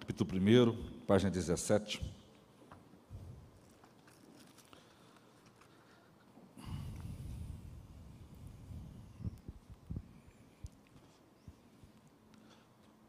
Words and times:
capítulo 0.00 0.40
1, 0.40 1.04
página 1.04 1.30
17. 1.30 2.00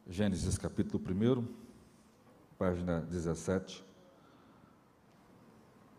Gênesis 0.07 0.57
capítulo 0.57 1.03
1, 1.07 1.47
página 2.57 3.01
17, 3.01 3.85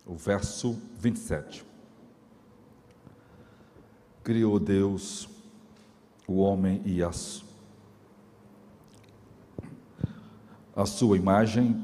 o 0.04 0.16
verso 0.16 0.72
27. 0.98 1.64
Criou 4.24 4.58
Deus 4.58 5.28
o 6.26 6.38
homem 6.38 6.82
e 6.84 7.04
as 7.04 7.49
a 10.74 10.86
sua 10.86 11.16
imagem, 11.16 11.76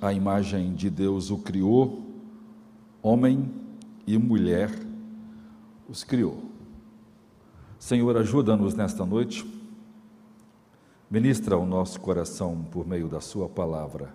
a 0.00 0.12
imagem 0.12 0.74
de 0.74 0.90
Deus 0.90 1.30
o 1.30 1.38
criou, 1.38 2.04
homem 3.02 3.50
e 4.06 4.18
mulher 4.18 4.70
os 5.88 6.04
criou. 6.04 6.42
Senhor, 7.78 8.16
ajuda-nos 8.16 8.74
nesta 8.74 9.06
noite, 9.06 9.44
ministra 11.10 11.56
o 11.56 11.64
nosso 11.64 12.00
coração 12.00 12.64
por 12.70 12.86
meio 12.86 13.08
da 13.08 13.20
Sua 13.20 13.48
palavra. 13.48 14.14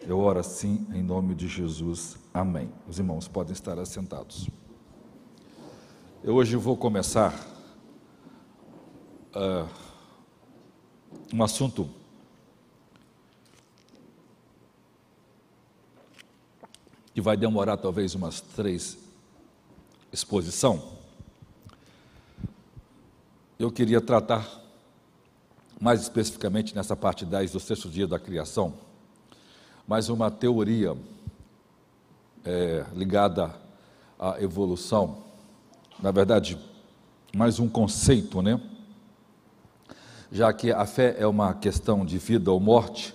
Eu 0.00 0.20
oro 0.20 0.38
assim 0.38 0.86
em 0.92 1.02
nome 1.02 1.34
de 1.34 1.48
Jesus. 1.48 2.16
Amém. 2.32 2.70
Os 2.86 2.98
irmãos 2.98 3.26
podem 3.26 3.52
estar 3.52 3.78
assentados. 3.78 4.48
Eu 6.22 6.34
hoje 6.36 6.56
vou 6.56 6.76
começar 6.76 7.34
uh, 9.34 9.68
um 11.32 11.42
assunto 11.42 11.88
que 17.14 17.20
vai 17.20 17.36
demorar 17.36 17.76
talvez 17.76 18.14
umas 18.14 18.40
três 18.40 18.98
exposição, 20.12 20.82
eu 23.58 23.70
queria 23.70 24.00
tratar 24.00 24.46
mais 25.80 26.00
especificamente 26.02 26.74
nessa 26.74 26.96
parte 26.96 27.24
10 27.24 27.52
do 27.52 27.60
sexto 27.60 27.88
dia 27.88 28.06
da 28.06 28.18
criação, 28.18 28.74
mais 29.86 30.08
uma 30.08 30.30
teoria 30.30 30.96
é, 32.44 32.84
ligada 32.94 33.54
à 34.18 34.40
evolução, 34.40 35.18
na 36.00 36.10
verdade, 36.10 36.58
mais 37.34 37.58
um 37.58 37.68
conceito, 37.68 38.40
né? 38.42 38.60
Já 40.30 40.52
que 40.52 40.70
a 40.70 40.84
fé 40.86 41.16
é 41.18 41.26
uma 41.26 41.54
questão 41.54 42.04
de 42.04 42.18
vida 42.18 42.50
ou 42.50 42.60
morte, 42.60 43.14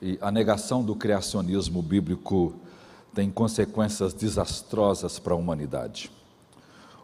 e 0.00 0.18
a 0.20 0.30
negação 0.30 0.84
do 0.84 0.94
criacionismo 0.94 1.80
bíblico 1.80 2.54
tem 3.14 3.30
consequências 3.30 4.12
desastrosas 4.12 5.18
para 5.18 5.32
a 5.32 5.36
humanidade. 5.36 6.10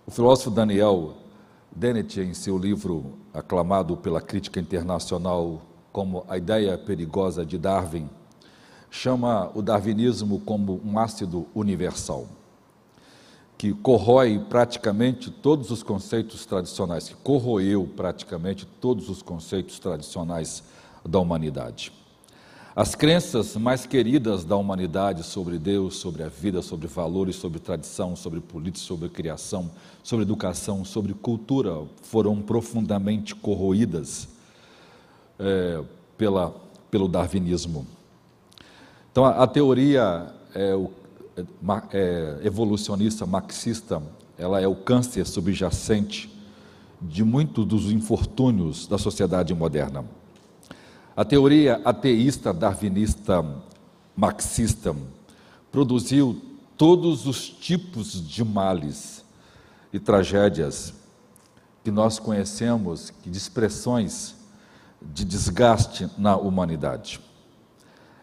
O 0.07 0.11
filósofo 0.11 0.51
Daniel 0.51 1.15
Dennett, 1.71 2.21
em 2.21 2.35
seu 2.35 2.59
livro 2.59 3.15
aclamado 3.33 3.97
pela 3.97 4.21
crítica 4.21 4.59
internacional 4.59 5.63
como 5.93 6.25
A 6.29 6.37
Ideia 6.37 6.77
Perigosa 6.77 7.47
de 7.47 7.57
Darwin, 7.57 8.11
chama 8.91 9.53
o 9.55 9.63
darwinismo 9.63 10.41
como 10.41 10.81
um 10.85 10.99
ácido 10.99 11.47
universal, 11.55 12.27
que 13.57 13.73
corrói 13.73 14.45
praticamente 14.49 15.31
todos 15.31 15.71
os 15.71 15.83
conceitos 15.83 16.45
tradicionais, 16.45 17.09
que 17.09 17.15
corroeu 17.15 17.87
praticamente 17.87 18.67
todos 18.67 19.09
os 19.09 19.23
conceitos 19.23 19.79
tradicionais 19.79 20.65
da 21.09 21.21
humanidade. 21.21 22.00
As 22.75 22.95
crenças 22.95 23.57
mais 23.57 23.85
queridas 23.85 24.45
da 24.45 24.55
humanidade 24.55 25.25
sobre 25.25 25.59
Deus, 25.59 25.97
sobre 25.97 26.23
a 26.23 26.29
vida, 26.29 26.63
sobre 26.63 26.87
valores, 26.87 27.35
sobre 27.35 27.59
tradição, 27.59 28.15
sobre 28.15 28.41
política, 28.41 28.87
sobre 28.87 29.09
criação, 29.09 29.73
sobre 30.05 30.25
educação, 30.25 30.85
sobre 30.85 31.13
cultura, 31.13 31.83
foram 32.01 32.41
profundamente 32.41 33.35
corroídas 33.35 34.29
é, 35.37 35.83
pela, 36.17 36.55
pelo 36.89 37.09
darwinismo. 37.09 37.85
Então, 39.11 39.25
a, 39.25 39.43
a 39.43 39.47
teoria 39.49 40.33
é, 40.55 40.73
o, 40.77 40.93
é, 41.37 41.45
é, 41.93 42.47
evolucionista 42.47 43.27
marxista, 43.27 44.01
ela 44.39 44.61
é 44.61 44.69
o 44.69 44.77
câncer 44.77 45.27
subjacente 45.27 46.31
de 47.03 47.25
muitos 47.25 47.67
dos 47.67 47.91
infortúnios 47.91 48.87
da 48.87 48.97
sociedade 48.97 49.53
moderna. 49.55 50.05
A 51.17 51.25
teoria 51.25 51.81
ateísta 51.85 52.53
darwinista 52.53 53.45
marxista 54.17 54.95
produziu 55.73 56.41
todos 56.77 57.27
os 57.27 57.49
tipos 57.49 58.27
de 58.27 58.45
males 58.45 59.25
e 59.93 59.99
tragédias 59.99 60.95
que 61.83 61.91
nós 61.91 62.19
conhecemos, 62.19 63.13
de 63.25 63.37
expressões 63.37 64.37
de 65.03 65.25
desgaste 65.25 66.09
na 66.17 66.37
humanidade. 66.37 67.21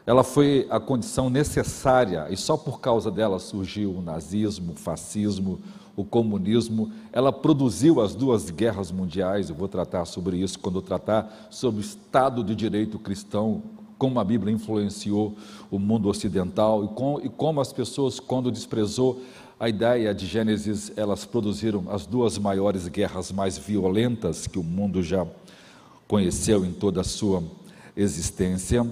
Ela 0.06 0.24
foi 0.24 0.66
a 0.70 0.80
condição 0.80 1.30
necessária 1.30 2.28
e 2.30 2.38
só 2.38 2.56
por 2.56 2.80
causa 2.80 3.12
dela 3.12 3.40
surgiu 3.40 3.94
o 3.94 4.02
nazismo, 4.02 4.74
o 4.74 4.76
fascismo, 4.76 5.60
o 5.98 6.06
comunismo, 6.06 6.92
ela 7.12 7.34
produziu 7.34 8.00
as 8.00 8.14
duas 8.14 8.52
guerras 8.52 8.92
mundiais, 8.92 9.50
eu 9.50 9.56
vou 9.56 9.68
tratar 9.68 10.06
sobre 10.06 10.38
isso 10.38 10.60
quando 10.60 10.78
eu 10.78 10.82
tratar 10.84 11.48
sobre 11.50 11.82
o 11.82 11.82
Estado 11.82 12.44
de 12.44 12.54
Direito 12.54 13.00
cristão, 13.00 13.64
como 13.98 14.20
a 14.20 14.24
Bíblia 14.24 14.54
influenciou 14.54 15.36
o 15.72 15.80
mundo 15.80 16.08
ocidental 16.08 16.86
e, 16.86 16.88
com, 16.90 17.20
e 17.24 17.28
como 17.28 17.60
as 17.60 17.74
pessoas, 17.74 18.20
quando 18.20 18.52
desprezou 18.52 19.20
a 19.60 19.68
ideia 19.68 20.14
de 20.14 20.28
Gênesis, 20.28 20.92
elas 20.96 21.26
produziram 21.26 21.86
as 21.90 22.06
duas 22.06 22.38
maiores 22.38 22.88
guerras 22.88 23.32
mais 23.32 23.58
violentas 23.58 24.46
que 24.46 24.60
o 24.60 24.64
mundo 24.64 25.02
já 25.02 25.26
conheceu 26.08 26.64
em 26.64 26.72
toda 26.72 27.02
a 27.02 27.04
sua 27.04 27.44
existência. 27.96 28.86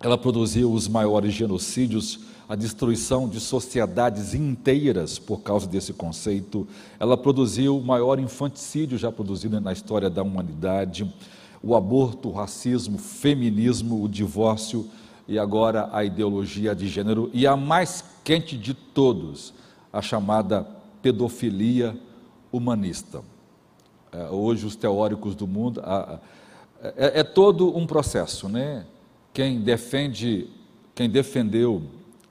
Ela 0.00 0.16
produziu 0.16 0.72
os 0.72 0.86
maiores 0.86 1.34
genocídios 1.34 2.20
a 2.48 2.54
destruição 2.54 3.28
de 3.28 3.40
sociedades 3.40 4.34
inteiras 4.34 5.18
por 5.18 5.38
causa 5.38 5.66
desse 5.66 5.92
conceito. 5.92 6.66
Ela 6.98 7.16
produziu 7.16 7.76
o 7.76 7.84
maior 7.84 8.18
infanticídio 8.18 8.96
já 8.96 9.10
produzido 9.10 9.60
na 9.60 9.72
história 9.72 10.08
da 10.08 10.22
humanidade, 10.22 11.12
o 11.62 11.74
aborto, 11.74 12.28
o 12.28 12.32
racismo, 12.32 12.96
o 12.96 13.00
feminismo, 13.00 14.02
o 14.02 14.08
divórcio 14.08 14.88
e 15.26 15.38
agora 15.38 15.88
a 15.92 16.04
ideologia 16.04 16.74
de 16.74 16.86
gênero 16.86 17.28
e 17.32 17.46
a 17.46 17.56
mais 17.56 18.04
quente 18.22 18.56
de 18.56 18.74
todos, 18.74 19.52
a 19.92 20.00
chamada 20.00 20.66
pedofilia 21.02 21.98
humanista. 22.52 23.22
É, 24.12 24.28
hoje 24.30 24.64
os 24.64 24.76
teóricos 24.76 25.34
do 25.34 25.46
mundo 25.48 25.82
é, 26.96 27.20
é 27.20 27.24
todo 27.24 27.76
um 27.76 27.86
processo, 27.86 28.48
né? 28.48 28.86
Quem 29.32 29.60
defende, 29.60 30.48
quem 30.94 31.10
defendeu 31.10 31.82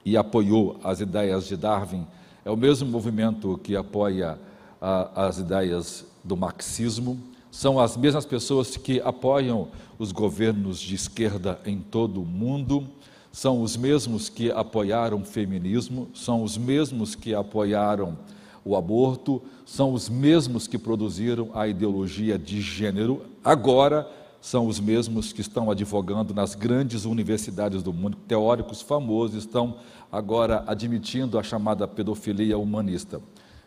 e 0.06 0.16
apoiou 0.16 0.80
as 0.84 1.02
ideias 1.02 1.48
de 1.48 1.58
Darwin, 1.58 2.06
é 2.46 2.52
o 2.52 2.56
mesmo 2.56 2.88
movimento 2.88 3.60
que 3.64 3.76
apoia 3.76 4.38
a, 4.80 5.26
as 5.28 5.40
ideias 5.40 6.06
do 6.24 6.38
marxismo, 6.38 7.20
são 7.50 7.80
as 7.80 7.98
mesmas 7.98 8.26
pessoas 8.26 8.78
que 8.78 9.02
apoiam 9.02 9.70
os 9.98 10.12
governos 10.12 10.80
de 10.80 10.94
esquerda 10.94 11.60
em 11.66 11.80
todo 11.80 12.22
o 12.22 12.26
mundo, 12.26 12.88
são 13.32 13.62
os 13.62 13.76
mesmos 13.76 14.30
que 14.30 14.52
apoiaram 14.52 15.22
o 15.22 15.26
feminismo, 15.26 16.08
são 16.14 16.44
os 16.44 16.58
mesmos 16.58 17.16
que 17.16 17.34
apoiaram 17.34 18.18
o 18.64 18.76
aborto, 18.76 19.42
são 19.66 19.94
os 19.94 20.08
mesmos 20.08 20.68
que 20.68 20.78
produziram 20.78 21.50
a 21.54 21.68
ideologia 21.68 22.38
de 22.38 22.62
gênero, 22.62 23.22
agora 23.44 24.08
são 24.46 24.68
os 24.68 24.80
mesmos 24.80 25.34
que 25.34 25.42
estão 25.42 25.72
advogando 25.72 26.32
nas 26.32 26.54
grandes 26.54 27.04
universidades 27.04 27.82
do 27.82 27.92
mundo, 27.92 28.16
teóricos 28.28 28.80
famosos 28.80 29.44
estão 29.44 29.78
agora 30.12 30.64
admitindo 30.68 31.40
a 31.40 31.44
chamada 31.44 31.88
pedofilia 31.88 32.56
humanista. 32.56 33.20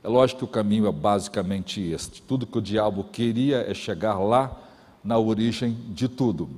É 0.05 0.08
lógico 0.08 0.38
que 0.38 0.44
o 0.44 0.49
caminho 0.49 0.87
é 0.87 0.93
basicamente 0.93 1.81
este. 1.81 2.23
Tudo 2.23 2.47
que 2.47 2.58
o 2.58 2.62
diabo 2.62 3.02
queria 3.02 3.69
é 3.69 3.75
chegar 3.75 4.20
lá 4.20 4.56
na 5.02 5.19
origem 5.19 5.76
de 5.88 6.06
tudo. 6.06 6.49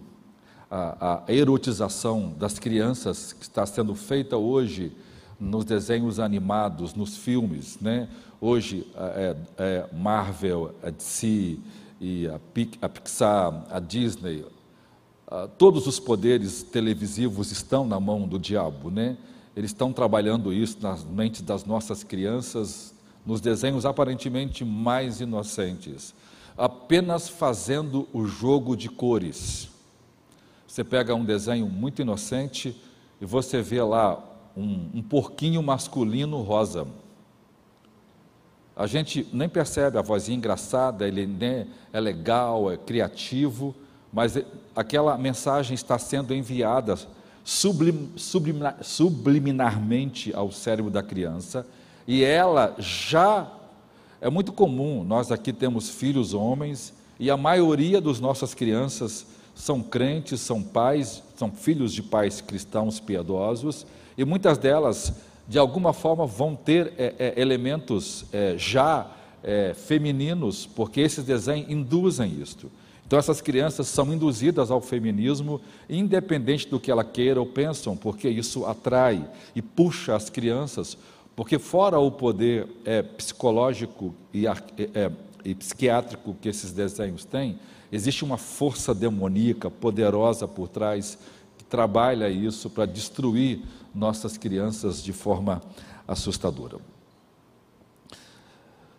A, 0.70 1.22
a 1.26 1.32
erotização 1.32 2.34
das 2.38 2.58
crianças 2.58 3.32
que 3.32 3.44
está 3.44 3.64
sendo 3.64 3.94
feita 3.94 4.36
hoje 4.36 4.92
nos 5.40 5.64
desenhos 5.64 6.20
animados, 6.20 6.92
nos 6.92 7.16
filmes, 7.16 7.78
né? 7.80 8.06
Hoje 8.38 8.86
é, 8.94 9.36
é 9.56 9.86
Marvel, 9.94 10.74
a 10.82 10.90
DC, 10.90 11.58
e 12.00 12.26
a, 12.28 12.88
Pixar, 12.88 13.66
a 13.70 13.78
Disney, 13.78 14.44
todos 15.58 15.86
os 15.86 16.00
poderes 16.00 16.62
televisivos 16.62 17.52
estão 17.52 17.86
na 17.86 18.00
mão 18.00 18.26
do 18.26 18.38
diabo, 18.38 18.90
né? 18.90 19.16
Eles 19.54 19.70
estão 19.70 19.92
trabalhando 19.92 20.52
isso 20.52 20.78
nas 20.80 21.04
mentes 21.04 21.42
das 21.42 21.64
nossas 21.64 22.02
crianças, 22.02 22.94
nos 23.26 23.40
desenhos 23.40 23.84
aparentemente 23.84 24.64
mais 24.64 25.20
inocentes, 25.20 26.14
apenas 26.56 27.28
fazendo 27.28 28.08
o 28.12 28.26
jogo 28.26 28.76
de 28.76 28.88
cores. 28.88 29.68
Você 30.66 30.82
pega 30.82 31.14
um 31.14 31.24
desenho 31.24 31.66
muito 31.66 32.00
inocente 32.00 32.80
e 33.20 33.26
você 33.26 33.60
vê 33.60 33.82
lá 33.82 34.24
um, 34.56 34.88
um 34.94 35.02
porquinho 35.02 35.62
masculino 35.62 36.40
rosa. 36.42 36.86
A 38.76 38.86
gente 38.86 39.26
nem 39.32 39.48
percebe 39.48 39.98
a 39.98 40.02
vozinha 40.02 40.38
engraçada, 40.38 41.06
ele 41.06 41.28
é 41.92 42.00
legal, 42.00 42.70
é 42.70 42.76
criativo, 42.76 43.74
mas 44.12 44.38
aquela 44.74 45.16
mensagem 45.18 45.74
está 45.74 45.98
sendo 45.98 46.34
enviada 46.34 46.96
sublim, 47.44 48.10
sublim, 48.16 48.60
subliminarmente 48.82 50.32
ao 50.34 50.50
cérebro 50.50 50.90
da 50.90 51.02
criança 51.02 51.66
e 52.06 52.24
ela 52.24 52.74
já 52.78 53.50
é 54.20 54.28
muito 54.28 54.52
comum. 54.52 55.04
Nós 55.04 55.30
aqui 55.30 55.52
temos 55.52 55.88
filhos 55.88 56.34
homens 56.34 56.92
e 57.18 57.30
a 57.30 57.36
maioria 57.36 58.00
das 58.00 58.20
nossas 58.20 58.54
crianças 58.54 59.26
são 59.54 59.82
crentes, 59.82 60.40
são 60.40 60.62
pais, 60.62 61.22
são 61.36 61.50
filhos 61.50 61.92
de 61.92 62.02
pais 62.02 62.40
cristãos 62.40 62.98
piedosos 62.98 63.86
e 64.16 64.24
muitas 64.24 64.58
delas, 64.58 65.12
de 65.50 65.58
alguma 65.58 65.92
forma, 65.92 66.26
vão 66.26 66.54
ter 66.54 66.92
é, 66.96 67.12
é, 67.18 67.40
elementos 67.40 68.24
é, 68.32 68.54
já 68.56 69.10
é, 69.42 69.74
femininos, 69.74 70.64
porque 70.64 71.00
esses 71.00 71.24
desenhos 71.24 71.68
induzem 71.68 72.40
isto. 72.40 72.70
Então, 73.04 73.18
essas 73.18 73.40
crianças 73.40 73.88
são 73.88 74.12
induzidas 74.12 74.70
ao 74.70 74.80
feminismo, 74.80 75.60
independente 75.88 76.68
do 76.68 76.78
que 76.78 76.88
ela 76.88 77.02
queira 77.02 77.40
ou 77.40 77.46
pensam, 77.46 77.96
porque 77.96 78.28
isso 78.28 78.64
atrai 78.64 79.28
e 79.52 79.60
puxa 79.60 80.14
as 80.14 80.30
crianças, 80.30 80.96
porque 81.34 81.58
fora 81.58 81.98
o 81.98 82.12
poder 82.12 82.68
é, 82.84 83.02
psicológico 83.02 84.14
e, 84.32 84.46
é, 84.46 85.10
e 85.44 85.52
psiquiátrico 85.52 86.36
que 86.40 86.48
esses 86.48 86.70
desenhos 86.70 87.24
têm, 87.24 87.58
existe 87.90 88.22
uma 88.22 88.36
força 88.36 88.94
demoníaca 88.94 89.68
poderosa 89.68 90.46
por 90.46 90.68
trás 90.68 91.18
trabalha 91.70 92.28
isso 92.28 92.68
para 92.68 92.84
destruir 92.84 93.62
nossas 93.94 94.36
crianças 94.36 95.02
de 95.02 95.12
forma 95.12 95.62
assustadora. 96.06 96.78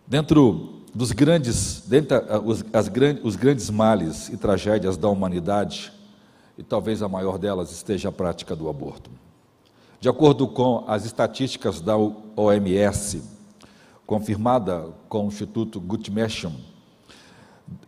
Dentro 0.06 0.80
dos 0.94 1.12
grandes, 1.12 1.82
dentre 1.86 2.18
os, 2.44 2.64
as, 2.72 2.90
os 3.22 3.36
grandes 3.36 3.70
males 3.70 4.28
e 4.30 4.36
tragédias 4.36 4.96
da 4.96 5.08
humanidade, 5.08 5.92
e 6.56 6.62
talvez 6.62 7.02
a 7.02 7.08
maior 7.08 7.38
delas 7.38 7.70
esteja 7.70 8.08
a 8.08 8.12
prática 8.12 8.56
do 8.56 8.68
aborto. 8.68 9.10
De 10.00 10.08
acordo 10.08 10.48
com 10.48 10.84
as 10.86 11.04
estatísticas 11.04 11.80
da 11.80 11.96
OMS, 11.96 13.22
confirmada 14.06 14.88
com 15.08 15.24
o 15.24 15.28
Instituto 15.28 15.80
Guttmacher, 15.80 16.50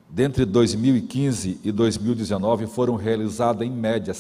dentre 0.08 0.44
2015 0.44 1.60
e 1.64 1.72
2019 1.72 2.66
foram 2.66 2.94
realizadas 2.94 3.66
em 3.66 3.70
média 3.70 4.14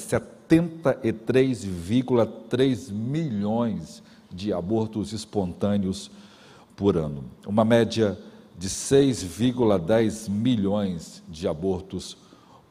73,3 0.48 2.92
milhões 2.92 4.00
de 4.30 4.52
abortos 4.52 5.12
espontâneos 5.12 6.08
por 6.76 6.96
ano. 6.96 7.24
Uma 7.46 7.64
média 7.64 8.18
de 8.58 8.68
6,10 8.68 10.28
milhões 10.28 11.22
de 11.28 11.48
abortos 11.48 12.16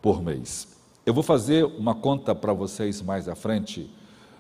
por 0.01 0.21
mês. 0.21 0.67
Eu 1.05 1.13
vou 1.13 1.23
fazer 1.23 1.65
uma 1.65 1.93
conta 1.93 2.33
para 2.33 2.53
vocês 2.53 3.01
mais 3.01 3.27
à 3.27 3.35
frente, 3.35 3.89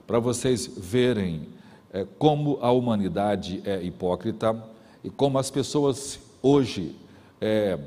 para 0.07 0.19
vocês 0.19 0.67
verem 0.67 1.49
é, 1.91 2.05
como 2.17 2.57
a 2.61 2.71
humanidade 2.71 3.61
é 3.65 3.83
hipócrita 3.83 4.63
e 5.03 5.09
como 5.09 5.37
as 5.37 5.51
pessoas 5.51 6.19
hoje 6.41 6.95
é, 7.39 7.77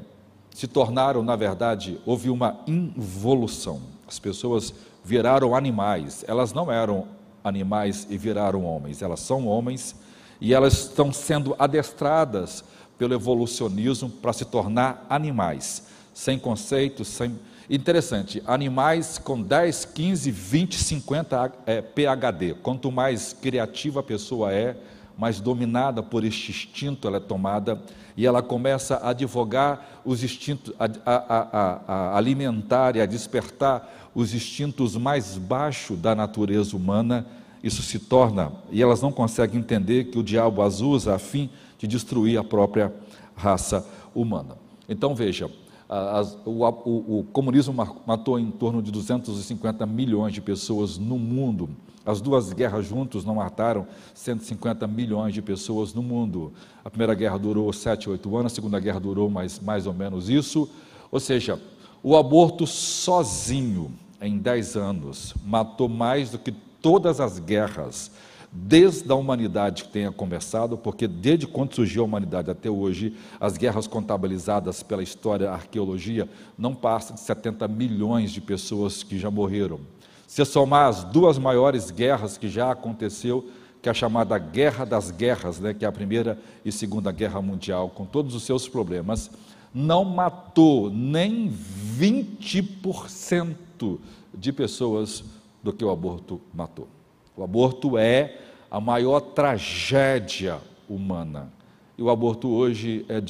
se 0.50 0.66
tornaram, 0.66 1.22
na 1.22 1.36
verdade, 1.36 1.98
houve 2.06 2.30
uma 2.30 2.60
involução. 2.66 3.80
As 4.06 4.18
pessoas 4.18 4.72
viraram 5.06 5.54
animais, 5.54 6.24
elas 6.26 6.52
não 6.52 6.70
eram 6.70 7.06
animais 7.44 8.08
e 8.10 8.18
viraram 8.18 8.64
homens, 8.64 9.02
elas 9.02 9.20
são 9.20 9.46
homens 9.46 9.94
e 10.40 10.52
elas 10.52 10.72
estão 10.72 11.12
sendo 11.12 11.54
adestradas 11.60 12.64
pelo 12.98 13.14
evolucionismo 13.14 14.10
para 14.10 14.32
se 14.32 14.44
tornar 14.44 15.06
animais, 15.08 15.84
sem 16.12 16.38
conceitos, 16.38 17.06
sem. 17.06 17.38
Interessante, 17.70 18.42
animais 18.46 19.16
com 19.18 19.40
10, 19.40 19.84
15, 19.86 20.30
20, 20.30 20.76
50 20.76 21.52
é, 21.66 21.80
PHD. 21.80 22.54
Quanto 22.54 22.90
mais 22.90 23.32
criativa 23.32 24.00
a 24.00 24.02
pessoa 24.02 24.52
é, 24.52 24.76
mais 25.16 25.40
dominada 25.40 26.02
por 26.02 26.24
este 26.24 26.50
instinto 26.50 27.08
ela 27.08 27.16
é 27.16 27.20
tomada 27.20 27.80
e 28.16 28.26
ela 28.26 28.42
começa 28.42 28.96
a 28.96 29.10
advogar 29.10 30.00
os 30.04 30.22
instintos, 30.22 30.72
a, 30.78 30.84
a, 31.04 31.16
a, 31.16 31.92
a 31.92 32.16
alimentar 32.16 32.96
e 32.96 33.00
a 33.00 33.06
despertar 33.06 34.10
os 34.14 34.34
instintos 34.34 34.96
mais 34.96 35.36
baixos 35.36 35.98
da 35.98 36.14
natureza 36.14 36.76
humana. 36.76 37.26
Isso 37.62 37.82
se 37.82 37.98
torna, 37.98 38.52
e 38.70 38.82
elas 38.82 39.02
não 39.02 39.10
conseguem 39.10 39.60
entender 39.60 40.04
que 40.04 40.18
o 40.18 40.22
diabo 40.22 40.62
as 40.62 40.80
usa 40.80 41.14
a 41.14 41.18
fim 41.18 41.50
de 41.78 41.86
destruir 41.86 42.38
a 42.38 42.44
própria 42.44 42.94
raça 43.34 43.86
humana. 44.14 44.56
Então 44.88 45.14
veja, 45.14 45.50
as, 45.88 46.38
o, 46.44 46.64
o, 46.64 47.18
o, 47.20 47.24
comunismo 47.32 47.74
matou 48.06 48.38
em 48.38 48.50
torno 48.50 48.82
de 48.82 48.90
250 48.90 49.84
milhões 49.86 50.32
de 50.32 50.40
pessoas 50.40 50.96
no 50.96 51.18
mundo. 51.18 51.68
As 52.06 52.20
duas 52.20 52.52
guerras 52.52 52.86
juntos 52.86 53.24
não 53.24 53.34
mataram 53.34 53.84
150 54.14 54.86
milhões 54.86 55.34
de 55.34 55.42
pessoas 55.42 55.92
no 55.92 56.04
mundo. 56.04 56.52
A 56.84 56.88
primeira 56.88 57.14
guerra 57.14 57.36
durou 57.36 57.72
7, 57.72 58.08
8 58.08 58.36
anos, 58.36 58.52
a 58.52 58.54
segunda 58.54 58.78
guerra 58.78 59.00
durou 59.00 59.28
mais, 59.28 59.58
mais 59.58 59.88
ou 59.88 59.92
menos 59.92 60.30
isso. 60.30 60.70
Ou 61.10 61.18
seja, 61.18 61.60
o 62.04 62.16
aborto 62.16 62.64
sozinho, 62.64 63.92
em 64.20 64.38
10 64.38 64.76
anos, 64.76 65.34
matou 65.44 65.88
mais 65.88 66.30
do 66.30 66.38
que 66.38 66.52
todas 66.80 67.20
as 67.20 67.40
guerras 67.40 68.12
desde 68.52 69.10
a 69.10 69.14
humanidade 69.14 69.84
que 69.84 69.90
tenha 69.90 70.10
começado, 70.10 70.78
porque 70.78 71.06
desde 71.06 71.46
quando 71.46 71.74
surgiu 71.74 72.02
a 72.02 72.04
humanidade 72.06 72.50
até 72.50 72.70
hoje, 72.70 73.14
as 73.40 73.56
guerras 73.56 73.86
contabilizadas 73.86 74.82
pela 74.82 75.02
história, 75.02 75.50
arqueologia, 75.50 76.28
não 76.56 76.74
passam 76.74 77.14
de 77.14 77.20
70 77.20 77.68
milhões 77.68 78.30
de 78.30 78.40
pessoas 78.40 79.02
que 79.02 79.18
já 79.18 79.30
morreram. 79.30 79.80
Se 80.26 80.44
somar 80.44 80.88
as 80.88 81.04
duas 81.04 81.38
maiores 81.38 81.90
guerras 81.90 82.36
que 82.36 82.48
já 82.48 82.70
aconteceu, 82.70 83.48
que 83.80 83.88
é 83.88 83.92
a 83.92 83.94
chamada 83.94 84.36
Guerra 84.38 84.84
das 84.84 85.10
Guerras, 85.10 85.60
né, 85.60 85.72
que 85.72 85.84
é 85.84 85.88
a 85.88 85.92
Primeira 85.92 86.38
e 86.64 86.72
Segunda 86.72 87.12
Guerra 87.12 87.40
Mundial, 87.40 87.90
com 87.90 88.04
todos 88.04 88.34
os 88.34 88.42
seus 88.42 88.68
problemas, 88.68 89.30
não 89.72 90.04
matou 90.04 90.90
nem 90.90 91.52
20% 91.98 93.98
de 94.34 94.52
pessoas 94.52 95.22
do 95.62 95.72
que 95.72 95.84
o 95.84 95.90
aborto 95.90 96.40
matou. 96.52 96.88
O 97.36 97.44
aborto 97.44 97.98
é 97.98 98.38
a 98.70 98.80
maior 98.80 99.20
tragédia 99.20 100.58
humana. 100.88 101.52
E 101.96 102.02
o 102.02 102.10
aborto 102.10 102.48
hoje 102.48 103.06
é, 103.08 103.22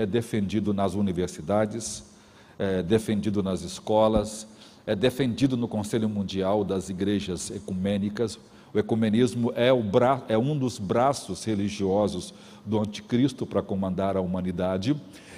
é 0.00 0.06
defendido 0.06 0.72
nas 0.72 0.94
universidades, 0.94 2.04
é 2.58 2.82
defendido 2.82 3.42
nas 3.42 3.62
escolas, 3.62 4.46
é 4.86 4.94
defendido 4.94 5.56
no 5.56 5.66
Conselho 5.66 6.08
Mundial 6.08 6.64
das 6.64 6.88
Igrejas 6.90 7.50
Ecumênicas. 7.50 8.38
O 8.72 8.78
ecumenismo 8.78 9.52
é, 9.54 9.72
o 9.72 9.82
bra... 9.82 10.22
é 10.28 10.36
um 10.36 10.56
dos 10.56 10.78
braços 10.78 11.44
religiosos 11.44 12.34
do 12.64 12.78
anticristo 12.80 13.46
para 13.46 13.62
comandar 13.62 14.16
a 14.16 14.20
humanidade. 14.20 14.96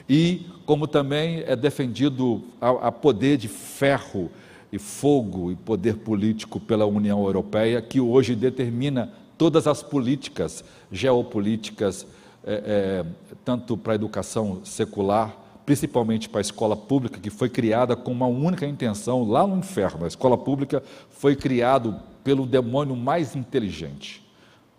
E 0.09 0.47
como 0.65 0.87
também 0.87 1.43
é 1.47 1.55
defendido 1.55 2.43
a, 2.61 2.89
a 2.89 2.93
poder 2.93 3.37
de 3.37 3.49
ferro 3.49 4.31
e 4.73 4.79
fogo 4.79 5.53
e 5.53 5.57
poder 5.57 5.97
político 5.99 6.59
pela 6.59 6.87
União 6.87 7.23
Europeia, 7.25 7.81
que 7.81 8.01
hoje 8.01 8.35
determina 8.35 9.13
todas 9.39 9.67
as 9.67 9.83
políticas 9.83 10.65
geopolíticas, 10.91 12.07
é, 12.45 13.05
é, 13.05 13.07
tanto 13.45 13.77
para 13.77 13.93
a 13.93 13.97
educação 13.97 14.61
secular, 14.65 15.46
principalmente 15.67 16.29
para 16.29 16.39
a 16.39 16.43
escola 16.43 16.77
pública, 16.77 17.19
que 17.19 17.29
foi 17.29 17.51
criada 17.51 17.97
com 17.97 18.13
uma 18.13 18.27
única 18.27 18.65
intenção 18.65 19.29
lá 19.29 19.45
no 19.45 19.59
inferno. 19.59 20.05
A 20.05 20.09
escola 20.09 20.39
pública 20.39 20.81
foi 21.11 21.35
criada 21.35 21.93
pelo 22.23 22.47
demônio 22.47 22.95
mais 22.95 23.35
inteligente 23.35 24.25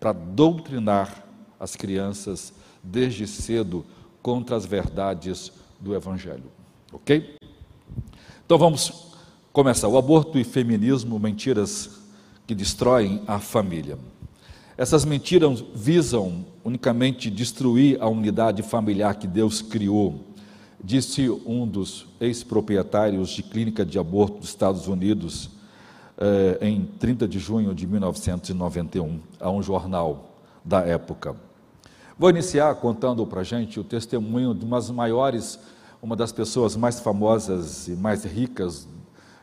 para 0.00 0.12
doutrinar 0.12 1.24
as 1.60 1.76
crianças 1.76 2.54
desde 2.82 3.26
cedo 3.26 3.84
contra 4.22 4.56
as 4.56 4.64
verdades 4.64 5.52
do 5.78 5.94
Evangelho. 5.94 6.50
Ok? 6.92 7.36
Então 8.44 8.56
vamos 8.56 9.12
começar. 9.52 9.88
O 9.88 9.98
aborto 9.98 10.38
e 10.38 10.44
feminismo, 10.44 11.18
mentiras 11.18 12.00
que 12.46 12.54
destroem 12.54 13.22
a 13.26 13.38
família. 13.38 13.98
Essas 14.76 15.04
mentiras 15.04 15.62
visam 15.74 16.46
unicamente 16.64 17.30
destruir 17.30 18.00
a 18.00 18.08
unidade 18.08 18.62
familiar 18.62 19.16
que 19.16 19.26
Deus 19.26 19.60
criou, 19.60 20.27
disse 20.82 21.28
um 21.44 21.66
dos 21.66 22.06
ex-proprietários 22.20 23.30
de 23.30 23.42
clínica 23.42 23.84
de 23.84 23.98
aborto 23.98 24.38
dos 24.38 24.48
Estados 24.48 24.86
Unidos 24.86 25.50
eh, 26.16 26.58
em 26.60 26.84
30 26.84 27.26
de 27.26 27.38
junho 27.38 27.74
de 27.74 27.86
1991, 27.86 29.20
a 29.40 29.50
um 29.50 29.62
jornal 29.62 30.32
da 30.64 30.80
época. 30.80 31.36
Vou 32.18 32.30
iniciar 32.30 32.74
contando 32.76 33.24
para 33.26 33.42
a 33.42 33.44
gente 33.44 33.78
o 33.78 33.84
testemunho 33.84 34.52
de 34.52 34.64
uma 34.64 34.76
das 34.76 34.90
maiores, 34.90 35.58
uma 36.02 36.16
das 36.16 36.32
pessoas 36.32 36.76
mais 36.76 36.98
famosas 36.98 37.86
e 37.86 37.92
mais 37.92 38.24
ricas 38.24 38.88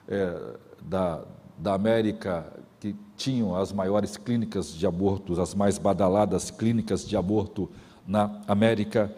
é, 0.08 0.58
da, 0.82 1.22
da 1.58 1.74
América 1.74 2.46
que 2.80 2.96
tinham 3.16 3.56
as 3.56 3.72
maiores 3.72 4.18
clínicas 4.18 4.74
de 4.74 4.86
abortos, 4.86 5.40
as 5.40 5.56
mais 5.56 5.78
badaladas 5.78 6.52
clínicas 6.52 7.08
de 7.08 7.16
aborto 7.16 7.70
na 8.06 8.42
América. 8.48 9.10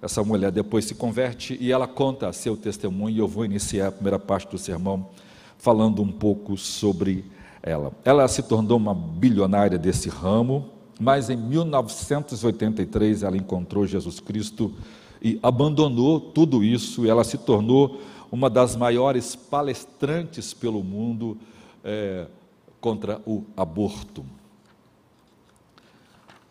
Essa 0.00 0.22
mulher 0.22 0.50
depois 0.52 0.84
se 0.84 0.94
converte 0.94 1.56
e 1.60 1.72
ela 1.72 1.86
conta 1.86 2.32
seu 2.32 2.56
testemunho. 2.56 3.16
E 3.16 3.18
eu 3.18 3.28
vou 3.28 3.44
iniciar 3.44 3.88
a 3.88 3.92
primeira 3.92 4.18
parte 4.18 4.50
do 4.50 4.58
sermão 4.58 5.08
falando 5.58 6.02
um 6.02 6.12
pouco 6.12 6.56
sobre 6.56 7.24
ela. 7.62 7.92
Ela 8.04 8.28
se 8.28 8.42
tornou 8.42 8.76
uma 8.76 8.94
bilionária 8.94 9.78
desse 9.78 10.08
ramo, 10.08 10.70
mas 11.00 11.28
em 11.28 11.36
1983 11.36 13.22
ela 13.22 13.36
encontrou 13.36 13.86
Jesus 13.86 14.20
Cristo 14.20 14.72
e 15.20 15.38
abandonou 15.42 16.20
tudo 16.20 16.62
isso. 16.62 17.08
Ela 17.08 17.24
se 17.24 17.38
tornou 17.38 18.00
uma 18.30 18.50
das 18.50 18.76
maiores 18.76 19.34
palestrantes 19.34 20.52
pelo 20.52 20.82
mundo 20.82 21.36
é, 21.84 22.26
contra 22.80 23.20
o 23.26 23.44
aborto. 23.56 24.24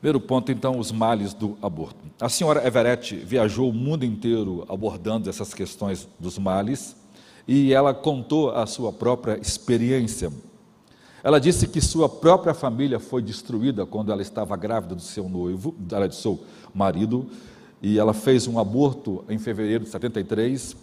Primeiro 0.05 0.19
ponto, 0.19 0.51
então, 0.51 0.77
os 0.77 0.91
males 0.91 1.33
do 1.33 1.57
aborto. 1.63 1.97
A 2.21 2.29
senhora 2.29 2.63
Everett 2.67 3.15
viajou 3.15 3.71
o 3.71 3.73
mundo 3.73 4.05
inteiro 4.05 4.63
abordando 4.69 5.27
essas 5.27 5.51
questões 5.51 6.07
dos 6.19 6.37
males 6.37 6.95
e 7.47 7.73
ela 7.73 7.91
contou 7.91 8.51
a 8.51 8.67
sua 8.67 8.93
própria 8.93 9.35
experiência. 9.41 10.31
Ela 11.23 11.39
disse 11.39 11.67
que 11.67 11.81
sua 11.81 12.07
própria 12.07 12.53
família 12.53 12.99
foi 12.99 13.19
destruída 13.23 13.83
quando 13.83 14.11
ela 14.11 14.21
estava 14.21 14.55
grávida 14.55 14.93
do 14.93 15.01
seu 15.01 15.27
noivo, 15.27 15.73
do 15.75 16.13
seu 16.13 16.39
marido, 16.71 17.25
e 17.81 17.97
ela 17.97 18.13
fez 18.13 18.47
um 18.47 18.59
aborto 18.59 19.25
em 19.27 19.39
fevereiro 19.39 19.85
de 19.85 19.89
73 19.89 20.77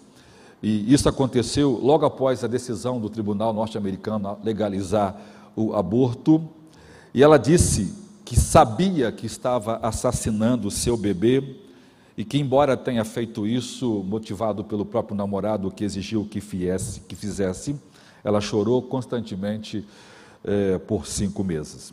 e 0.60 0.92
isso 0.92 1.08
aconteceu 1.08 1.78
logo 1.80 2.04
após 2.04 2.42
a 2.42 2.48
decisão 2.48 3.00
do 3.00 3.08
tribunal 3.08 3.52
norte-americano 3.52 4.36
legalizar 4.42 5.16
o 5.54 5.76
aborto. 5.76 6.42
E 7.14 7.22
ela 7.22 7.38
disse 7.38 8.01
que 8.32 8.40
sabia 8.40 9.12
que 9.12 9.26
estava 9.26 9.78
assassinando 9.82 10.68
o 10.68 10.70
seu 10.70 10.96
bebê 10.96 11.56
e 12.16 12.24
que, 12.24 12.38
embora 12.38 12.78
tenha 12.78 13.04
feito 13.04 13.46
isso 13.46 14.02
motivado 14.08 14.64
pelo 14.64 14.86
próprio 14.86 15.14
namorado 15.14 15.70
que 15.70 15.84
exigiu 15.84 16.24
que, 16.24 16.40
fiesse, 16.40 17.00
que 17.00 17.14
fizesse, 17.14 17.76
ela 18.24 18.40
chorou 18.40 18.80
constantemente 18.80 19.86
eh, 20.42 20.78
por 20.86 21.06
cinco 21.06 21.44
meses. 21.44 21.92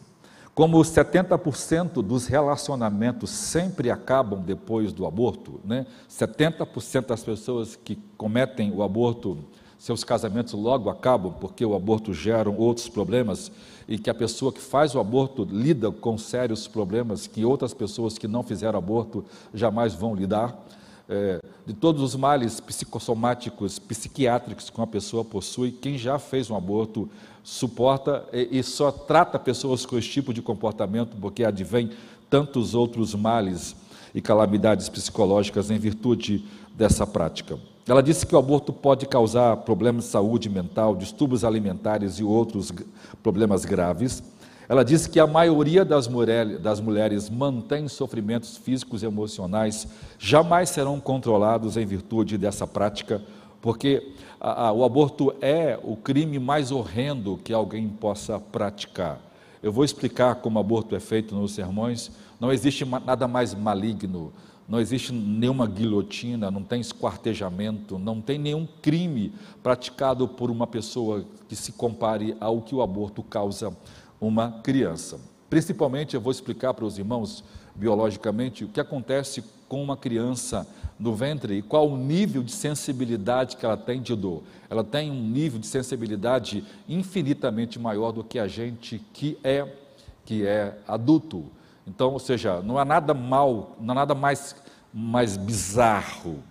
Como 0.56 0.78
70% 0.78 2.02
dos 2.02 2.26
relacionamentos 2.26 3.32
sempre 3.32 3.92
acabam 3.92 4.42
depois 4.42 4.94
do 4.94 5.06
aborto, 5.06 5.60
né? 5.66 5.86
70% 6.10 7.08
das 7.08 7.22
pessoas 7.22 7.76
que 7.76 8.00
cometem 8.16 8.72
o 8.72 8.82
aborto, 8.82 9.40
seus 9.78 10.06
casamentos 10.06 10.54
logo 10.54 10.90
acabam 10.90 11.34
porque 11.34 11.66
o 11.66 11.76
aborto 11.76 12.14
gera 12.14 12.50
outros 12.50 12.88
problemas 12.88 13.52
e 13.90 13.98
que 13.98 14.08
a 14.08 14.14
pessoa 14.14 14.54
que 14.54 14.62
faz 14.62 14.94
o 14.94 15.00
aborto 15.00 15.44
lida 15.50 15.92
com 15.92 16.16
sérios 16.16 16.68
problemas 16.68 17.26
que 17.26 17.44
outras 17.44 17.74
pessoas 17.74 18.20
que 18.20 18.28
não 18.28 18.44
fizeram 18.44 18.78
aborto 18.78 19.26
jamais 19.52 19.96
vão 19.96 20.14
lidar. 20.14 20.56
É, 21.12 21.42
de 21.66 21.74
todos 21.74 22.04
os 22.04 22.16
males 22.16 22.60
psicossomáticos, 22.60 23.80
psiquiátricos 23.80 24.70
que 24.70 24.78
uma 24.78 24.86
pessoa 24.86 25.26
possui, 25.26 25.72
quem 25.72 25.98
já 25.98 26.20
fez 26.20 26.52
um 26.52 26.56
aborto 26.56 27.10
suporta 27.44 28.24
e, 28.32 28.60
e 28.60 28.64
só 28.64 28.92
trata 28.92 29.40
pessoas 29.40 29.88
com 29.88 29.98
esse 29.98 30.08
tipo 30.08 30.32
de 30.32 30.44
comportamento 30.44 31.18
porque 31.20 31.44
advém 31.44 31.90
tantos 32.30 32.76
outros 32.76 33.16
males 33.16 33.76
e 34.14 34.22
calamidades 34.22 34.90
psicológicas 34.90 35.70
em 35.70 35.78
virtude 35.78 36.46
dessa 36.76 37.06
prática. 37.06 37.58
Ela 37.88 38.04
disse 38.04 38.26
que 38.26 38.36
o 38.36 38.38
aborto 38.38 38.72
pode 38.72 39.06
causar 39.06 39.58
problemas 39.58 40.06
de 40.06 40.12
saúde 40.12 40.50
mental, 40.50 40.96
distúrbios 40.96 41.44
alimentares 41.44 42.20
e 42.20 42.24
outros 42.24 42.72
problemas 43.24 43.66
graves. 43.66 44.22
Ela 44.68 44.84
disse 44.84 45.10
que 45.10 45.20
a 45.20 45.26
maioria 45.26 45.84
das, 45.84 46.08
mulheres, 46.08 46.60
das 46.62 46.80
mulheres 46.80 47.30
mantém 47.30 47.88
sofrimentos 47.88 48.58
físicos 48.58 49.02
e 49.02 49.08
emocionais, 49.08 49.88
jamais 50.20 50.70
serão 50.70 51.00
controlados 51.00 51.76
em 51.78 51.86
virtude 51.86 52.38
dessa 52.38 52.68
prática 52.68 53.22
porque 53.62 54.14
a, 54.40 54.68
a, 54.68 54.72
o 54.72 54.84
aborto 54.84 55.34
é 55.42 55.78
o 55.84 55.96
crime 55.96 56.40
mais 56.40 56.72
horrendo 56.72 57.38
que 57.44 57.54
alguém 57.54 57.88
possa 57.88 58.40
praticar. 58.40 59.20
Eu 59.62 59.72
vou 59.72 59.84
explicar 59.84 60.36
como 60.36 60.60
aborto 60.60 60.96
é 60.96 61.00
feito 61.00 61.36
nos 61.36 61.52
sermões. 61.52 62.12
Não 62.40 62.52
existe 62.52 62.86
nada 62.86 63.28
mais 63.28 63.54
maligno, 63.54 64.32
não 64.68 64.80
existe 64.80 65.12
nenhuma 65.12 65.68
guilhotina, 65.68 66.50
não 66.50 66.64
tem 66.64 66.80
esquartejamento, 66.80 68.00
não 68.00 68.22
tem 68.22 68.38
nenhum 68.38 68.68
crime 68.82 69.34
praticado 69.62 70.28
por 70.28 70.50
uma 70.50 70.66
pessoa 70.66 71.26
que 71.48 71.56
se 71.56 71.72
compare 71.74 72.38
ao 72.40 72.62
que 72.62 72.74
o 72.74 72.82
aborto 72.82 73.22
causa 73.22 73.76
uma 74.22 74.60
criança. 74.64 75.20
Principalmente, 75.50 76.16
eu 76.16 76.22
vou 76.22 76.32
explicar 76.32 76.74
para 76.74 76.86
os 76.86 76.98
irmãos 76.98 77.44
biologicamente 77.76 78.64
o 78.64 78.68
que 78.70 78.80
acontece 78.80 79.44
com 79.68 79.82
uma 79.82 79.98
criança 79.98 80.68
no 81.00 81.16
ventre 81.16 81.58
e 81.58 81.62
qual 81.62 81.90
o 81.90 81.96
nível 81.98 82.44
de 82.44 82.52
sensibilidade 82.52 83.56
que 83.56 83.66
ela 83.66 83.78
tem 83.78 84.02
de 84.02 84.14
dor. 84.16 84.44
Ela 84.70 84.84
tem 84.84 85.10
um 85.10 85.24
nível 85.24 85.58
de 85.58 85.66
sensibilidade 85.66 86.64
infinitamente 86.90 87.80
maior 87.80 88.12
do 88.12 88.24
que 88.24 88.38
a 88.38 88.48
gente 88.48 89.00
que 89.14 89.38
é 89.44 89.78
que 90.26 90.46
é 90.46 90.78
adulto. 90.88 91.46
Então, 91.88 92.12
ou 92.12 92.20
seja, 92.20 92.62
não 92.62 92.78
há 92.78 92.86
nada 92.86 93.14
mal, 93.14 93.76
não 93.80 93.94
há 93.94 93.96
nada 93.96 94.14
mais 94.14 94.56
mais 94.94 95.38
bizarro, 95.38 96.44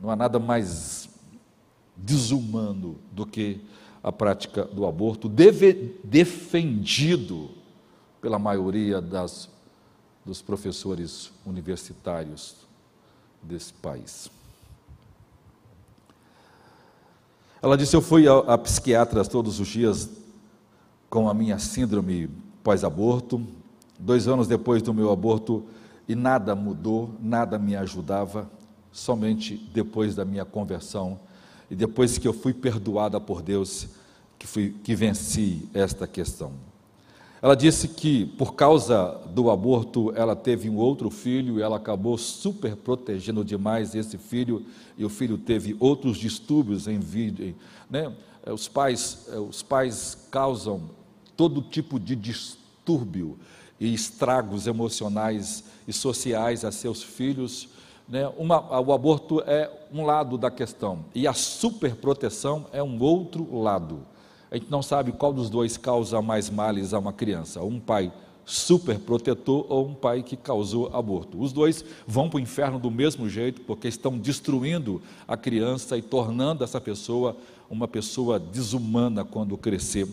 não 0.00 0.10
há 0.10 0.16
nada 0.16 0.38
mais 0.38 1.08
desumano 1.96 2.98
do 3.12 3.24
que 3.24 3.60
a 4.02 4.12
prática 4.12 4.64
do 4.64 4.86
aborto, 4.86 5.28
deve, 5.28 5.98
defendido 6.02 7.50
pela 8.20 8.38
maioria 8.38 9.00
das, 9.00 9.48
dos 10.24 10.42
professores 10.42 11.32
universitários 11.46 12.67
desse 13.42 13.72
país. 13.72 14.30
Ela 17.60 17.76
disse: 17.76 17.96
Eu 17.96 18.02
fui 18.02 18.28
a, 18.28 18.38
a 18.38 18.58
psiquiatra 18.58 19.24
todos 19.24 19.60
os 19.60 19.68
dias 19.68 20.08
com 21.10 21.28
a 21.28 21.34
minha 21.34 21.58
síndrome 21.58 22.30
pós-aborto. 22.62 23.44
Dois 23.98 24.28
anos 24.28 24.46
depois 24.46 24.80
do 24.80 24.94
meu 24.94 25.10
aborto, 25.10 25.64
e 26.06 26.14
nada 26.14 26.54
mudou, 26.54 27.10
nada 27.20 27.58
me 27.58 27.74
ajudava, 27.74 28.48
somente 28.92 29.56
depois 29.74 30.14
da 30.14 30.24
minha 30.24 30.44
conversão 30.44 31.18
e 31.70 31.74
depois 31.74 32.16
que 32.16 32.26
eu 32.26 32.32
fui 32.32 32.54
perdoada 32.54 33.20
por 33.20 33.42
Deus, 33.42 33.88
que, 34.38 34.46
fui, 34.46 34.74
que 34.82 34.94
venci 34.94 35.68
esta 35.74 36.06
questão. 36.06 36.52
Ela 37.40 37.54
disse 37.54 37.88
que, 37.88 38.26
por 38.26 38.54
causa 38.54 39.20
do 39.30 39.50
aborto, 39.50 40.12
ela 40.16 40.34
teve 40.34 40.68
um 40.68 40.76
outro 40.76 41.08
filho 41.08 41.58
e 41.58 41.62
ela 41.62 41.76
acabou 41.76 42.18
super 42.18 42.74
protegendo 42.74 43.44
demais 43.44 43.94
esse 43.94 44.18
filho, 44.18 44.66
e 44.96 45.04
o 45.04 45.08
filho 45.08 45.38
teve 45.38 45.76
outros 45.78 46.18
distúrbios 46.18 46.88
em 46.88 46.98
vida. 46.98 47.54
Né? 47.88 48.12
É, 48.44 48.52
os, 48.52 48.66
pais, 48.66 49.28
é, 49.32 49.38
os 49.38 49.62
pais 49.62 50.26
causam 50.32 50.90
todo 51.36 51.62
tipo 51.62 52.00
de 52.00 52.16
distúrbio 52.16 53.38
e 53.78 53.94
estragos 53.94 54.66
emocionais 54.66 55.62
e 55.86 55.92
sociais 55.92 56.64
a 56.64 56.72
seus 56.72 57.04
filhos. 57.04 57.68
Né? 58.08 58.26
Uma, 58.36 58.80
o 58.80 58.92
aborto 58.92 59.40
é 59.46 59.70
um 59.92 60.04
lado 60.04 60.36
da 60.36 60.50
questão, 60.50 61.04
e 61.14 61.28
a 61.28 61.32
superproteção 61.32 62.66
é 62.72 62.82
um 62.82 63.00
outro 63.00 63.60
lado 63.60 64.00
a 64.50 64.56
gente 64.56 64.70
não 64.70 64.82
sabe 64.82 65.12
qual 65.12 65.32
dos 65.32 65.50
dois 65.50 65.76
causa 65.76 66.20
mais 66.22 66.48
males 66.48 66.94
a 66.94 66.98
uma 66.98 67.12
criança, 67.12 67.62
um 67.62 67.78
pai 67.78 68.12
super 68.48 68.98
protetor 68.98 69.66
ou 69.68 69.88
um 69.88 69.94
pai 69.94 70.22
que 70.22 70.34
causou 70.34 70.88
aborto. 70.96 71.38
Os 71.38 71.52
dois 71.52 71.84
vão 72.06 72.30
para 72.30 72.38
o 72.38 72.40
inferno 72.40 72.78
do 72.78 72.90
mesmo 72.90 73.28
jeito, 73.28 73.60
porque 73.60 73.88
estão 73.88 74.16
destruindo 74.16 75.02
a 75.26 75.36
criança 75.36 75.98
e 75.98 76.02
tornando 76.02 76.64
essa 76.64 76.80
pessoa 76.80 77.36
uma 77.70 77.86
pessoa 77.86 78.38
desumana 78.38 79.22
quando 79.22 79.56
crescer. 79.58 80.08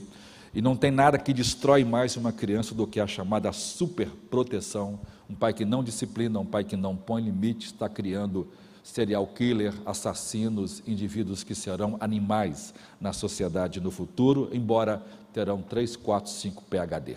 E 0.54 0.62
não 0.62 0.76
tem 0.76 0.92
nada 0.92 1.18
que 1.18 1.34
destrói 1.34 1.86
mais 1.86 2.18
uma 2.18 2.32
criança 2.32 2.76
do 2.76 2.86
que 2.86 3.00
a 3.00 3.08
chamada 3.08 3.52
superproteção. 3.54 5.00
Um 5.30 5.36
pai 5.36 5.54
que 5.54 5.64
não 5.64 5.84
disciplina, 5.84 6.40
um 6.40 6.46
pai 6.46 6.64
que 6.64 6.76
não 6.76 6.96
põe 6.96 7.22
limite, 7.22 7.68
está 7.68 7.88
criando 7.88 8.48
serial 8.86 9.26
killer, 9.26 9.74
assassinos, 9.84 10.84
indivíduos 10.86 11.44
que 11.44 11.56
serão 11.56 11.98
animais 12.00 12.72
na 13.02 13.12
sociedade 13.12 13.82
no 13.82 13.90
futuro, 13.90 14.48
embora 14.54 15.02
terão 15.34 15.60
3, 15.60 15.96
4, 15.96 16.32
5 16.32 16.64
PHD. 16.66 17.16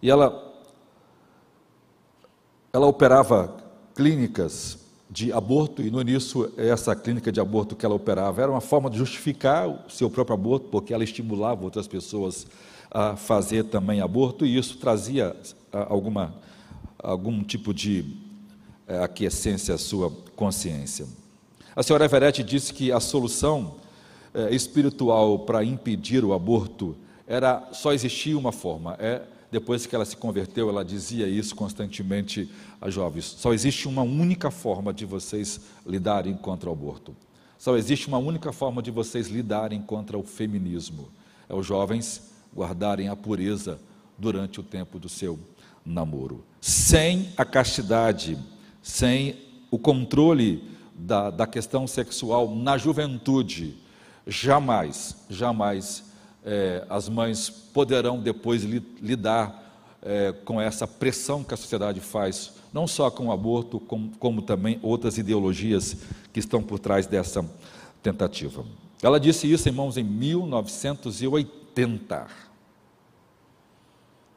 E 0.00 0.08
ela, 0.08 0.62
ela 2.72 2.86
operava 2.86 3.56
clínicas 3.96 4.78
de 5.10 5.32
aborto, 5.32 5.82
e 5.82 5.90
no 5.90 6.00
início, 6.00 6.52
essa 6.56 6.94
clínica 6.94 7.32
de 7.32 7.40
aborto 7.40 7.74
que 7.74 7.84
ela 7.84 7.96
operava 7.96 8.40
era 8.40 8.50
uma 8.50 8.60
forma 8.60 8.88
de 8.88 8.96
justificar 8.96 9.68
o 9.68 9.90
seu 9.90 10.08
próprio 10.08 10.34
aborto, 10.34 10.68
porque 10.68 10.94
ela 10.94 11.02
estimulava 11.02 11.64
outras 11.64 11.88
pessoas 11.88 12.46
a 12.92 13.16
fazer 13.16 13.64
também 13.64 14.00
aborto, 14.00 14.46
e 14.46 14.56
isso 14.56 14.78
trazia 14.78 15.34
ah, 15.72 15.86
alguma 15.90 16.32
algum 16.98 17.42
tipo 17.42 17.72
de 17.72 18.04
é, 18.86 18.98
aquiescência 19.02 19.74
à 19.74 19.78
sua 19.78 20.10
consciência. 20.34 21.06
A 21.74 21.82
senhora 21.82 22.04
Everett 22.04 22.42
disse 22.42 22.72
que 22.74 22.90
a 22.90 23.00
solução 23.00 23.76
é, 24.34 24.54
espiritual 24.54 25.40
para 25.40 25.64
impedir 25.64 26.24
o 26.24 26.32
aborto 26.32 26.96
era 27.26 27.68
só 27.72 27.92
existia 27.92 28.36
uma 28.36 28.52
forma. 28.52 28.96
É 28.98 29.22
depois 29.50 29.86
que 29.86 29.94
ela 29.94 30.04
se 30.04 30.16
converteu, 30.16 30.68
ela 30.68 30.84
dizia 30.84 31.26
isso 31.26 31.54
constantemente 31.54 32.50
a 32.80 32.90
jovens: 32.90 33.24
só 33.24 33.52
existe 33.52 33.88
uma 33.88 34.02
única 34.02 34.50
forma 34.50 34.92
de 34.92 35.04
vocês 35.04 35.60
lidarem 35.86 36.34
contra 36.34 36.68
o 36.68 36.72
aborto. 36.72 37.14
Só 37.58 37.76
existe 37.76 38.06
uma 38.06 38.18
única 38.18 38.52
forma 38.52 38.82
de 38.82 38.90
vocês 38.90 39.28
lidarem 39.28 39.82
contra 39.82 40.16
o 40.16 40.22
feminismo. 40.22 41.08
É 41.48 41.54
os 41.54 41.66
jovens 41.66 42.30
guardarem 42.54 43.08
a 43.08 43.16
pureza 43.16 43.80
durante 44.16 44.60
o 44.60 44.62
tempo 44.62 44.98
do 44.98 45.08
seu 45.08 45.38
namoro. 45.84 46.44
Sem 46.60 47.32
a 47.36 47.44
castidade, 47.44 48.38
sem 48.82 49.36
o 49.70 49.78
controle 49.78 50.64
da, 50.94 51.30
da 51.30 51.46
questão 51.46 51.86
sexual 51.86 52.54
na 52.54 52.76
juventude, 52.76 53.76
jamais, 54.26 55.16
jamais 55.28 56.04
é, 56.44 56.84
as 56.88 57.08
mães 57.08 57.48
poderão 57.48 58.20
depois 58.20 58.64
li, 58.64 58.82
lidar 59.00 59.64
é, 60.02 60.32
com 60.44 60.60
essa 60.60 60.86
pressão 60.86 61.42
que 61.44 61.54
a 61.54 61.56
sociedade 61.56 62.00
faz, 62.00 62.52
não 62.72 62.86
só 62.86 63.10
com 63.10 63.26
o 63.26 63.32
aborto, 63.32 63.80
como, 63.80 64.12
como 64.18 64.42
também 64.42 64.78
outras 64.82 65.16
ideologias 65.18 65.96
que 66.32 66.40
estão 66.40 66.62
por 66.62 66.78
trás 66.78 67.06
dessa 67.06 67.44
tentativa. 68.02 68.64
Ela 69.02 69.20
disse 69.20 69.50
isso, 69.50 69.68
irmãos, 69.68 69.96
em 69.96 70.04
1980. 70.04 72.47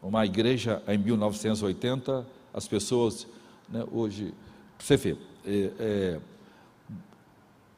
Uma 0.01 0.25
igreja 0.25 0.81
em 0.87 0.97
1980, 0.97 2.25
as 2.51 2.67
pessoas, 2.67 3.27
né, 3.69 3.85
hoje, 3.91 4.33
você 4.79 4.97
vê, 4.97 5.15
é, 5.45 5.71
é, 5.79 6.19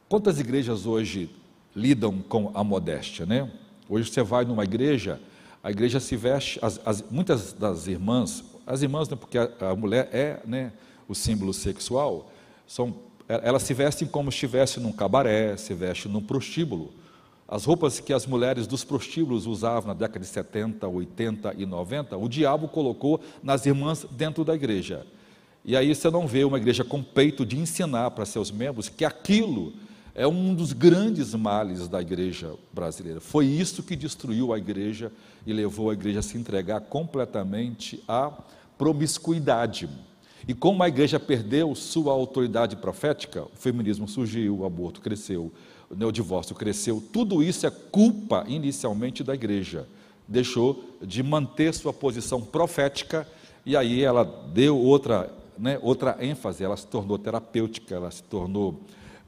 quantas 0.07 0.39
igrejas 0.39 0.85
hoje 0.85 1.29
lidam 1.75 2.21
com 2.21 2.49
a 2.53 2.63
modéstia, 2.63 3.25
né? 3.25 3.51
Hoje 3.89 4.09
você 4.09 4.23
vai 4.23 4.45
numa 4.45 4.63
igreja, 4.63 5.19
a 5.61 5.69
igreja 5.69 5.99
se 5.99 6.15
veste, 6.15 6.59
as, 6.61 6.79
as, 6.85 7.03
muitas 7.11 7.51
das 7.51 7.87
irmãs, 7.87 8.43
as 8.65 8.81
irmãs, 8.81 9.09
né, 9.09 9.17
porque 9.17 9.37
a, 9.37 9.49
a, 9.59 9.75
mulher 9.75 10.09
é 10.13 10.39
né, 10.45 10.71
o 11.09 11.13
símbolo 11.13 11.53
sexual, 11.53 12.31
são, 12.65 12.95
elas 13.27 13.63
se 13.63 13.73
vestem 13.73 14.07
como 14.07 14.31
se 14.31 14.35
estivesse 14.35 14.79
num 14.79 14.93
cabaré, 14.93 15.57
se 15.57 15.73
vestem 15.73 16.09
num 16.09 16.21
prostíbulo. 16.21 16.93
As 17.53 17.65
roupas 17.65 17.99
que 17.99 18.11
as 18.11 18.25
mulheres 18.25 18.65
dos 18.65 18.83
prostíbulos 18.83 19.45
usavam 19.45 19.89
na 19.89 19.93
década 19.93 20.21
de 20.21 20.25
70, 20.25 20.87
80 20.87 21.53
e 21.55 21.67
90, 21.67 22.17
o 22.17 22.27
diabo 22.27 22.67
colocou 22.67 23.21
nas 23.43 23.63
irmãs 23.67 24.07
dentro 24.09 24.43
da 24.43 24.55
igreja. 24.55 25.05
E 25.63 25.77
aí 25.77 25.93
você 25.93 26.09
não 26.09 26.25
vê 26.25 26.43
uma 26.43 26.57
igreja 26.57 26.83
com 26.83 27.03
peito 27.03 27.45
de 27.45 27.59
ensinar 27.59 28.09
para 28.09 28.25
seus 28.25 28.49
membros 28.49 28.89
que 28.89 29.05
aquilo 29.05 29.71
é 30.15 30.25
um 30.25 30.55
dos 30.55 30.73
grandes 30.73 31.35
males 31.35 31.87
da 31.87 32.01
igreja 32.01 32.55
brasileira. 32.73 33.19
Foi 33.19 33.45
isso 33.45 33.83
que 33.83 33.95
destruiu 33.95 34.51
a 34.51 34.57
igreja 34.57 35.11
e 35.45 35.53
levou 35.53 35.91
a 35.91 35.93
igreja 35.93 36.21
a 36.21 36.23
se 36.23 36.35
entregar 36.35 36.81
completamente 36.81 38.03
à 38.07 38.31
promiscuidade. 38.79 39.87
E 40.47 40.55
como 40.55 40.81
a 40.81 40.87
igreja 40.87 41.19
perdeu 41.19 41.75
sua 41.75 42.13
autoridade 42.13 42.75
profética, 42.77 43.43
o 43.43 43.55
feminismo 43.55 44.07
surgiu, 44.07 44.57
o 44.57 44.65
aborto 44.65 45.01
cresceu, 45.01 45.51
o 45.99 46.11
divórcio 46.11 46.55
cresceu, 46.55 47.01
tudo 47.11 47.43
isso 47.43 47.65
é 47.67 47.69
culpa 47.69 48.45
inicialmente 48.47 49.23
da 49.23 49.33
igreja. 49.33 49.87
Deixou 50.27 50.83
de 51.01 51.21
manter 51.21 51.73
sua 51.73 51.93
posição 51.93 52.41
profética 52.41 53.27
e 53.65 53.77
aí 53.77 54.01
ela 54.01 54.23
deu 54.53 54.77
outra, 54.77 55.31
né, 55.57 55.79
outra 55.81 56.17
ênfase, 56.19 56.63
ela 56.63 56.75
se 56.75 56.87
tornou 56.87 57.17
terapêutica, 57.17 57.95
ela 57.95 58.11
se 58.11 58.23
tornou 58.23 58.81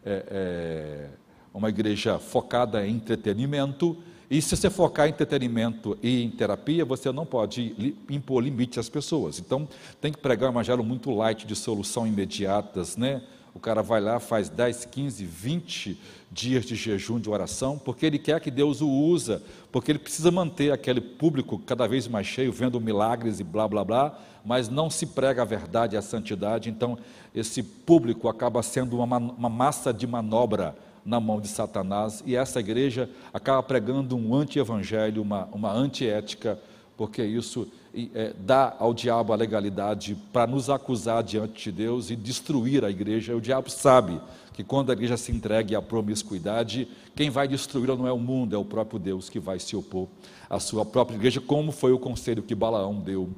é, 0.05 0.25
é, 0.29 1.09
uma 1.53 1.69
igreja 1.69 2.19
focada 2.19 2.85
em 2.85 2.95
entretenimento, 2.95 3.97
e 4.29 4.41
se 4.41 4.57
você 4.57 4.69
focar 4.69 5.07
em 5.07 5.11
entretenimento 5.11 5.97
e 6.01 6.23
em 6.23 6.31
terapia, 6.31 6.83
você 6.83 7.11
não 7.11 7.25
pode 7.25 7.95
impor 8.09 8.43
limite 8.43 8.79
às 8.79 8.89
pessoas. 8.89 9.39
Então, 9.39 9.67
tem 10.01 10.11
que 10.11 10.17
pregar 10.17 10.49
um 10.49 10.53
evangelho 10.53 10.83
muito 10.83 11.11
light 11.11 11.45
de 11.45 11.55
solução 11.55 12.07
imediatas, 12.07 12.97
né? 12.97 13.21
O 13.55 13.59
cara 13.59 13.81
vai 13.81 14.01
lá, 14.01 14.19
faz 14.19 14.49
10, 14.49 14.83
15, 14.83 15.25
20 15.25 15.97
dias 16.29 16.65
de 16.65 16.75
jejum 16.75 17.17
de 17.17 17.29
oração, 17.29 17.79
porque 17.79 18.05
ele 18.05 18.19
quer 18.19 18.41
que 18.41 18.51
Deus 18.51 18.81
o 18.81 18.89
usa, 18.89 19.41
porque 19.71 19.93
ele 19.93 19.97
precisa 19.97 20.29
manter 20.29 20.73
aquele 20.73 20.99
público 20.99 21.57
cada 21.59 21.87
vez 21.87 22.05
mais 22.05 22.27
cheio, 22.27 22.51
vendo 22.51 22.81
milagres 22.81 23.39
e 23.39 23.45
blá 23.45 23.65
blá 23.65 23.85
blá, 23.85 24.19
mas 24.43 24.67
não 24.67 24.89
se 24.89 25.05
prega 25.05 25.41
a 25.41 25.45
verdade 25.45 25.95
e 25.95 25.97
a 25.97 26.01
santidade, 26.01 26.69
então 26.69 26.97
esse 27.33 27.63
público 27.63 28.27
acaba 28.27 28.61
sendo 28.61 28.99
uma, 28.99 29.17
uma 29.17 29.49
massa 29.49 29.93
de 29.93 30.05
manobra 30.05 30.75
na 31.05 31.21
mão 31.21 31.39
de 31.39 31.47
Satanás, 31.47 32.21
e 32.25 32.35
essa 32.35 32.59
igreja 32.59 33.09
acaba 33.33 33.63
pregando 33.63 34.17
um 34.17 34.35
anti-evangelho, 34.35 35.21
uma, 35.21 35.45
uma 35.53 35.71
antiética, 35.71 36.59
porque 36.97 37.23
isso 37.23 37.71
é, 38.13 38.33
dá 38.37 38.75
ao 38.79 38.93
diabo 38.93 39.31
a 39.31 39.35
legalidade 39.35 40.15
para 40.33 40.45
nos 40.45 40.69
acusar 40.69 41.23
diante 41.23 41.71
de 41.71 41.71
Deus 41.71 42.09
e 42.09 42.15
destruir 42.15 42.83
a 42.83 42.89
igreja. 42.89 43.35
O 43.35 43.41
diabo 43.41 43.69
sabe 43.69 44.19
que 44.53 44.63
quando 44.63 44.89
a 44.89 44.93
igreja 44.93 45.17
se 45.17 45.31
entregue 45.31 45.75
à 45.75 45.81
promiscuidade, 45.81 46.87
quem 47.15 47.29
vai 47.29 47.47
destruí-la 47.47 47.95
não 47.95 48.07
é 48.07 48.11
o 48.11 48.19
mundo, 48.19 48.55
é 48.55 48.57
o 48.57 48.65
próprio 48.65 48.99
Deus 48.99 49.29
que 49.29 49.39
vai 49.39 49.59
se 49.59 49.75
opor 49.75 50.07
à 50.49 50.59
sua 50.59 50.85
própria 50.85 51.15
igreja, 51.15 51.39
como 51.39 51.71
foi 51.71 51.91
o 51.91 51.99
conselho 51.99 52.43
que 52.43 52.53
Balaão 52.53 52.99
deu 52.99 53.29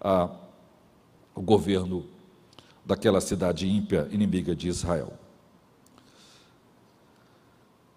ao 0.00 1.42
governo 1.42 2.04
daquela 2.84 3.20
cidade 3.20 3.68
ímpia, 3.68 4.08
inimiga 4.10 4.54
de 4.54 4.68
Israel. 4.68 5.21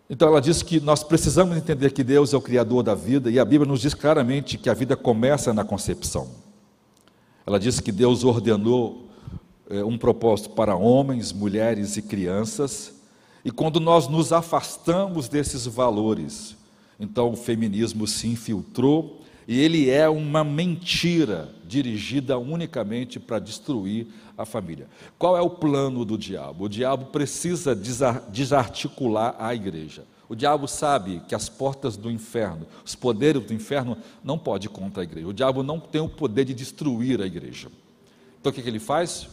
Então 0.10 0.28
ela 0.28 0.40
diz 0.40 0.62
que 0.62 0.80
nós 0.80 1.04
precisamos 1.04 1.58
entender 1.58 1.92
que 1.92 2.04
Deus 2.04 2.34
é 2.34 2.38
o 2.38 2.42
Criador 2.42 2.84
da 2.84 2.94
vida, 2.94 3.30
e 3.32 3.40
a 3.40 3.46
Bíblia 3.46 3.70
nos 3.70 3.82
diz 3.82 3.94
claramente 3.94 4.58
que 4.58 4.70
a 4.70 4.74
vida 4.74 4.96
começa 4.96 5.54
na 5.54 5.64
concepção. 5.64 6.30
Ela 7.46 7.60
diz 7.60 7.80
que 7.80 7.92
Deus 7.92 8.24
ordenou 8.24 9.08
é, 9.70 9.84
um 9.84 9.98
propósito 9.98 10.52
para 10.52 10.76
homens, 10.76 11.34
mulheres 11.34 11.98
e 11.98 12.02
crianças, 12.02 12.94
e 13.44 13.52
quando 13.52 13.80
nós 13.80 14.08
nos 14.08 14.32
afastamos 14.32 15.28
desses 15.28 15.66
valores, 15.66 16.56
então 17.00 17.32
o 17.32 17.36
feminismo 17.36 18.08
se 18.08 18.28
infiltrou 18.28 19.22
e 19.48 19.60
ele 19.60 19.90
é 19.90 20.10
uma 20.10 20.44
mentira 20.44 21.50
dirigida 21.64 22.38
unicamente 22.38 23.20
para 23.20 23.40
destruir 23.40 24.08
a 24.38 24.46
família. 24.46 24.88
Qual 25.18 25.38
é 25.38 25.42
o 25.42 25.50
plano 25.50 26.04
do 26.04 26.18
diabo? 26.18 26.66
O 26.66 26.70
diabo 26.70 27.06
precisa 27.06 27.76
desarticular 27.76 29.36
a 29.40 29.54
igreja. 29.54 30.06
O 30.28 30.36
diabo 30.36 30.68
sabe 30.68 31.22
que 31.28 31.36
as 31.36 31.48
portas 31.48 31.96
do 31.96 32.10
inferno, 32.10 32.66
os 32.84 32.96
poderes 32.96 33.44
do 33.44 33.54
inferno, 33.54 33.98
não 34.24 34.38
pode 34.38 34.68
contra 34.68 35.04
a 35.04 35.06
igreja. 35.06 35.28
O 35.28 35.34
diabo 35.34 35.62
não 35.62 35.80
tem 35.80 36.02
o 36.02 36.10
poder 36.10 36.46
de 36.46 36.54
destruir 36.54 37.22
a 37.22 37.26
igreja. 37.28 37.70
Então 38.42 38.52
o 38.52 38.54
que, 38.54 38.62
que 38.62 38.70
ele 38.70 38.80
faz? 38.80 39.28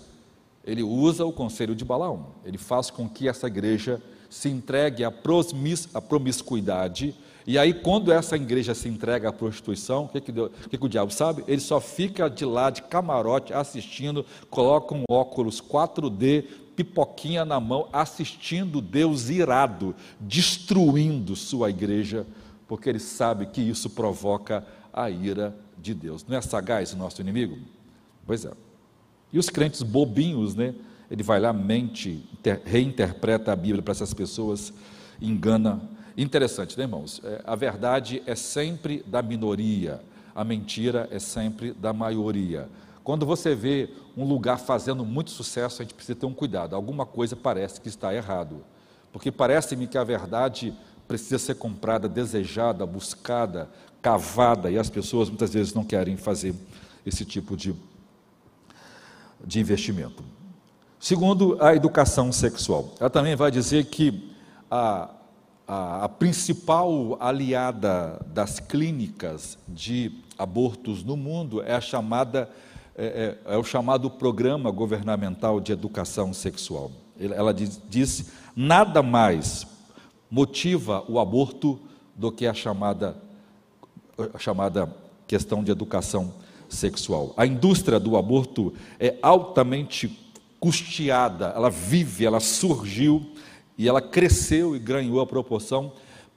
Ele 0.64 0.83
usa 0.83 1.25
o 1.25 1.33
conselho 1.33 1.75
de 1.75 1.85
Balaão. 1.85 2.27
Ele 2.44 2.59
faz 2.59 2.90
com 2.90 3.09
que 3.09 3.27
essa 3.29 3.46
igreja 3.46 4.01
se 4.29 4.48
entregue 4.48 5.05
à 5.05 5.11
promiscuidade 6.01 7.14
e 7.47 7.59
aí, 7.59 7.75
quando 7.75 8.13
essa 8.13 8.37
igreja 8.37 8.75
se 8.75 8.89
entrega 8.89 9.29
à 9.29 9.33
prostituição, 9.33 10.05
o 10.05 10.09
que, 10.09 10.21
que, 10.21 10.33
que, 10.33 10.79
que 10.79 10.87
o 10.87 10.89
diabo 10.89 11.13
sabe? 11.13 11.43
Ele 11.49 11.61
só 11.61 11.81
fica 11.81 12.31
de 12.31 12.45
lá 12.45 12.71
de 12.71 12.83
camarote 12.83 13.53
assistindo, 13.53 14.25
coloca 14.49 14.95
um 14.95 15.05
óculos 15.11 15.61
4D, 15.61 16.45
pipoquinha 16.77 17.45
na 17.45 17.59
mão, 17.59 17.89
assistindo 17.93 18.81
Deus 18.81 19.29
irado, 19.29 19.95
destruindo 20.21 21.35
sua 21.35 21.69
igreja, 21.69 22.27
porque 22.69 22.89
ele 22.89 23.01
sabe 23.01 23.47
que 23.47 23.61
isso 23.61 23.91
provoca 23.91 24.65
a 24.93 25.11
ira 25.11 25.55
de 25.77 25.95
Deus. 25.95 26.25
Não 26.27 26.37
é 26.37 26.41
sagaz 26.41 26.93
o 26.93 26.97
nosso 26.97 27.21
inimigo? 27.21 27.59
Pois 28.25 28.45
é. 28.45 28.53
E 29.33 29.39
os 29.39 29.51
crentes 29.51 29.83
bobinhos, 29.83 30.55
né? 30.55 30.75
Ele 31.11 31.23
vai 31.23 31.41
lá, 31.41 31.53
mente, 31.53 32.25
reinterpreta 32.65 33.53
a 33.53 33.57
Bíblia 33.57 33.83
para 33.83 33.93
essas 33.93 34.15
pessoas, 34.15 34.73
engana 35.21 35.83
Interessante, 36.16 36.77
né, 36.77 36.85
irmãos? 36.85 37.20
É, 37.25 37.40
a 37.44 37.55
verdade 37.55 38.22
é 38.27 38.35
sempre 38.35 39.03
da 39.07 39.22
minoria, 39.22 40.01
a 40.35 40.44
mentira 40.44 41.09
é 41.11 41.18
sempre 41.18 41.72
da 41.72 41.92
maioria. 41.92 42.68
Quando 43.03 43.27
você 43.27 43.55
vê 43.55 43.90
um 44.16 44.25
lugar 44.25 44.59
fazendo 44.59 45.05
muito 45.05 45.31
sucesso, 45.31 45.83
a 45.83 45.85
gente 45.85 45.94
precisa 45.94 46.18
ter 46.18 46.27
um 46.27 46.35
cuidado. 46.35 46.77
Alguma 46.77 47.05
coisa 47.05 47.35
parece 47.35 47.81
que 47.81 47.88
está 47.88 48.14
errado. 48.14 48.64
Porque 49.12 49.33
parece-me 49.33 49.87
que 49.87 49.98
a 49.98 50.05
verdade 50.05 50.72
precisa 51.09 51.38
ser 51.38 51.57
comprada, 51.57 52.09
desejada, 52.09 52.87
buscada, 52.87 53.68
cavada, 54.01 54.70
e 54.70 54.79
as 54.79 54.88
pessoas 54.88 55.29
muitas 55.29 55.53
vezes 55.53 55.75
não 55.75 55.85
querem 55.85 56.16
fazer 56.16 56.55
esse 57.05 57.25
tipo 57.25 57.57
de, 57.57 57.75
de 59.44 59.61
investimento. 59.61 60.22
Segundo, 60.98 61.57
a 61.61 61.75
educação 61.75 62.31
sexual. 62.31 62.94
Ela 63.01 63.11
também 63.11 63.35
vai 63.35 63.51
dizer 63.51 63.87
que 63.87 64.33
a, 64.70 65.11
a, 65.66 66.05
a 66.05 66.09
principal 66.09 67.16
aliada 67.20 68.25
das 68.27 68.61
clínicas 68.61 69.59
de 69.68 70.12
abortos 70.38 71.05
no 71.05 71.16
mundo 71.16 71.62
é 71.62 71.75
a 71.75 71.81
chamada 71.81 72.51
é, 72.94 73.38
é, 73.46 73.55
é, 73.55 73.57
o 73.57 73.64
chamado 73.64 74.11
Programa 74.11 74.70
Governamental 74.70 75.61
de 75.61 75.72
Educação 75.72 76.35
Sexual. 76.35 76.90
Ela 77.18 77.55
diz, 77.55 77.81
diz, 77.88 78.33
nada 78.55 79.03
mais 79.03 79.66
motiva 80.31 81.03
o 81.09 81.18
aborto 81.18 81.81
do 82.14 82.31
que 82.31 82.46
a 82.46 82.53
chamada, 82.53 83.16
a 84.35 84.38
chamada 84.38 84.94
questão 85.27 85.64
de 85.64 85.70
educação 85.70 86.35
sexual. 86.68 87.33
A 87.37 87.46
indústria 87.46 87.98
do 87.98 88.16
aborto 88.16 88.75
é 89.01 89.16
altamente 89.22 90.18
custeada, 90.61 91.53
ela 91.57 91.70
vive, 91.70 92.27
ela 92.27 92.40
surgiu 92.40 93.32
e 93.77 93.89
ela 93.89 94.01
cresceu 94.01 94.77
e 94.77 94.79
ganhou 94.79 95.21
a 95.21 95.27
proporção 95.27 95.93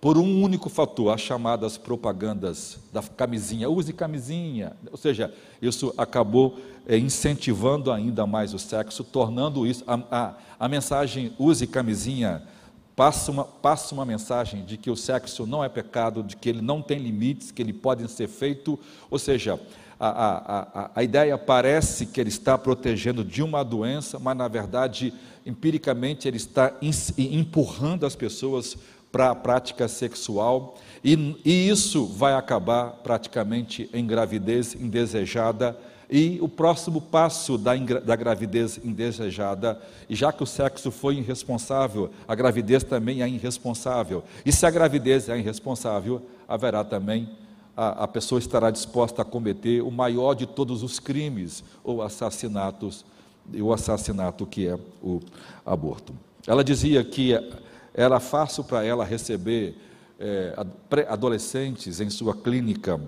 por 0.05 0.17
um 0.17 0.43
único 0.43 0.69
fator, 0.69 1.11
as 1.11 1.21
chamadas 1.21 1.77
propagandas 1.77 2.77
da 2.93 3.01
camisinha, 3.01 3.69
use 3.69 3.91
camisinha. 3.91 4.73
Ou 4.91 4.97
seja, 4.97 5.33
isso 5.61 5.93
acabou 5.97 6.59
é, 6.85 6.97
incentivando 6.97 7.91
ainda 7.91 8.27
mais 8.27 8.53
o 8.53 8.59
sexo, 8.59 9.03
tornando 9.03 9.65
isso. 9.65 9.83
A, 9.87 9.99
a, 10.11 10.33
a 10.59 10.67
mensagem 10.67 11.33
use 11.39 11.65
camisinha 11.65 12.43
passa 12.95 13.31
uma, 13.31 13.43
passa 13.43 13.95
uma 13.95 14.05
mensagem 14.05 14.63
de 14.63 14.77
que 14.77 14.91
o 14.91 14.95
sexo 14.95 15.47
não 15.47 15.63
é 15.63 15.69
pecado, 15.69 16.21
de 16.21 16.35
que 16.35 16.49
ele 16.49 16.61
não 16.61 16.81
tem 16.81 16.99
limites, 16.99 17.51
que 17.51 17.61
ele 17.61 17.73
pode 17.73 18.07
ser 18.11 18.27
feito. 18.27 18.79
Ou 19.09 19.17
seja, 19.17 19.59
a, 19.99 20.09
a, 20.09 20.91
a, 20.95 21.03
ideia 21.03 21.37
parece 21.37 22.05
que 22.05 22.19
ele 22.19 22.29
está 22.29 22.57
protegendo 22.57 23.23
de 23.23 23.41
uma 23.41 23.63
doença, 23.63 24.19
mas 24.19 24.35
na 24.35 24.47
verdade, 24.47 25.13
empiricamente, 25.45 26.27
ele 26.27 26.37
está 26.37 26.73
empurrando 27.17 28.05
as 28.05 28.15
pessoas 28.15 28.77
para 29.11 29.31
a 29.31 29.35
prática 29.35 29.87
sexual, 29.87 30.77
e, 31.01 31.37
e 31.45 31.69
isso 31.69 32.05
vai 32.05 32.33
acabar 32.33 32.87
praticamente 33.03 33.89
em 33.93 34.05
gravidez 34.05 34.75
indesejada. 34.75 35.77
E 36.09 36.37
o 36.41 36.49
próximo 36.49 36.99
passo 36.99 37.57
da, 37.57 37.75
da, 37.75 38.15
gravidez 38.15 38.79
indesejada, 38.83 39.81
e 40.09 40.15
já 40.15 40.33
que 40.33 40.43
o 40.43 40.45
sexo 40.45 40.91
foi 40.91 41.15
irresponsável, 41.15 42.11
a 42.27 42.35
gravidez 42.35 42.83
também 42.83 43.21
é 43.21 43.29
irresponsável. 43.29 44.23
E 44.45 44.51
se 44.51 44.65
a 44.65 44.69
gravidez 44.69 45.29
é 45.29 45.37
irresponsável, 45.37 46.21
haverá 46.47 46.83
também, 46.83 47.29
a, 47.75 48.03
a 48.03 48.07
pessoa 48.07 48.39
estará 48.39 48.71
disposta 48.71 49.21
a 49.21 49.25
cometer 49.25 49.81
o 49.81 49.91
maior 49.91 50.33
de 50.33 50.45
todos 50.45 50.83
os 50.83 50.99
crimes, 50.99 51.63
ou 51.83 52.01
assassinatos, 52.01 53.05
o 53.53 53.73
assassinato 53.73 54.45
que 54.45 54.67
é 54.67 54.79
o 55.03 55.19
aborto. 55.65 56.13
Ela 56.47 56.63
dizia 56.63 57.03
que 57.03 57.33
era 57.93 58.19
fácil 58.19 58.63
para 58.63 58.83
ela 58.83 59.03
receber 59.03 59.77
é, 60.19 60.55
adolescentes 61.07 61.99
em 61.99 62.09
sua 62.09 62.35
clínica 62.35 62.99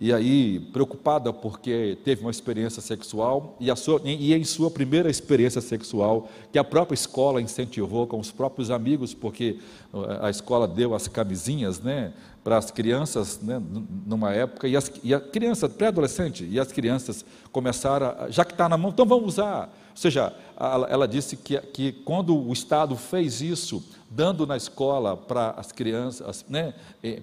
e 0.00 0.12
aí 0.12 0.58
preocupada 0.72 1.32
porque 1.32 1.96
teve 2.04 2.22
uma 2.22 2.30
experiência 2.30 2.82
sexual 2.82 3.56
e, 3.60 3.74
sua, 3.76 4.00
e, 4.04 4.34
em 4.34 4.44
sua 4.44 4.70
primeira 4.70 5.08
experiência 5.08 5.60
sexual, 5.60 6.28
que 6.50 6.58
a 6.58 6.64
própria 6.64 6.94
escola 6.94 7.40
incentivou 7.40 8.06
com 8.06 8.18
os 8.18 8.32
próprios 8.32 8.70
amigos, 8.70 9.14
porque 9.14 9.58
a 10.20 10.28
escola 10.28 10.66
deu 10.66 10.94
as 10.94 11.06
camisinhas 11.06 11.80
né, 11.80 12.12
para 12.42 12.58
as 12.58 12.70
crianças 12.70 13.40
né, 13.40 13.62
numa 14.04 14.32
época, 14.32 14.66
e, 14.66 14.76
as, 14.76 14.90
e 15.04 15.14
a 15.14 15.20
criança, 15.20 15.68
pré-adolescente, 15.68 16.44
e 16.50 16.58
as 16.58 16.72
crianças 16.72 17.24
começaram, 17.52 18.08
a, 18.18 18.30
já 18.30 18.44
que 18.44 18.52
está 18.52 18.68
na 18.68 18.76
mão, 18.76 18.90
então 18.90 19.06
vamos 19.06 19.26
usar. 19.26 19.72
Ou 19.90 19.96
seja, 19.96 20.34
ela, 20.88 21.06
disse 21.06 21.36
que, 21.36 21.60
que 21.60 21.92
quando 21.92 22.36
o 22.36 22.52
Estado 22.52 22.96
fez 22.96 23.40
isso, 23.40 23.84
dando 24.10 24.46
na 24.46 24.56
escola 24.56 25.16
para 25.16 25.50
as 25.50 25.70
crianças, 25.70 26.44
né, 26.48 26.74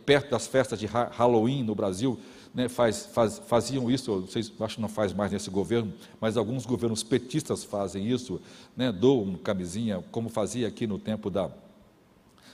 perto 0.05 0.31
das 0.31 0.47
festas 0.47 0.79
de 0.79 0.85
Halloween 0.85 1.63
no 1.63 1.75
Brasil, 1.75 2.17
né, 2.53 2.67
faz, 2.67 3.05
faz, 3.13 3.39
faziam 3.47 3.89
isso, 3.89 4.21
vocês 4.21 4.51
acho 4.59 4.75
que 4.75 4.81
não 4.81 4.89
faz 4.89 5.13
mais 5.13 5.31
nesse 5.31 5.49
governo, 5.49 5.93
mas 6.19 6.37
alguns 6.37 6.65
governos 6.65 7.03
petistas 7.03 7.63
fazem 7.63 8.07
isso, 8.07 8.41
né, 8.75 8.91
doam 8.91 9.35
camisinha, 9.35 10.03
como 10.11 10.29
fazia 10.29 10.67
aqui 10.67 10.87
no 10.87 10.97
tempo 10.97 11.29
da, 11.29 11.49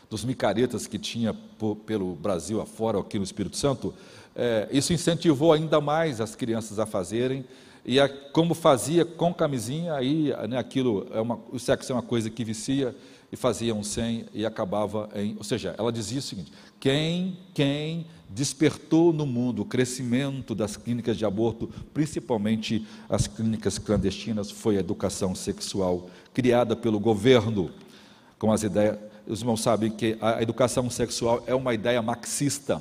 dos 0.09 0.25
micaretas 0.25 0.85
que 0.87 0.99
tinha 0.99 1.33
por, 1.33 1.75
pelo 1.77 2.13
Brasil 2.15 2.61
afora, 2.61 2.99
aqui 2.99 3.17
no 3.17 3.23
Espírito 3.23 3.57
Santo, 3.57 3.93
é, 4.35 4.67
isso 4.71 4.91
incentivou 4.91 5.53
ainda 5.53 5.79
mais 5.79 6.19
as 6.19 6.35
crianças 6.35 6.77
a 6.77 6.85
fazerem, 6.85 7.45
e 7.85 7.99
a, 7.99 8.09
como 8.09 8.53
fazia 8.53 9.05
com 9.05 9.33
camisinha, 9.33 9.93
aí 9.93 10.33
né, 10.49 10.57
aquilo, 10.57 11.07
é 11.13 11.21
uma, 11.21 11.39
o 11.51 11.59
sexo 11.59 11.91
é 11.91 11.95
uma 11.95 12.01
coisa 12.01 12.29
que 12.29 12.43
vicia, 12.43 12.95
e 13.31 13.35
faziam 13.35 13.83
sem 13.83 14.25
e 14.33 14.45
acabava 14.45 15.09
em. 15.15 15.35
Ou 15.37 15.43
seja, 15.43 15.75
ela 15.77 15.91
dizia 15.91 16.19
o 16.19 16.21
seguinte: 16.21 16.51
quem, 16.79 17.37
quem 17.53 18.07
despertou 18.29 19.11
no 19.13 19.25
mundo 19.25 19.61
o 19.61 19.65
crescimento 19.65 20.53
das 20.53 20.77
clínicas 20.77 21.17
de 21.17 21.25
aborto, 21.25 21.69
principalmente 21.93 22.85
as 23.09 23.27
clínicas 23.27 23.77
clandestinas, 23.77 24.51
foi 24.51 24.77
a 24.77 24.79
educação 24.79 25.33
sexual 25.35 26.09
criada 26.33 26.75
pelo 26.75 26.99
governo, 26.99 27.71
com 28.37 28.51
as 28.51 28.63
ideias. 28.63 28.97
Os 29.27 29.39
irmãos 29.39 29.61
sabem 29.61 29.89
que 29.89 30.17
a 30.21 30.41
educação 30.41 30.87
sexual 30.89 31.43
é 31.47 31.55
uma 31.55 31.73
ideia 31.73 32.01
marxista. 32.01 32.79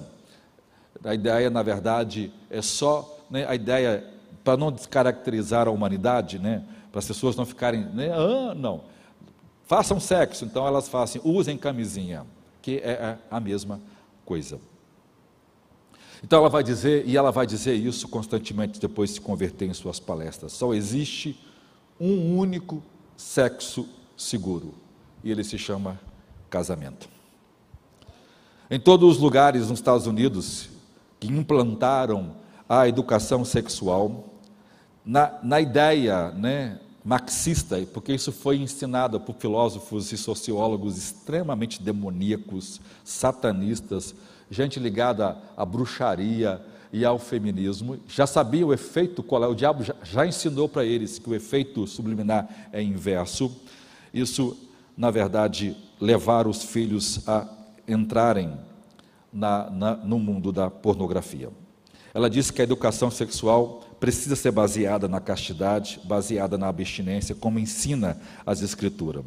A 1.03 1.15
ideia, 1.15 1.49
na 1.49 1.63
verdade, 1.63 2.31
é 2.51 2.61
só 2.61 3.19
né, 3.31 3.47
a 3.49 3.55
ideia 3.55 4.05
para 4.43 4.57
não 4.59 4.71
descaracterizar 4.71 5.67
a 5.67 5.71
humanidade, 5.71 6.39
né, 6.39 6.63
para 6.93 6.99
as 6.99 7.07
pessoas 7.07 7.35
não 7.35 7.47
ficarem, 7.47 7.83
né, 7.87 8.11
ah, 8.13 8.55
não 8.55 8.94
Façam 9.67 9.99
sexo, 9.99 10.45
então 10.45 10.67
elas 10.67 10.89
fazem, 10.89 11.21
usem 11.25 11.57
camisinha, 11.57 12.27
que 12.61 12.77
é, 12.79 13.17
a 13.31 13.41
mesma 13.41 13.81
coisa. 14.25 14.61
Então 16.23 16.39
ela 16.39 16.49
vai 16.49 16.63
dizer, 16.63 17.07
e 17.07 17.17
ela 17.17 17.31
vai 17.31 17.47
dizer 17.47 17.75
isso 17.75 18.09
constantemente 18.09 18.81
depois 18.81 19.11
de 19.11 19.15
se 19.17 19.21
converter 19.21 19.67
em 19.67 19.75
suas 19.75 19.99
palestras: 19.99 20.53
só 20.53 20.73
existe 20.75 21.39
um 21.99 22.37
único 22.37 22.83
sexo 23.17 23.89
seguro, 24.17 24.75
e 25.23 25.31
ele 25.31 25.45
se 25.45 25.59
chama 25.59 26.01
casamento. 26.51 27.09
Em 28.71 28.81
todos 28.81 29.17
os 29.17 29.23
lugares 29.23 29.69
nos 29.69 29.79
Estados 29.79 30.07
Unidos 30.07 30.69
que 31.21 31.29
implantaram 31.29 32.37
a 32.69 32.89
educação 32.89 33.45
sexual, 33.45 34.25
na, 35.05 35.39
na 35.43 35.61
ideia 35.61 36.31
né, 36.31 36.81
marxista, 37.05 37.77
porque 37.93 38.15
isso 38.15 38.33
foi 38.33 38.57
ensinado 38.57 39.21
por 39.21 39.35
filósofos 39.35 40.11
e 40.11 40.17
sociólogos 40.17 40.97
extremamente 40.97 41.83
demoníacos, 41.83 42.81
satanistas, 43.05 44.15
gente 44.51 44.81
ligada 44.81 45.37
à 45.57 45.67
bruxaria 45.67 46.65
e 46.91 47.05
ao 47.05 47.19
feminismo, 47.19 47.99
já 48.09 48.27
sabia 48.27 48.67
o 48.67 48.73
efeito 48.73 49.23
qual 49.23 49.45
é, 49.45 49.49
o 49.49 49.55
diabo 49.55 49.83
já, 49.83 49.95
já 50.03 50.27
ensinou 50.27 50.69
para 50.69 50.85
eles 50.85 51.19
que 51.19 51.29
o 51.29 51.35
efeito 51.35 51.87
subliminar 51.87 52.49
é 52.73 52.81
inverso. 52.81 53.55
Isso, 54.13 54.57
na 54.97 55.11
verdade, 55.11 55.77
levar 56.01 56.47
os 56.47 56.63
filhos 56.63 57.29
a 57.29 57.49
entrarem 57.87 58.57
na, 59.33 59.69
na, 59.71 59.97
no 59.97 60.19
mundo 60.19 60.53
da 60.53 60.71
pornografia. 60.71 61.51
Ela 62.15 62.31
disse 62.31 62.53
que 62.53 62.61
a 62.61 62.65
educação 62.65 63.11
sexual 63.11 63.83
precisa 64.05 64.37
ser 64.37 64.51
baseada 64.51 65.09
na 65.09 65.19
castidade, 65.19 65.99
baseada 66.05 66.59
na 66.59 66.69
abstinência, 66.69 67.35
como 67.35 67.59
ensina 67.59 68.19
as 68.45 68.61
Escrituras. 68.61 69.25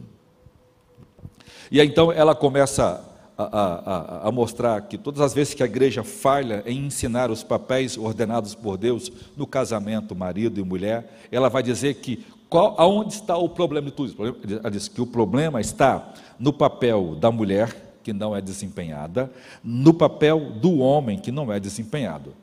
E 1.72 1.82
aí, 1.82 1.88
então 1.88 2.12
ela 2.12 2.36
começa 2.36 3.04
a, 3.36 3.44
a, 3.44 4.28
a, 4.28 4.32
mostrar 4.32 4.80
que 4.82 4.96
todas 4.96 5.20
as 5.20 5.34
vezes 5.34 5.56
que 5.56 5.64
a 5.64 5.66
igreja 5.66 6.04
falha 6.04 6.62
em 6.64 6.86
ensinar 6.86 7.32
os 7.32 7.44
papéis 7.44 7.98
ordenados 7.98 8.54
por 8.54 8.78
Deus 8.78 9.12
no 9.36 9.48
casamento, 9.48 10.16
marido 10.16 10.60
e 10.60 10.64
mulher, 10.64 11.12
ela 11.32 11.50
vai 11.50 11.64
dizer 11.64 11.96
que 11.96 12.24
qual, 12.48 12.76
aonde 12.78 13.16
está 13.16 13.36
o 13.36 13.50
problema 13.50 13.88
de 13.88 13.94
tudo 13.94 14.10
isso? 14.10 14.58
Ela 14.60 14.70
diz 14.70 14.88
que 14.88 15.02
o 15.02 15.08
problema 15.08 15.60
está 15.60 16.14
no 16.38 16.54
papel 16.54 17.16
da 17.16 17.32
mulher, 17.32 18.00
que 18.04 18.14
não 18.14 18.36
é 18.36 18.42
desempenhada, 18.42 19.32
no 19.64 19.92
papel 19.92 20.52
do 20.52 20.78
homem, 20.78 21.18
que 21.18 21.32
não 21.32 21.52
é 21.52 21.60
desempenhado 21.60 22.36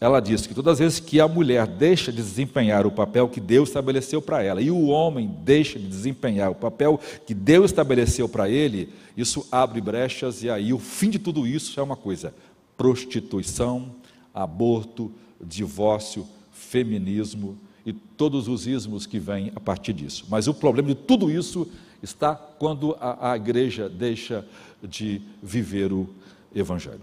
ela 0.00 0.20
diz 0.20 0.46
que 0.46 0.54
todas 0.54 0.74
as 0.74 0.78
vezes 0.78 1.00
que 1.00 1.20
a 1.20 1.26
mulher 1.26 1.66
deixa 1.66 2.12
de 2.12 2.18
desempenhar 2.18 2.86
o 2.86 2.90
papel 2.90 3.28
que 3.28 3.40
Deus 3.40 3.68
estabeleceu 3.68 4.22
para 4.22 4.42
ela 4.42 4.62
e 4.62 4.70
o 4.70 4.86
homem 4.86 5.28
deixa 5.42 5.78
de 5.78 5.88
desempenhar 5.88 6.50
o 6.50 6.54
papel 6.54 7.00
que 7.26 7.34
Deus 7.34 7.70
estabeleceu 7.72 8.28
para 8.28 8.48
ele, 8.48 8.90
isso 9.16 9.46
abre 9.50 9.80
brechas 9.80 10.42
e 10.42 10.50
aí 10.50 10.72
o 10.72 10.78
fim 10.78 11.10
de 11.10 11.18
tudo 11.18 11.46
isso 11.46 11.80
é 11.80 11.82
uma 11.82 11.96
coisa: 11.96 12.32
prostituição, 12.76 13.90
aborto, 14.32 15.10
divórcio, 15.42 16.28
feminismo 16.52 17.58
e 17.84 17.92
todos 17.92 18.46
os 18.46 18.68
ismos 18.68 19.04
que 19.04 19.18
vêm 19.18 19.50
a 19.56 19.60
partir 19.60 19.92
disso. 19.92 20.26
Mas 20.28 20.46
o 20.46 20.54
problema 20.54 20.90
de 20.90 20.94
tudo 20.94 21.28
isso 21.28 21.68
está 22.00 22.36
quando 22.36 22.96
a, 23.00 23.32
a 23.32 23.36
igreja 23.36 23.88
deixa 23.88 24.46
de 24.80 25.20
viver 25.42 25.92
o 25.92 26.08
evangelho. 26.54 27.00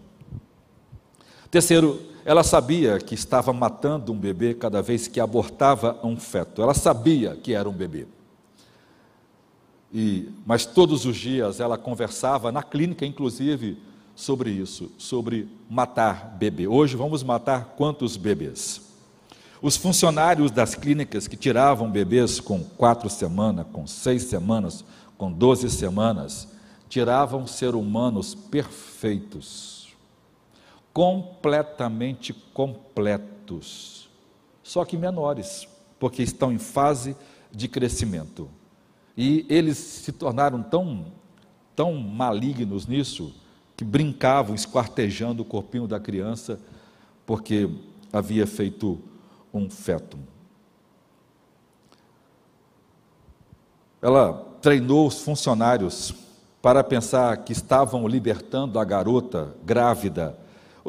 Terceiro, 1.51 1.99
ela 2.29 2.43
sabia 2.43 2.99
que 2.99 3.15
estava 3.15 3.51
matando 3.51 4.13
um 4.13 4.15
bebê 4.15 4.53
cada 4.53 4.83
vez 4.83 5.07
que 5.07 5.19
abortava 5.19 5.99
um 6.03 6.15
feto. 6.15 6.61
Ela 6.61 6.75
sabia 6.75 7.35
que 7.35 7.55
era 7.55 7.67
um 7.67 7.73
bebê. 7.73 8.05
E, 9.91 10.29
mas 10.45 10.63
todos 10.63 11.07
os 11.07 11.17
dias 11.17 11.59
ela 11.59 11.75
conversava 11.75 12.51
na 12.51 12.61
clínica, 12.61 13.03
inclusive, 13.03 13.79
sobre 14.15 14.51
isso, 14.51 14.91
sobre 14.95 15.49
matar 15.67 16.37
bebê. 16.37 16.67
Hoje 16.67 16.95
vamos 16.95 17.23
matar 17.23 17.73
quantos 17.75 18.15
bebês? 18.15 18.79
Os 19.59 19.75
funcionários 19.75 20.51
das 20.51 20.75
clínicas 20.75 21.27
que 21.27 21.35
tiravam 21.35 21.89
bebês 21.89 22.39
com 22.39 22.63
quatro 22.63 23.09
semanas, 23.09 23.65
com 23.73 23.87
seis 23.87 24.21
semanas, 24.25 24.85
com 25.17 25.31
doze 25.31 25.67
semanas, 25.67 26.47
tiravam 26.87 27.47
ser 27.47 27.73
humanos 27.73 28.35
perfeitos, 28.35 29.78
completamente 30.93 32.33
completos, 32.33 34.09
só 34.63 34.83
que 34.85 34.97
menores, 34.97 35.67
porque 35.99 36.23
estão 36.23 36.51
em 36.51 36.57
fase 36.57 37.15
de 37.51 37.67
crescimento. 37.67 38.49
E 39.17 39.45
eles 39.49 39.77
se 39.77 40.11
tornaram 40.11 40.63
tão, 40.63 41.07
tão 41.75 41.93
malignos 41.95 42.87
nisso 42.87 43.33
que 43.75 43.83
brincavam 43.83 44.55
esquartejando 44.55 45.41
o 45.41 45.45
corpinho 45.45 45.87
da 45.87 45.99
criança, 45.99 46.59
porque 47.25 47.69
havia 48.11 48.45
feito 48.45 48.99
um 49.53 49.69
feto. 49.69 50.17
Ela 54.01 54.33
treinou 54.61 55.07
os 55.07 55.21
funcionários 55.21 56.13
para 56.61 56.83
pensar 56.83 57.35
que 57.37 57.53
estavam 57.53 58.07
libertando 58.07 58.79
a 58.79 58.83
garota 58.83 59.53
grávida. 59.63 60.37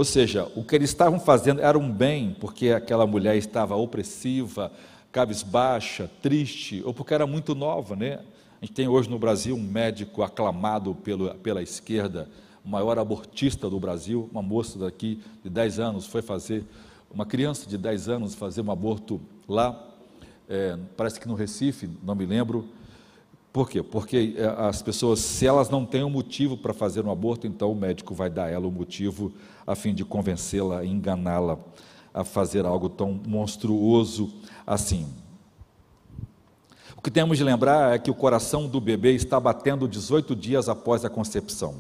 Ou 0.01 0.05
seja, 0.05 0.51
o 0.57 0.65
que 0.65 0.75
eles 0.75 0.89
estavam 0.89 1.21
fazendo 1.21 1.61
era 1.61 1.79
um 1.79 1.93
bem, 1.93 2.35
porque 2.41 2.71
aquela 2.71 3.07
mulher 3.07 3.37
estava 3.37 3.77
opressiva, 3.77 4.73
cabisbaixa, 5.13 6.11
triste, 6.23 6.83
ou 6.87 6.95
porque 6.95 7.13
era 7.13 7.27
muito 7.27 7.55
nova, 7.55 7.95
né? 7.95 8.21
A 8.63 8.65
gente 8.65 8.73
tem 8.73 8.89
hoje 8.89 9.11
no 9.11 9.19
Brasil 9.19 9.55
um 9.55 9.63
médico 9.63 10.23
aclamado 10.23 10.95
pelo, 10.95 11.35
pela 11.35 11.63
esquerda, 11.63 12.31
o 12.65 12.69
maior 12.71 12.99
abortista 12.99 13.69
do 13.69 13.79
Brasil, 13.79 14.27
uma 14.33 14.41
moça 14.41 14.79
daqui 14.79 15.21
de 15.45 15.51
10 15.51 15.79
anos 15.79 16.07
foi 16.07 16.23
fazer, 16.23 16.65
uma 17.13 17.27
criança 17.27 17.69
de 17.69 17.77
10 17.77 18.09
anos 18.09 18.35
fazer 18.35 18.63
um 18.63 18.71
aborto 18.71 19.21
lá, 19.47 19.87
é, 20.49 20.79
parece 20.97 21.21
que 21.21 21.29
no 21.29 21.35
Recife, 21.35 21.91
não 22.03 22.15
me 22.15 22.25
lembro, 22.25 22.67
por 23.53 23.69
quê? 23.69 23.83
Porque 23.83 24.35
é, 24.37 24.45
as 24.47 24.81
pessoas, 24.81 25.19
se 25.19 25.47
elas 25.47 25.69
não 25.69 25.85
têm 25.85 26.05
um 26.05 26.11
motivo 26.11 26.57
para 26.57 26.73
fazer 26.73 27.05
um 27.05 27.11
aborto, 27.11 27.47
então 27.47 27.73
o 27.73 27.75
médico 27.75 28.15
vai 28.15 28.31
dar 28.31 28.45
a 28.45 28.51
ela 28.51 28.67
o 28.67 28.69
um 28.69 28.73
motivo 28.73 29.33
a 29.67 29.75
fim 29.75 29.93
de 29.93 30.05
convencê-la, 30.05 30.85
enganá-la 30.85 31.59
a 32.15 32.23
fazer 32.25 32.65
algo 32.65 32.89
tão 32.89 33.21
monstruoso 33.27 34.33
assim. 34.67 35.07
O 36.97 37.03
que 37.03 37.11
temos 37.11 37.39
de 37.39 37.45
lembrar 37.45 37.95
é 37.95 37.99
que 37.99 38.11
o 38.11 38.15
coração 38.15 38.69
do 38.69 38.81
bebê 38.81 39.15
está 39.15 39.41
batendo 39.41 39.89
18 39.89 40.37
dias 40.37 40.69
após 40.69 41.05
a 41.05 41.11
concepção, 41.11 41.71
ou 41.71 41.77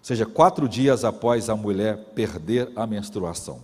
seja, 0.00 0.24
quatro 0.24 0.68
dias 0.68 1.04
após 1.04 1.50
a 1.50 1.56
mulher 1.56 1.96
perder 2.14 2.70
a 2.74 2.86
menstruação. 2.86 3.60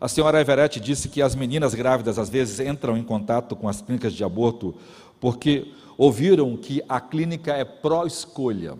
A 0.00 0.08
senhora 0.08 0.40
Everett 0.40 0.78
disse 0.78 1.08
que 1.08 1.20
as 1.20 1.34
meninas 1.34 1.74
grávidas 1.74 2.18
às 2.18 2.28
vezes 2.28 2.60
entram 2.60 2.96
em 2.96 3.02
contato 3.02 3.56
com 3.56 3.68
as 3.68 3.80
clínicas 3.80 4.12
de 4.12 4.22
aborto 4.22 4.74
porque 5.20 5.72
ouviram 5.96 6.56
que 6.56 6.82
a 6.88 7.00
clínica 7.00 7.52
é 7.52 7.64
pró-escolha. 7.64 8.74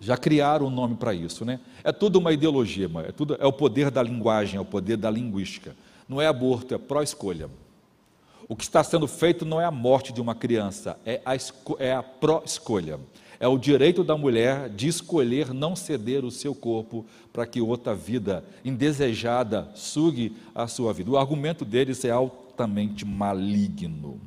Já 0.00 0.16
criaram 0.16 0.66
um 0.66 0.70
nome 0.70 0.94
para 0.94 1.12
isso, 1.12 1.44
né? 1.44 1.58
É 1.82 1.90
tudo 1.90 2.18
uma 2.18 2.32
ideologia, 2.32 2.88
é, 3.06 3.12
tudo, 3.12 3.36
é 3.40 3.46
o 3.46 3.52
poder 3.52 3.90
da 3.90 4.02
linguagem, 4.02 4.56
é 4.56 4.60
o 4.60 4.64
poder 4.64 4.96
da 4.96 5.10
linguística. 5.10 5.74
Não 6.08 6.20
é 6.20 6.26
aborto, 6.26 6.74
é 6.74 6.78
pró-escolha. 6.78 7.50
O 8.48 8.56
que 8.56 8.62
está 8.62 8.82
sendo 8.82 9.06
feito 9.06 9.44
não 9.44 9.60
é 9.60 9.64
a 9.64 9.70
morte 9.70 10.12
de 10.12 10.20
uma 10.20 10.34
criança, 10.34 10.98
é 11.04 11.20
a, 11.24 11.34
é 11.78 11.92
a 11.92 12.02
pró-escolha. 12.02 12.98
É 13.40 13.46
o 13.46 13.58
direito 13.58 14.02
da 14.02 14.16
mulher 14.16 14.68
de 14.68 14.88
escolher 14.88 15.52
não 15.52 15.76
ceder 15.76 16.24
o 16.24 16.30
seu 16.30 16.54
corpo 16.54 17.06
para 17.32 17.46
que 17.46 17.60
outra 17.60 17.94
vida 17.94 18.44
indesejada 18.64 19.70
sugue 19.74 20.34
a 20.54 20.66
sua 20.66 20.92
vida. 20.92 21.10
O 21.10 21.16
argumento 21.16 21.64
deles 21.64 22.04
é 22.04 22.10
altamente 22.10 23.04
maligno. 23.04 24.20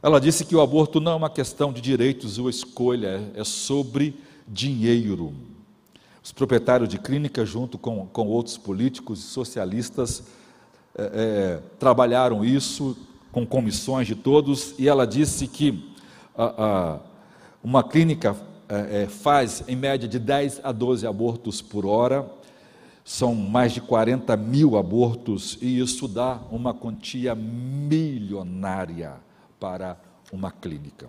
Ela 0.00 0.20
disse 0.20 0.44
que 0.44 0.54
o 0.54 0.60
aborto 0.60 1.00
não 1.00 1.12
é 1.12 1.14
uma 1.16 1.30
questão 1.30 1.72
de 1.72 1.80
direitos 1.80 2.38
ou 2.38 2.48
escolha, 2.48 3.32
é 3.34 3.42
sobre 3.42 4.14
dinheiro. 4.46 5.34
Os 6.22 6.30
proprietários 6.30 6.88
de 6.88 6.98
clínica, 6.98 7.44
junto 7.44 7.76
com, 7.76 8.06
com 8.06 8.28
outros 8.28 8.56
políticos 8.56 9.18
e 9.18 9.22
socialistas, 9.22 10.22
é, 10.96 11.02
é, 11.02 11.60
trabalharam 11.80 12.44
isso 12.44 12.96
com 13.32 13.44
comissões 13.44 14.06
de 14.06 14.14
todos, 14.14 14.72
e 14.78 14.88
ela 14.88 15.04
disse 15.04 15.48
que 15.48 15.92
a, 16.36 16.44
a, 16.64 17.00
uma 17.62 17.82
clínica 17.82 18.36
é, 18.68 19.02
é 19.02 19.06
faz 19.08 19.64
em 19.66 19.74
média 19.74 20.08
de 20.08 20.20
10 20.20 20.60
a 20.62 20.70
12 20.70 21.08
abortos 21.08 21.60
por 21.60 21.84
hora, 21.84 22.24
são 23.04 23.34
mais 23.34 23.72
de 23.72 23.80
40 23.80 24.36
mil 24.36 24.76
abortos, 24.76 25.58
e 25.60 25.80
isso 25.80 26.06
dá 26.06 26.38
uma 26.52 26.72
quantia 26.72 27.34
milionária 27.34 29.26
para 29.58 29.98
uma 30.32 30.50
clínica. 30.50 31.08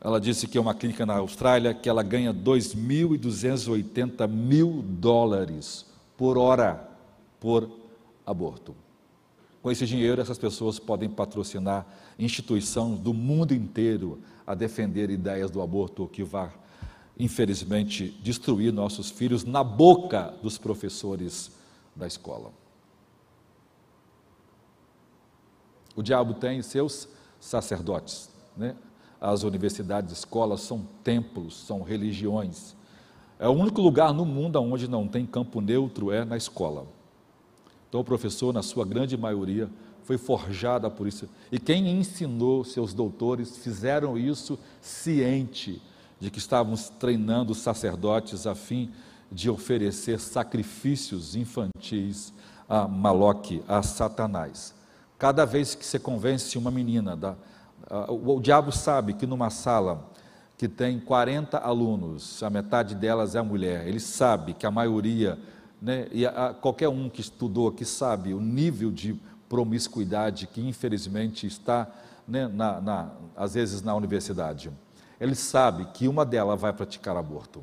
Ela 0.00 0.20
disse 0.20 0.46
que 0.46 0.56
é 0.56 0.60
uma 0.60 0.74
clínica 0.74 1.04
na 1.04 1.16
Austrália 1.16 1.74
que 1.74 1.88
ela 1.88 2.02
ganha 2.02 2.32
2.280 2.32 4.28
mil 4.28 4.82
dólares 4.82 5.86
por 6.16 6.38
hora 6.38 6.88
por 7.40 7.68
aborto. 8.24 8.74
Com 9.62 9.70
esse 9.70 9.84
dinheiro, 9.84 10.22
essas 10.22 10.38
pessoas 10.38 10.78
podem 10.78 11.08
patrocinar 11.08 11.86
instituições 12.18 13.00
do 13.00 13.12
mundo 13.12 13.52
inteiro 13.52 14.20
a 14.46 14.54
defender 14.54 15.10
ideias 15.10 15.50
do 15.50 15.60
aborto 15.60 16.06
que 16.06 16.22
vai, 16.22 16.52
infelizmente, 17.18 18.16
destruir 18.22 18.72
nossos 18.72 19.10
filhos 19.10 19.44
na 19.44 19.64
boca 19.64 20.32
dos 20.40 20.56
professores 20.56 21.50
da 21.96 22.06
escola. 22.06 22.52
O 25.96 26.02
diabo 26.02 26.34
tem 26.34 26.62
seus 26.62 27.08
sacerdotes. 27.40 28.30
Né? 28.56 28.76
As 29.20 29.42
universidades, 29.42 30.12
escolas 30.12 30.60
são 30.60 30.86
templos, 31.02 31.56
são 31.56 31.82
religiões. 31.82 32.76
É 33.38 33.48
o 33.48 33.52
único 33.52 33.80
lugar 33.80 34.12
no 34.12 34.24
mundo 34.24 34.60
onde 34.60 34.86
não 34.88 35.08
tem 35.08 35.26
campo 35.26 35.60
neutro 35.60 36.12
é 36.12 36.24
na 36.24 36.36
escola. 36.36 36.86
Então, 37.88 38.00
o 38.00 38.04
professor, 38.04 38.52
na 38.52 38.62
sua 38.62 38.84
grande 38.84 39.16
maioria, 39.16 39.70
foi 40.04 40.18
forjada 40.18 40.88
por 40.90 41.08
isso. 41.08 41.28
E 41.50 41.58
quem 41.58 41.88
ensinou 41.90 42.62
seus 42.62 42.94
doutores 42.94 43.56
fizeram 43.56 44.16
isso 44.16 44.58
ciente 44.80 45.82
de 46.20 46.30
que 46.30 46.38
estávamos 46.38 46.88
treinando 46.88 47.54
sacerdotes 47.54 48.46
a 48.46 48.54
fim 48.54 48.90
de 49.30 49.50
oferecer 49.50 50.20
sacrifícios 50.20 51.34
infantis 51.34 52.32
a 52.68 52.86
Maloque, 52.86 53.62
a 53.66 53.82
Satanás. 53.82 54.75
Cada 55.18 55.44
vez 55.44 55.74
que 55.74 55.84
você 55.84 55.98
convence 55.98 56.58
uma 56.58 56.70
menina, 56.70 57.16
da, 57.16 57.34
o, 58.08 58.36
o 58.36 58.40
diabo 58.40 58.70
sabe 58.70 59.14
que 59.14 59.26
numa 59.26 59.50
sala 59.50 60.10
que 60.58 60.68
tem 60.68 60.98
40 60.98 61.58
alunos, 61.58 62.42
a 62.42 62.50
metade 62.50 62.94
delas 62.94 63.34
é 63.34 63.38
a 63.38 63.44
mulher, 63.44 63.86
ele 63.86 64.00
sabe 64.00 64.54
que 64.54 64.66
a 64.66 64.70
maioria, 64.70 65.38
né, 65.80 66.08
e 66.10 66.26
a, 66.26 66.54
qualquer 66.54 66.88
um 66.88 67.08
que 67.08 67.20
estudou 67.20 67.68
aqui 67.68 67.84
sabe 67.84 68.32
o 68.32 68.40
nível 68.40 68.90
de 68.90 69.20
promiscuidade 69.48 70.46
que 70.46 70.60
infelizmente 70.60 71.46
está, 71.46 71.88
né, 72.26 72.48
na, 72.48 72.80
na, 72.80 73.10
às 73.36 73.54
vezes, 73.54 73.82
na 73.82 73.94
universidade. 73.94 74.70
Ele 75.20 75.34
sabe 75.34 75.86
que 75.94 76.08
uma 76.08 76.24
delas 76.24 76.60
vai 76.60 76.72
praticar 76.72 77.16
aborto. 77.16 77.62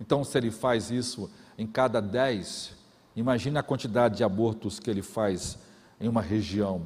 Então, 0.00 0.24
se 0.24 0.36
ele 0.36 0.50
faz 0.50 0.90
isso 0.90 1.30
em 1.56 1.66
cada 1.66 2.00
10, 2.00 2.72
imagine 3.16 3.58
a 3.58 3.62
quantidade 3.62 4.18
de 4.18 4.24
abortos 4.24 4.78
que 4.78 4.90
ele 4.90 5.02
faz 5.02 5.58
em 6.00 6.08
uma 6.08 6.22
região. 6.22 6.82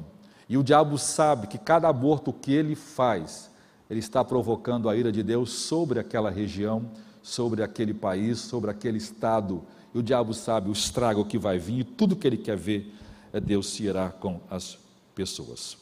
E 0.47 0.57
o 0.57 0.63
diabo 0.63 0.97
sabe 0.97 1.47
que 1.47 1.57
cada 1.57 1.87
aborto 1.87 2.33
que 2.33 2.51
ele 2.51 2.75
faz, 2.75 3.49
ele 3.89 3.99
está 3.99 4.23
provocando 4.23 4.89
a 4.89 4.95
ira 4.95 5.11
de 5.11 5.23
Deus 5.23 5.51
sobre 5.51 5.99
aquela 5.99 6.29
região, 6.29 6.91
sobre 7.21 7.63
aquele 7.63 7.93
país, 7.93 8.39
sobre 8.39 8.69
aquele 8.69 8.97
estado. 8.97 9.63
E 9.93 9.97
o 9.97 10.03
diabo 10.03 10.33
sabe 10.33 10.69
o 10.69 10.73
estrago 10.73 11.25
que 11.25 11.37
vai 11.37 11.57
vir 11.57 11.79
e 11.79 11.83
tudo 11.83 12.15
que 12.15 12.27
ele 12.27 12.37
quer 12.37 12.57
ver 12.57 12.93
é 13.31 13.39
Deus 13.39 13.69
se 13.69 13.83
irá 13.83 14.09
com 14.09 14.41
as 14.49 14.77
pessoas. 15.15 15.77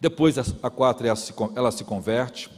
Depois 0.00 0.36
a 0.38 0.70
quatro 0.70 1.06
ela 1.06 1.16
se, 1.16 1.34
ela 1.54 1.72
se 1.72 1.84
converte 1.84 2.50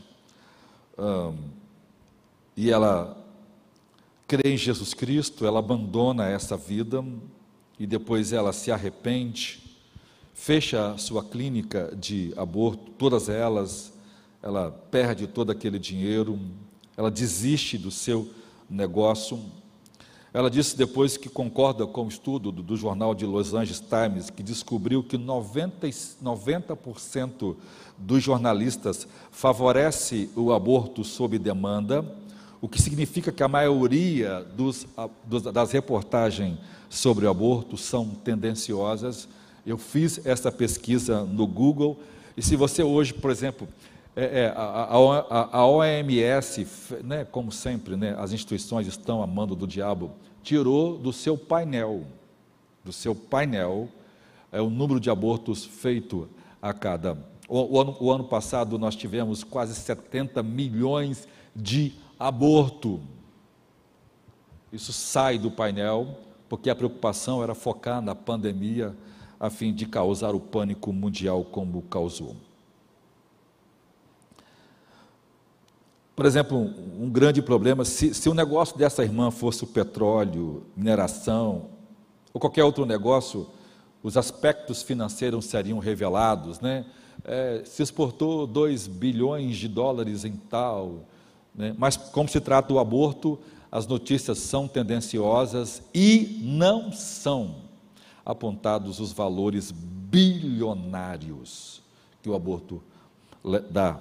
e 2.57 2.71
ela 2.71 3.17
crê 4.27 4.53
em 4.53 4.57
Jesus 4.57 4.93
Cristo, 4.93 5.47
ela 5.47 5.61
abandona 5.61 6.27
essa 6.27 6.57
vida 6.57 7.03
e 7.79 7.87
depois 7.87 8.33
ela 8.33 8.53
se 8.53 8.73
arrepende, 8.73 9.61
fecha 10.35 10.97
sua 10.99 11.23
clínica 11.23 11.95
de 11.97 12.33
aborto, 12.37 12.91
todas 12.93 13.29
elas, 13.29 13.93
ela 14.43 14.71
perde 14.91 15.27
todo 15.27 15.51
aquele 15.51 15.79
dinheiro, 15.79 16.39
ela 16.97 17.11
desiste 17.11 17.79
do 17.79 17.91
seu 17.91 18.29
negócio. 18.69 19.41
Ela 20.33 20.51
disse 20.51 20.77
depois 20.77 21.17
que 21.17 21.29
concorda 21.29 21.87
com 21.87 22.05
o 22.05 22.09
estudo 22.09 22.53
do, 22.53 22.63
do 22.63 22.77
jornal 22.77 23.15
de 23.15 23.25
Los 23.25 23.55
Angeles 23.55 23.81
Times, 23.81 24.31
que 24.31 24.43
descobriu 24.43 25.03
que 25.03 25.17
90%, 25.17 26.17
90 26.21 26.79
dos 27.97 28.23
jornalistas 28.23 29.09
favorece 29.31 30.31
o 30.37 30.53
aborto 30.53 31.03
sob 31.03 31.39
demanda, 31.39 32.05
o 32.61 32.69
que 32.69 32.81
significa 32.81 33.33
que 33.33 33.43
a 33.43 33.49
maioria 33.49 34.45
dos, 34.57 34.87
das 35.53 35.73
reportagens 35.73 36.59
sobre 36.89 37.27
o 37.27 37.31
aborto 37.31 37.77
são 37.77 38.09
tendenciosas. 38.09 39.29
Eu 39.67 39.77
fiz 39.77 40.25
essa 40.27 40.51
pesquisa 40.51 41.25
no 41.25 41.47
Google 41.47 41.99
E 42.37 42.43
se 42.43 42.57
você 42.57 42.83
hoje, 42.83 43.13
por 43.13 43.31
exemplo, 43.31 43.69
é, 44.15 44.45
é, 44.45 44.47
a, 44.57 44.63
a, 44.63 45.59
a, 45.59 45.67
OMS, 45.67 46.67
né, 47.05 47.25
como 47.25 47.53
sempre, 47.53 47.97
né, 47.97 48.17
as 48.19 48.33
instituições 48.33 48.87
estão 48.87 49.23
a 49.23 49.27
mando 49.27 49.55
do 49.55 49.67
diabo, 49.67 50.13
tirou 50.43 50.97
do 50.97 51.13
seu 51.13 51.37
painel, 51.37 52.05
do 52.85 52.93
seu 52.93 53.15
painel, 53.15 53.89
é, 54.51 54.61
o 54.61 54.71
número 54.71 54.99
de 54.99 55.11
abortos 55.11 55.65
feito 55.65 56.29
a 56.61 56.73
cada. 56.73 57.19
O, 57.49 57.77
o, 57.77 57.81
ano, 57.81 57.97
o 58.01 58.11
ano 58.11 58.25
passado 58.25 58.79
nós 58.79 58.97
tivemos 58.97 59.45
quase 59.45 59.75
70 59.75 60.43
milhões 60.43 61.29
de 61.55 61.93
abortos. 62.19 63.01
Isso 64.73 64.93
sai 64.93 65.39
do 65.39 65.51
painel, 65.51 66.19
porque 66.49 66.71
a 66.71 66.75
preocupação 66.75 67.43
era 67.43 67.55
focar 67.55 68.01
na 68.01 68.15
pandemia 68.15 68.95
a 69.39 69.51
fim 69.51 69.73
de 69.73 69.87
causar 69.87 70.35
o 70.35 70.41
pânico 70.41 70.93
mundial 70.93 71.45
como 71.45 71.83
causou. 71.83 72.37
Por 76.17 76.27
exemplo, 76.27 76.59
um 76.99 77.09
grande 77.09 77.41
problema, 77.41 77.85
se, 77.85 78.13
se 78.13 78.29
o 78.29 78.35
negócio 78.35 78.77
dessa 78.77 79.05
irmã 79.05 79.31
fosse 79.31 79.63
o 79.63 79.67
petróleo, 79.69 80.65
mineração, 80.77 81.67
ou 82.35 82.41
qualquer 82.41 82.65
outro 82.65 82.85
negócio, 82.85 83.47
os 84.03 84.17
aspectos 84.17 84.83
financeiros 84.83 85.45
seriam 85.45 85.79
revelados, 85.79 86.59
né? 86.59 86.87
É, 87.25 87.63
se 87.65 87.83
exportou 87.83 88.47
2 88.47 88.87
bilhões 88.87 89.57
de 89.57 89.69
dólares 89.69 90.25
em 90.25 90.33
tal, 90.33 91.05
né? 91.55 91.75
mas 91.77 91.97
como 91.97 92.29
se 92.29 92.41
trata 92.41 92.69
do 92.69 92.79
aborto, 92.79 93.39
as 93.71 93.87
notícias 93.87 94.39
são 94.39 94.67
tendenciosas 94.67 95.83
e 95.95 96.41
não 96.43 96.91
são 96.91 97.57
apontados 98.25 98.99
os 98.99 99.13
valores 99.13 99.71
bilionários 99.71 101.83
que 102.23 102.31
o 102.31 102.35
aborto 102.35 102.83
dá, 103.71 104.01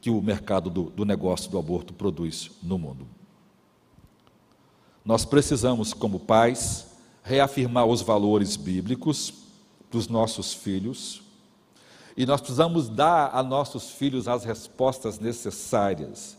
que 0.00 0.10
o 0.10 0.22
mercado 0.22 0.70
do, 0.70 0.84
do 0.84 1.04
negócio 1.04 1.50
do 1.50 1.58
aborto 1.58 1.92
produz 1.92 2.52
no 2.62 2.78
mundo. 2.78 3.04
Nós 5.04 5.24
precisamos, 5.24 5.92
como 5.92 6.20
pais, 6.20 6.86
reafirmar 7.22 7.86
os 7.86 8.00
valores 8.00 8.54
bíblicos 8.56 9.32
para 9.90 9.98
os 9.98 10.08
nossos 10.08 10.52
filhos, 10.52 11.22
e 12.16 12.24
nós 12.26 12.40
precisamos 12.40 12.88
dar 12.88 13.30
a 13.32 13.42
nossos 13.42 13.90
filhos 13.90 14.28
as 14.28 14.44
respostas 14.44 15.18
necessárias 15.18 16.37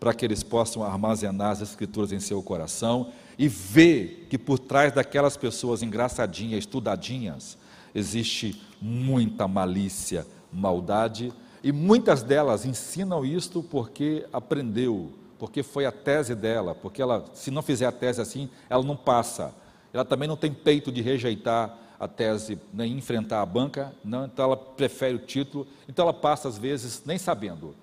para 0.00 0.14
que 0.14 0.24
eles 0.24 0.42
possam 0.42 0.82
armazenar 0.82 1.50
as 1.50 1.60
Escrituras 1.60 2.10
em 2.10 2.18
seu 2.18 2.42
coração 2.42 3.12
e 3.38 3.46
ver 3.46 4.26
que 4.30 4.38
por 4.38 4.58
trás 4.58 4.92
daquelas 4.92 5.36
pessoas 5.36 5.82
engraçadinhas, 5.82 6.60
estudadinhas, 6.60 7.58
existe 7.94 8.60
muita 8.80 9.46
malícia, 9.46 10.26
maldade, 10.50 11.32
e 11.62 11.70
muitas 11.70 12.22
delas 12.22 12.64
ensinam 12.64 13.24
isto 13.24 13.62
porque 13.62 14.26
aprendeu, 14.32 15.12
porque 15.38 15.62
foi 15.62 15.84
a 15.84 15.92
tese 15.92 16.34
dela, 16.34 16.74
porque 16.74 17.02
ela, 17.02 17.26
se 17.34 17.50
não 17.50 17.60
fizer 17.60 17.86
a 17.86 17.92
tese 17.92 18.22
assim, 18.22 18.48
ela 18.70 18.82
não 18.82 18.96
passa. 18.96 19.54
Ela 19.92 20.04
também 20.04 20.26
não 20.26 20.36
tem 20.36 20.52
peito 20.52 20.90
de 20.90 21.02
rejeitar 21.02 21.76
a 21.98 22.08
tese, 22.08 22.58
nem 22.72 22.96
enfrentar 22.96 23.42
a 23.42 23.46
banca, 23.46 23.92
não, 24.02 24.24
então 24.24 24.46
ela 24.46 24.56
prefere 24.56 25.16
o 25.16 25.18
título, 25.18 25.66
então 25.86 26.04
ela 26.04 26.14
passa 26.14 26.48
às 26.48 26.56
vezes 26.56 27.02
nem 27.04 27.18
sabendo 27.18 27.74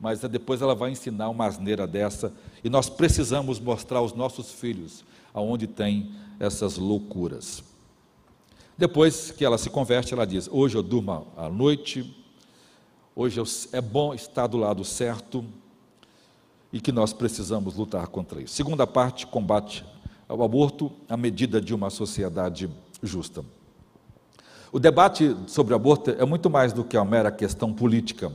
mas 0.00 0.20
depois 0.20 0.62
ela 0.62 0.74
vai 0.74 0.90
ensinar 0.90 1.28
uma 1.28 1.46
asneira 1.46 1.86
dessa, 1.86 2.32
e 2.62 2.70
nós 2.70 2.88
precisamos 2.88 3.58
mostrar 3.58 3.98
aos 3.98 4.12
nossos 4.12 4.52
filhos 4.52 5.04
aonde 5.34 5.66
tem 5.66 6.12
essas 6.38 6.76
loucuras. 6.76 7.62
Depois 8.76 9.32
que 9.32 9.44
ela 9.44 9.58
se 9.58 9.68
converte, 9.68 10.14
ela 10.14 10.26
diz: 10.26 10.48
Hoje 10.50 10.76
eu 10.76 10.82
durmo 10.82 11.26
à 11.36 11.48
noite, 11.48 12.16
hoje 13.14 13.42
é 13.72 13.80
bom 13.80 14.14
estar 14.14 14.46
do 14.46 14.56
lado 14.56 14.84
certo, 14.84 15.44
e 16.72 16.80
que 16.80 16.92
nós 16.92 17.12
precisamos 17.12 17.74
lutar 17.74 18.06
contra 18.06 18.40
isso. 18.40 18.54
Segunda 18.54 18.86
parte, 18.86 19.26
combate 19.26 19.84
ao 20.28 20.42
aborto 20.42 20.92
à 21.08 21.16
medida 21.16 21.60
de 21.60 21.74
uma 21.74 21.90
sociedade 21.90 22.70
justa. 23.02 23.44
O 24.70 24.78
debate 24.78 25.34
sobre 25.46 25.74
aborto 25.74 26.10
é 26.10 26.24
muito 26.26 26.50
mais 26.50 26.72
do 26.74 26.84
que 26.84 26.96
uma 26.96 27.04
mera 27.04 27.32
questão 27.32 27.72
política 27.72 28.30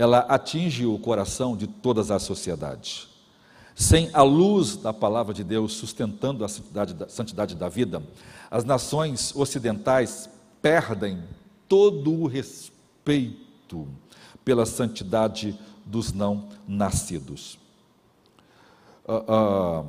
ela 0.00 0.20
atinge 0.20 0.86
o 0.86 0.98
coração 0.98 1.54
de 1.54 1.66
todas 1.66 2.10
as 2.10 2.22
sociedades. 2.22 3.06
Sem 3.74 4.08
a 4.14 4.22
luz 4.22 4.76
da 4.76 4.94
palavra 4.94 5.34
de 5.34 5.44
Deus 5.44 5.74
sustentando 5.74 6.42
a 6.42 6.48
santidade 6.48 6.94
da, 6.94 7.06
santidade 7.06 7.54
da 7.54 7.68
vida, 7.68 8.02
as 8.50 8.64
nações 8.64 9.36
ocidentais 9.36 10.30
perdem 10.62 11.22
todo 11.68 12.14
o 12.14 12.26
respeito 12.26 13.86
pela 14.42 14.64
santidade 14.64 15.58
dos 15.84 16.14
não 16.14 16.48
nascidos. 16.66 17.58
Uh, 19.06 19.82
uh, 19.82 19.86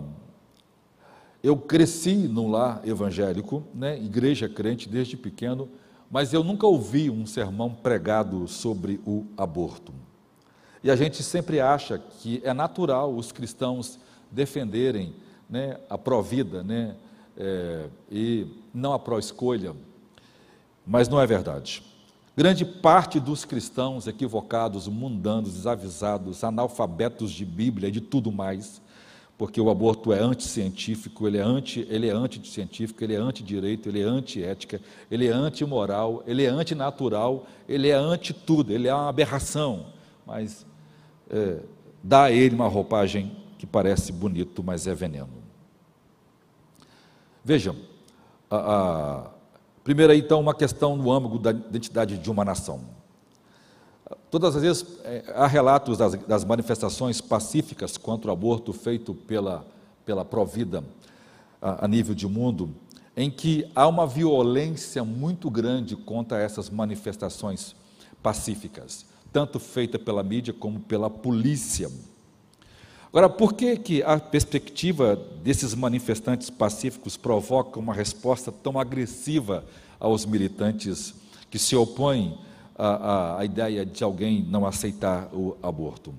eu 1.42 1.56
cresci 1.56 2.16
num 2.16 2.52
lar 2.52 2.86
evangélico, 2.86 3.64
né, 3.74 3.98
igreja 3.98 4.50
crente 4.50 4.90
desde 4.90 5.16
pequeno, 5.16 5.70
mas 6.10 6.34
eu 6.34 6.44
nunca 6.44 6.68
ouvi 6.68 7.10
um 7.10 7.26
sermão 7.26 7.70
pregado 7.74 8.46
sobre 8.46 9.00
o 9.06 9.26
aborto. 9.38 10.01
E 10.84 10.90
a 10.90 10.96
gente 10.96 11.22
sempre 11.22 11.60
acha 11.60 11.98
que 11.98 12.42
é 12.44 12.54
natural 12.54 13.14
os 13.14 13.32
cristãos 13.32 14.00
defenderem 14.32 15.14
né, 15.50 15.78
a 15.90 15.98
pró-vida 15.98 16.64
né, 16.64 16.96
é, 17.38 17.86
e 18.10 18.48
não 18.74 18.94
a 18.94 19.00
pró-escolha, 19.00 19.76
mas 20.86 21.08
não 21.08 21.20
é 21.20 21.28
verdade. 21.28 21.84
Grande 22.36 22.64
parte 22.64 23.20
dos 23.20 23.44
cristãos 23.44 24.08
equivocados, 24.08 24.88
mundanos, 24.88 25.54
desavisados, 25.54 26.44
analfabetos 26.44 27.32
de 27.32 27.46
Bíblia 27.46 27.90
e 27.90 27.92
de 27.92 28.02
tudo 28.02 28.32
mais, 28.32 28.82
porque 29.38 29.60
o 29.60 29.70
aborto 29.70 30.14
é 30.14 30.20
anticientífico, 30.20 31.28
ele 31.28 31.38
é 31.38 31.42
anti, 31.42 31.86
ele 31.90 32.08
é 32.08 32.12
anticientífico, 32.12 33.04
ele 33.04 33.16
é 33.16 33.18
antidireito, 33.18 33.90
ele 33.90 34.02
é 34.02 34.06
antiética, 34.06 34.80
ele 35.10 35.28
é 35.28 35.32
antimoral, 35.32 36.24
ele 36.26 36.44
é 36.44 36.48
antinatural, 36.48 37.46
ele 37.68 37.90
é 37.90 37.96
anti 37.96 38.34
tudo, 38.34 38.72
ele 38.72 38.88
é 38.88 38.94
uma 38.94 39.10
aberração, 39.10 39.88
mas 40.26 40.66
é, 41.32 41.60
dá 42.04 42.24
a 42.26 42.32
ele 42.32 42.54
uma 42.54 42.68
roupagem 42.68 43.36
que 43.58 43.66
parece 43.66 44.12
bonito, 44.12 44.62
mas 44.62 44.86
é 44.86 44.94
veneno. 44.94 45.30
Vejam, 47.44 47.76
a, 48.50 48.58
a, 48.58 49.28
primeiro 49.84 50.14
então 50.14 50.40
uma 50.40 50.54
questão 50.54 50.96
no 50.96 51.12
âmbito 51.12 51.40
da 51.40 51.52
identidade 51.52 52.18
de 52.18 52.30
uma 52.30 52.44
nação. 52.44 52.82
Todas 54.30 54.56
as 54.56 54.62
vezes 54.62 54.86
é, 55.04 55.24
há 55.36 55.48
relatos 55.48 55.98
das, 55.98 56.16
das, 56.26 56.44
manifestações 56.44 57.22
pacíficas 57.22 57.98
contra 57.98 58.30
o 58.30 58.34
aborto 58.34 58.74
feito 58.74 59.14
pela, 59.14 59.66
pela 60.06 60.26
Provida 60.26 60.84
a, 61.62 61.86
a 61.86 61.88
nível 61.88 62.14
de 62.14 62.28
mundo, 62.28 62.76
em 63.16 63.30
que 63.30 63.70
há 63.76 63.88
uma 63.88 64.06
violência 64.06 65.04
muito 65.04 65.50
grande 65.50 65.96
contra 65.96 66.40
essas 66.40 66.70
manifestações 66.70 67.76
pacíficas, 68.22 69.06
tanto 69.32 69.60
feita 69.60 69.98
pela 69.98 70.24
mídia 70.24 70.54
como 70.54 70.80
pela 70.80 71.10
polícia. 71.10 71.90
Agora, 73.08 73.30
por 73.30 73.54
que, 73.54 73.76
que 73.78 74.04
a 74.04 74.20
perspectiva 74.20 75.16
desses 75.44 75.74
manifestantes 75.74 76.50
pacíficos 76.50 77.18
provoca 77.18 77.80
uma 77.80 77.94
resposta 77.94 78.52
tão 78.52 78.80
agressiva 78.80 79.66
aos 80.00 80.26
militantes 80.26 81.14
que 81.50 81.60
se 81.60 81.76
opõem 81.76 82.38
a, 82.78 82.88
a, 82.88 83.40
a 83.40 83.46
ideia 83.46 83.86
de 83.86 84.04
alguém 84.04 84.44
não 84.50 84.66
aceitar 84.66 85.30
o 85.32 85.56
aborto. 85.62 86.14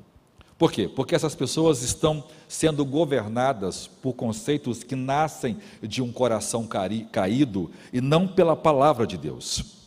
Por 0.56 0.70
quê? 0.70 0.88
Porque 0.88 1.14
essas 1.14 1.34
pessoas 1.34 1.82
estão 1.82 2.22
sendo 2.46 2.84
governadas 2.84 3.88
por 3.88 4.12
conceitos 4.12 4.84
que 4.84 4.94
nascem 4.94 5.56
de 5.82 6.00
um 6.00 6.12
coração 6.12 6.68
caído 7.10 7.68
e 7.92 8.00
não 8.00 8.28
pela 8.28 8.54
palavra 8.54 9.04
de 9.04 9.18
Deus. 9.18 9.81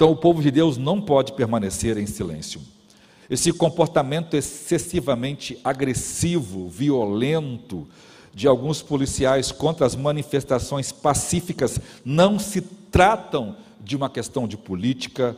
Então, 0.00 0.12
o 0.12 0.16
povo 0.16 0.40
de 0.40 0.50
Deus 0.50 0.78
não 0.78 0.98
pode 0.98 1.34
permanecer 1.34 1.98
em 1.98 2.06
silêncio. 2.06 2.58
Esse 3.28 3.52
comportamento 3.52 4.34
excessivamente 4.34 5.60
agressivo, 5.62 6.70
violento, 6.70 7.86
de 8.32 8.48
alguns 8.48 8.80
policiais 8.80 9.52
contra 9.52 9.84
as 9.84 9.94
manifestações 9.94 10.90
pacíficas 10.90 11.78
não 12.02 12.38
se 12.38 12.62
tratam 12.62 13.54
de 13.78 13.94
uma 13.94 14.08
questão 14.08 14.48
de 14.48 14.56
política, 14.56 15.36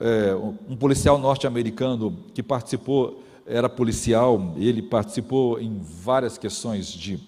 é, 0.00 0.34
um 0.66 0.74
policial 0.74 1.18
norte-americano 1.18 2.16
que 2.32 2.42
participou, 2.42 3.22
era 3.46 3.68
policial, 3.68 4.54
ele 4.56 4.80
participou 4.80 5.60
em 5.60 5.82
várias 5.82 6.38
questões 6.38 6.86
de, 6.86 7.20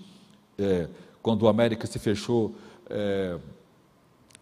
é, 0.58 0.88
quando 1.20 1.46
a 1.46 1.50
América 1.50 1.86
se 1.86 1.98
fechou, 1.98 2.54
é, 2.88 3.36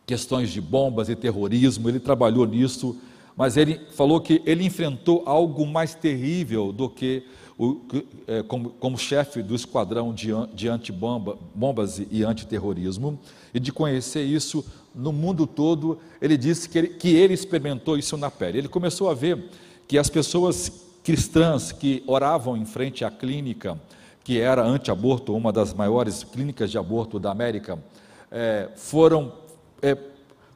questões 0.08 0.48
de 0.48 0.58
bombas 0.58 1.10
e 1.10 1.14
terrorismo, 1.14 1.86
ele 1.86 2.00
trabalhou 2.00 2.46
nisso, 2.46 2.96
mas 3.36 3.58
ele 3.58 3.78
falou 3.92 4.22
que 4.22 4.40
ele 4.46 4.64
enfrentou 4.64 5.22
algo 5.26 5.66
mais 5.66 5.94
terrível 5.94 6.72
do 6.72 6.88
que 6.88 7.24
o, 7.58 7.82
é, 8.26 8.42
como, 8.42 8.70
como 8.70 8.96
chefe 8.96 9.42
do 9.42 9.54
esquadrão 9.54 10.14
de, 10.14 10.30
de 10.54 10.66
antibombas 10.66 12.00
e 12.10 12.24
antiterrorismo, 12.24 13.20
e 13.52 13.60
de 13.60 13.70
conhecer 13.70 14.22
isso 14.22 14.64
no 14.94 15.12
mundo 15.12 15.46
todo, 15.46 15.98
ele 16.22 16.38
disse 16.38 16.70
que 16.70 16.78
ele, 16.78 16.88
que 16.88 17.14
ele 17.14 17.34
experimentou 17.34 17.98
isso 17.98 18.16
na 18.16 18.30
pele. 18.30 18.58
Ele 18.58 18.68
começou 18.68 19.10
a 19.10 19.14
ver 19.14 19.50
que 19.86 19.98
as 19.98 20.08
pessoas 20.08 20.86
cristãs 21.04 21.70
que 21.70 22.02
oravam 22.06 22.56
em 22.56 22.64
frente 22.64 23.04
à 23.04 23.10
clínica, 23.10 23.78
que 24.24 24.40
era 24.40 24.64
anti-aborto, 24.64 25.36
uma 25.36 25.52
das 25.52 25.74
maiores 25.74 26.24
clínicas 26.24 26.70
de 26.70 26.78
aborto 26.78 27.18
da 27.18 27.30
América, 27.30 27.78
é, 28.30 28.68
foram, 28.74 29.32
é, 29.82 29.96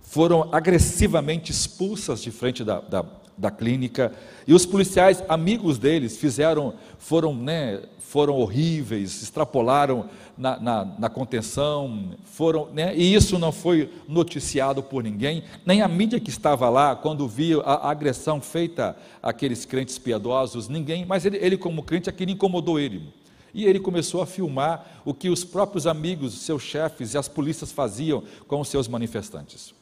foram 0.03 0.49
agressivamente 0.53 1.51
expulsas 1.51 2.23
de 2.23 2.31
frente 2.31 2.63
da, 2.63 2.81
da, 2.81 3.05
da, 3.37 3.51
clínica, 3.51 4.13
e 4.47 4.53
os 4.53 4.67
policiais, 4.67 5.23
amigos 5.29 5.79
deles, 5.79 6.17
fizeram, 6.19 6.75
foram, 6.99 7.35
né, 7.35 7.81
foram 7.99 8.35
horríveis, 8.35 9.23
extrapolaram 9.23 10.07
na, 10.37 10.61
na, 10.61 10.85
na 10.99 11.09
contenção, 11.09 12.11
foram, 12.25 12.69
né, 12.75 12.95
e 12.95 13.15
isso 13.15 13.39
não 13.39 13.53
foi 13.53 13.91
noticiado 14.07 14.83
por 14.83 15.03
ninguém, 15.03 15.45
nem 15.65 15.81
a 15.81 15.89
mídia 15.89 16.21
que 16.21 16.29
estava 16.29 16.69
lá, 16.69 16.95
quando 16.95 17.27
viu 17.27 17.63
a, 17.63 17.91
agressão 17.91 18.41
feita 18.41 18.95
àqueles 19.23 19.65
crentes 19.65 19.99
piedosos, 19.99 20.69
ninguém, 20.69 21.07
mas 21.07 21.25
ele, 21.25 21.39
ele 21.39 21.57
como 21.57 21.83
crente, 21.83 22.11
aquilo 22.11 22.33
incomodou 22.33 22.79
ele. 22.79 23.22
E 23.55 23.65
ele 23.67 23.79
começou 23.79 24.23
a 24.23 24.27
filmar 24.27 25.03
o 25.05 25.13
que 25.13 25.29
os 25.29 25.45
próprios 25.45 25.87
amigos, 25.87 26.39
seus 26.41 26.63
chefes 26.63 27.15
e 27.15 27.19
as 27.19 27.29
polícias 27.29 27.71
faziam 27.71 28.23
com 28.47 28.61
os 28.61 28.69
seus 28.69 28.89
manifestantes. 28.89 29.75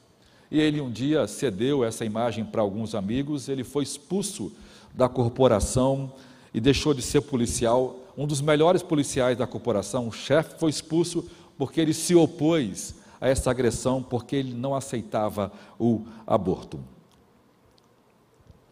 E 0.51 0.59
ele 0.59 0.81
um 0.81 0.91
dia 0.91 1.27
cedeu 1.29 1.85
essa 1.85 2.05
imagem 2.05 2.45
para 2.45 2.61
alguns 2.61 2.95
amigos, 2.95 3.49
ele 3.49 3.63
foi 3.63 3.85
expulso 3.85 4.53
da 4.93 5.09
corporação 5.09 6.13
e 6.53 6.61
deixou 6.61 6.93
de 6.93 7.03
ser 7.03 7.21
policial. 7.21 7.97
Um 8.19 8.27
dos 8.27 8.41
melhores 8.41 8.83
policiais 8.83 9.39
da 9.39 9.47
corporação, 9.47 10.09
o 10.09 10.13
chefe, 10.13 10.59
foi 10.59 10.71
expulso 10.71 11.25
porque 11.57 11.81
ele 11.81 11.95
se 11.95 12.15
opôs 12.15 12.97
a 13.21 13.29
essa 13.29 13.51
agressão, 13.51 14.03
porque 14.03 14.35
ele 14.35 14.55
não 14.55 14.75
aceitava 14.75 15.53
o 15.79 16.05
aborto. 16.27 16.81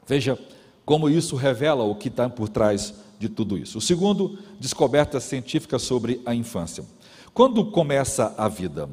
Veja 0.07 0.39
como 0.85 1.09
isso 1.09 1.37
revela 1.37 1.85
o 1.85 1.95
que 1.95 2.09
está 2.09 2.29
por 2.31 2.49
trás 2.49 2.95
de 3.19 3.29
tudo 3.29 3.59
isso. 3.59 3.79
O 3.79 3.81
segundo, 3.81 4.39
descoberta 4.61 5.19
científica 5.21 5.79
sobre 5.79 6.21
a 6.25 6.35
infância. 6.35 6.85
Quando 7.35 7.65
começa 7.67 8.35
a 8.37 8.49
vida? 8.49 8.89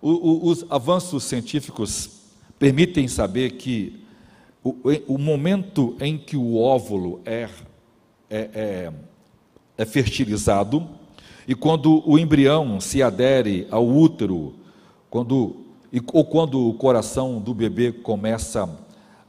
O, 0.00 0.10
o, 0.10 0.46
os 0.48 0.64
avanços 0.70 1.24
científicos 1.24 2.10
permitem 2.58 3.08
saber 3.08 3.52
que 3.52 4.04
o, 4.62 4.76
o, 5.06 5.18
momento 5.18 5.96
em 6.00 6.18
que 6.18 6.36
o 6.36 6.56
óvulo 6.56 7.20
é, 7.24 7.48
é, 8.28 8.38
é, 8.52 8.92
é 9.76 9.84
fertilizado 9.84 10.88
e 11.46 11.54
quando 11.54 12.02
o 12.08 12.18
embrião 12.18 12.80
se 12.80 13.02
adere 13.02 13.66
ao 13.70 13.88
útero, 13.88 14.54
quando, 15.08 15.56
ou 16.12 16.24
quando 16.24 16.68
o 16.68 16.74
coração 16.74 17.40
do 17.40 17.54
bebê 17.54 17.90
começa 17.90 18.68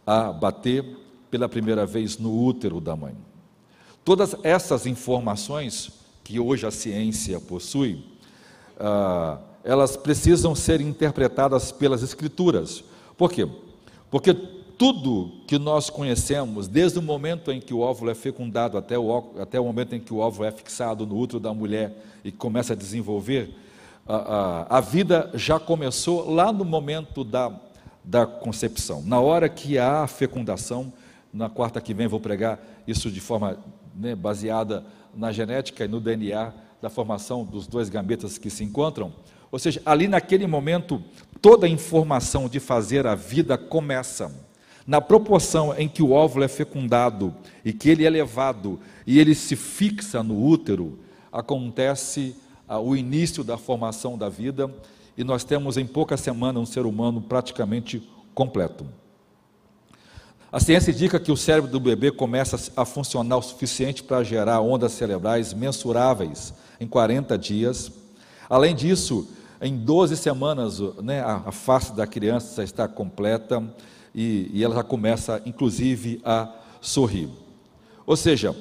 a 0.05 0.31
bater 0.33 0.83
pela 1.31 1.47
primeira 1.47 1.85
vez 1.85 2.17
no 2.17 2.43
útero 2.43 2.81
da 2.81 2.95
mãe. 2.95 3.15
Todas 4.09 4.35
essas 4.41 4.87
informações 4.87 5.91
que 6.23 6.39
hoje 6.39 6.65
a 6.65 6.71
ciência 6.71 7.39
possui, 7.39 8.03
ah, 8.79 9.37
elas 9.63 9.95
precisam 9.95 10.55
ser 10.55 10.81
interpretadas 10.81 11.71
pelas 11.71 12.01
Escrituras. 12.01 12.83
Por 13.15 13.31
quê? 13.31 13.47
Porque 14.09 14.33
tudo 14.33 15.43
que 15.45 15.59
nós 15.59 15.91
conhecemos, 15.91 16.67
desde 16.67 16.97
o 16.97 17.03
momento 17.03 17.51
em 17.51 17.61
que 17.61 17.71
o 17.71 17.81
óvulo 17.81 18.09
é 18.09 18.15
fecundado 18.15 18.79
até 18.79 18.97
o, 18.97 19.31
até 19.39 19.59
o 19.59 19.65
momento 19.65 19.93
em 19.93 19.99
que 19.99 20.11
o 20.11 20.17
óvulo 20.17 20.47
é 20.47 20.51
fixado 20.51 21.05
no 21.05 21.15
útero 21.15 21.39
da 21.39 21.53
mulher 21.53 21.95
e 22.23 22.31
começa 22.31 22.73
a 22.73 22.75
desenvolver, 22.75 23.55
a, 24.07 24.15
a, 24.15 24.77
a 24.77 24.81
vida 24.81 25.29
já 25.35 25.59
começou 25.59 26.33
lá 26.33 26.51
no 26.51 26.65
momento 26.65 27.23
da, 27.23 27.51
da 28.03 28.25
concepção. 28.25 29.03
Na 29.03 29.19
hora 29.19 29.47
que 29.47 29.77
há 29.77 30.01
a 30.01 30.07
fecundação, 30.07 30.91
na 31.31 31.47
quarta 31.47 31.79
que 31.79 31.93
vem 31.93 32.07
vou 32.07 32.19
pregar 32.19 32.59
isso 32.87 33.11
de 33.11 33.19
forma 33.19 33.55
né, 33.99 34.15
baseada 34.15 34.85
na 35.13 35.31
genética 35.31 35.83
e 35.83 35.87
no 35.87 35.99
DNA 35.99 36.53
da 36.81 36.89
formação 36.89 37.43
dos 37.43 37.67
dois 37.67 37.89
gametas 37.89 38.37
que 38.37 38.49
se 38.49 38.63
encontram. 38.63 39.13
Ou 39.51 39.59
seja, 39.59 39.81
ali 39.85 40.07
naquele 40.07 40.47
momento, 40.47 41.03
toda 41.41 41.65
a 41.65 41.69
informação 41.69 42.47
de 42.47 42.59
fazer 42.59 43.05
a 43.05 43.15
vida 43.15 43.57
começa. 43.57 44.33
Na 44.87 45.01
proporção 45.01 45.75
em 45.77 45.87
que 45.87 46.01
o 46.01 46.11
óvulo 46.11 46.45
é 46.45 46.47
fecundado 46.47 47.35
e 47.63 47.73
que 47.73 47.89
ele 47.89 48.05
é 48.05 48.09
levado 48.09 48.79
e 49.05 49.19
ele 49.19 49.35
se 49.35 49.55
fixa 49.55 50.23
no 50.23 50.41
útero, 50.43 50.99
acontece 51.31 52.35
ah, 52.67 52.79
o 52.79 52.95
início 52.95 53.43
da 53.43 53.57
formação 53.57 54.17
da 54.17 54.29
vida 54.29 54.73
e 55.17 55.23
nós 55.23 55.43
temos 55.43 55.77
em 55.77 55.85
poucas 55.85 56.21
semanas 56.21 56.63
um 56.63 56.65
ser 56.65 56.85
humano 56.85 57.21
praticamente 57.21 58.07
completo. 58.33 58.85
A 60.51 60.59
ciência 60.59 60.89
indica 60.89 61.19
que 61.19 61.31
o 61.31 61.37
cérebro 61.37 61.69
do 61.69 61.79
bebê 61.79 62.11
começa 62.11 62.71
a 62.75 62.83
funcionar 62.83 63.37
o 63.37 63.41
suficiente 63.41 64.01
para 64.01 64.23
gerar 64.23 64.61
ondas 64.61 64.93
cerebrais 64.93 65.53
mensuráveis 65.53 66.55
em 66.79 66.87
40 66.87 67.37
dias. 67.37 67.91
Além 68.49 68.73
disso, 68.73 69.27
em 69.61 69.77
12 69.77 70.17
semanas, 70.17 70.79
né, 71.03 71.21
a, 71.21 71.51
face 71.51 71.93
da 71.93 72.07
criança 72.07 72.63
está 72.63 72.87
completa 72.87 73.63
e, 74.15 74.49
e 74.51 74.63
ela 74.63 74.73
já 74.73 74.83
começa, 74.83 75.39
inclusive, 75.45 76.19
a 76.25 76.51
sorrir. 76.81 77.29
Ou 78.07 78.17
seja, 78.17 78.55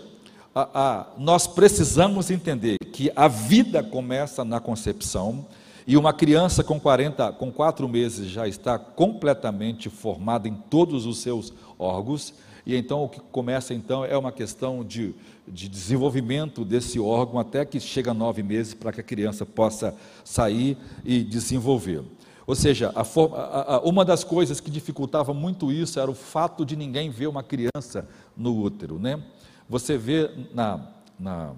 a, 0.54 0.68
a, 0.74 1.06
nós 1.16 1.46
precisamos 1.46 2.30
entender 2.30 2.76
que 2.92 3.10
a 3.16 3.28
vida 3.28 3.82
começa 3.82 4.44
na 4.44 4.60
concepção 4.60 5.46
e 5.88 5.96
uma 5.96 6.12
criança 6.12 6.62
com 6.62 6.78
40, 6.78 7.32
com 7.32 7.50
4 7.50 7.88
meses 7.88 8.28
já 8.28 8.46
está 8.46 8.78
completamente 8.78 9.88
formada 9.88 10.46
em 10.46 10.54
todos 10.54 11.06
os 11.06 11.16
seus 11.22 11.50
órgãos, 11.78 12.34
e 12.66 12.76
então 12.76 13.04
o 13.04 13.08
que 13.08 13.18
começa 13.32 13.72
então 13.72 14.04
é 14.04 14.14
uma 14.14 14.30
questão 14.30 14.84
de, 14.84 15.14
de 15.46 15.66
desenvolvimento 15.66 16.62
desse 16.62 17.00
órgão 17.00 17.40
até 17.40 17.64
que 17.64 17.80
chega 17.80 18.10
a 18.10 18.14
nove 18.14 18.42
meses 18.42 18.74
para 18.74 18.92
que 18.92 19.00
a 19.00 19.02
criança 19.02 19.46
possa 19.46 19.96
sair 20.22 20.76
e 21.06 21.24
desenvolver. 21.24 22.04
Ou 22.46 22.54
seja, 22.54 22.92
a, 22.94 23.76
a, 23.76 23.80
uma 23.80 24.04
das 24.04 24.22
coisas 24.22 24.60
que 24.60 24.70
dificultava 24.70 25.32
muito 25.32 25.72
isso 25.72 25.98
era 25.98 26.10
o 26.10 26.14
fato 26.14 26.66
de 26.66 26.76
ninguém 26.76 27.08
ver 27.08 27.28
uma 27.28 27.42
criança 27.42 28.06
no 28.36 28.60
útero. 28.60 28.98
Né? 28.98 29.22
Você 29.66 29.96
vê 29.96 30.30
na, 30.52 30.86
na, 31.18 31.54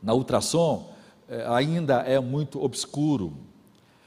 na 0.00 0.14
ultrassom, 0.14 0.94
ainda 1.48 2.00
é 2.00 2.18
muito 2.20 2.62
obscuro. 2.62 3.32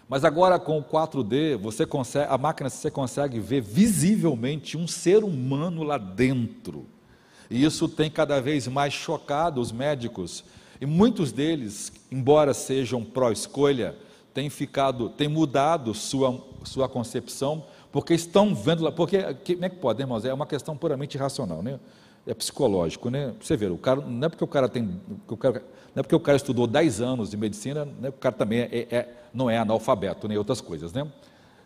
Mas 0.07 0.26
agora 0.26 0.57
com 0.57 0.80
o 0.80 0.84
4D, 0.84 1.55
você 1.57 1.86
consegue, 1.86 2.32
a 2.32 2.38
máquina 2.38 2.70
você 2.70 2.89
consegue 2.89 3.39
ver 3.39 3.61
visivelmente 3.61 4.76
um 4.76 4.88
ser 4.88 5.24
humano 5.24 5.84
lá 5.84 5.97
dentro. 5.99 6.86
E 7.49 7.63
isso 7.63 7.88
tem 7.88 8.09
cada 8.09 8.41
vez 8.41 8.67
mais 8.67 8.93
chocado 8.93 9.61
os 9.61 9.72
médicos. 9.72 10.43
E 10.82 10.86
muitos 10.86 11.32
deles, 11.32 11.91
embora 12.11 12.53
sejam 12.53 13.03
pró-escolha, 13.03 13.95
têm 14.34 14.49
ficado, 14.49 15.09
têm 15.09 15.28
mudado 15.28 15.93
sua, 15.93 16.43
sua 16.63 16.88
concepção, 16.88 17.65
porque 17.91 18.13
estão 18.13 18.55
vendo 18.55 18.84
lá. 18.84 18.91
Porque, 18.91 19.22
como 19.22 19.65
é 19.65 19.70
que 19.70 19.76
pode, 19.76 20.01
irmãos? 20.01 20.26
É 20.26 20.34
uma 20.34 20.45
questão 20.47 20.78
puramente 20.78 21.17
racional, 21.17 21.61
né? 21.61 21.80
É 22.28 22.34
psicológico, 22.34 23.09
né? 23.09 23.34
Você 23.41 23.57
vê, 23.57 23.67
o 23.67 23.78
cara, 23.78 24.01
não 24.01 24.26
é 24.26 24.30
porque 24.30 24.43
o 24.43 24.47
cara 24.47 24.70
tem. 24.70 24.99
O 25.28 25.38
cara, 25.38 25.63
não 25.95 26.01
é 26.01 26.03
porque 26.03 26.15
o 26.15 26.20
cara 26.20 26.36
estudou 26.36 26.67
10 26.67 27.01
anos 27.01 27.30
de 27.30 27.38
medicina, 27.38 27.86
né, 27.86 28.09
o 28.09 28.13
cara 28.13 28.36
também 28.36 28.59
é, 28.59 28.88
é, 28.91 29.13
não 29.34 29.49
é 29.49 29.57
analfabeto, 29.57 30.28
nem 30.28 30.38
outras 30.38 30.61
coisas, 30.61 30.93
né? 30.93 31.07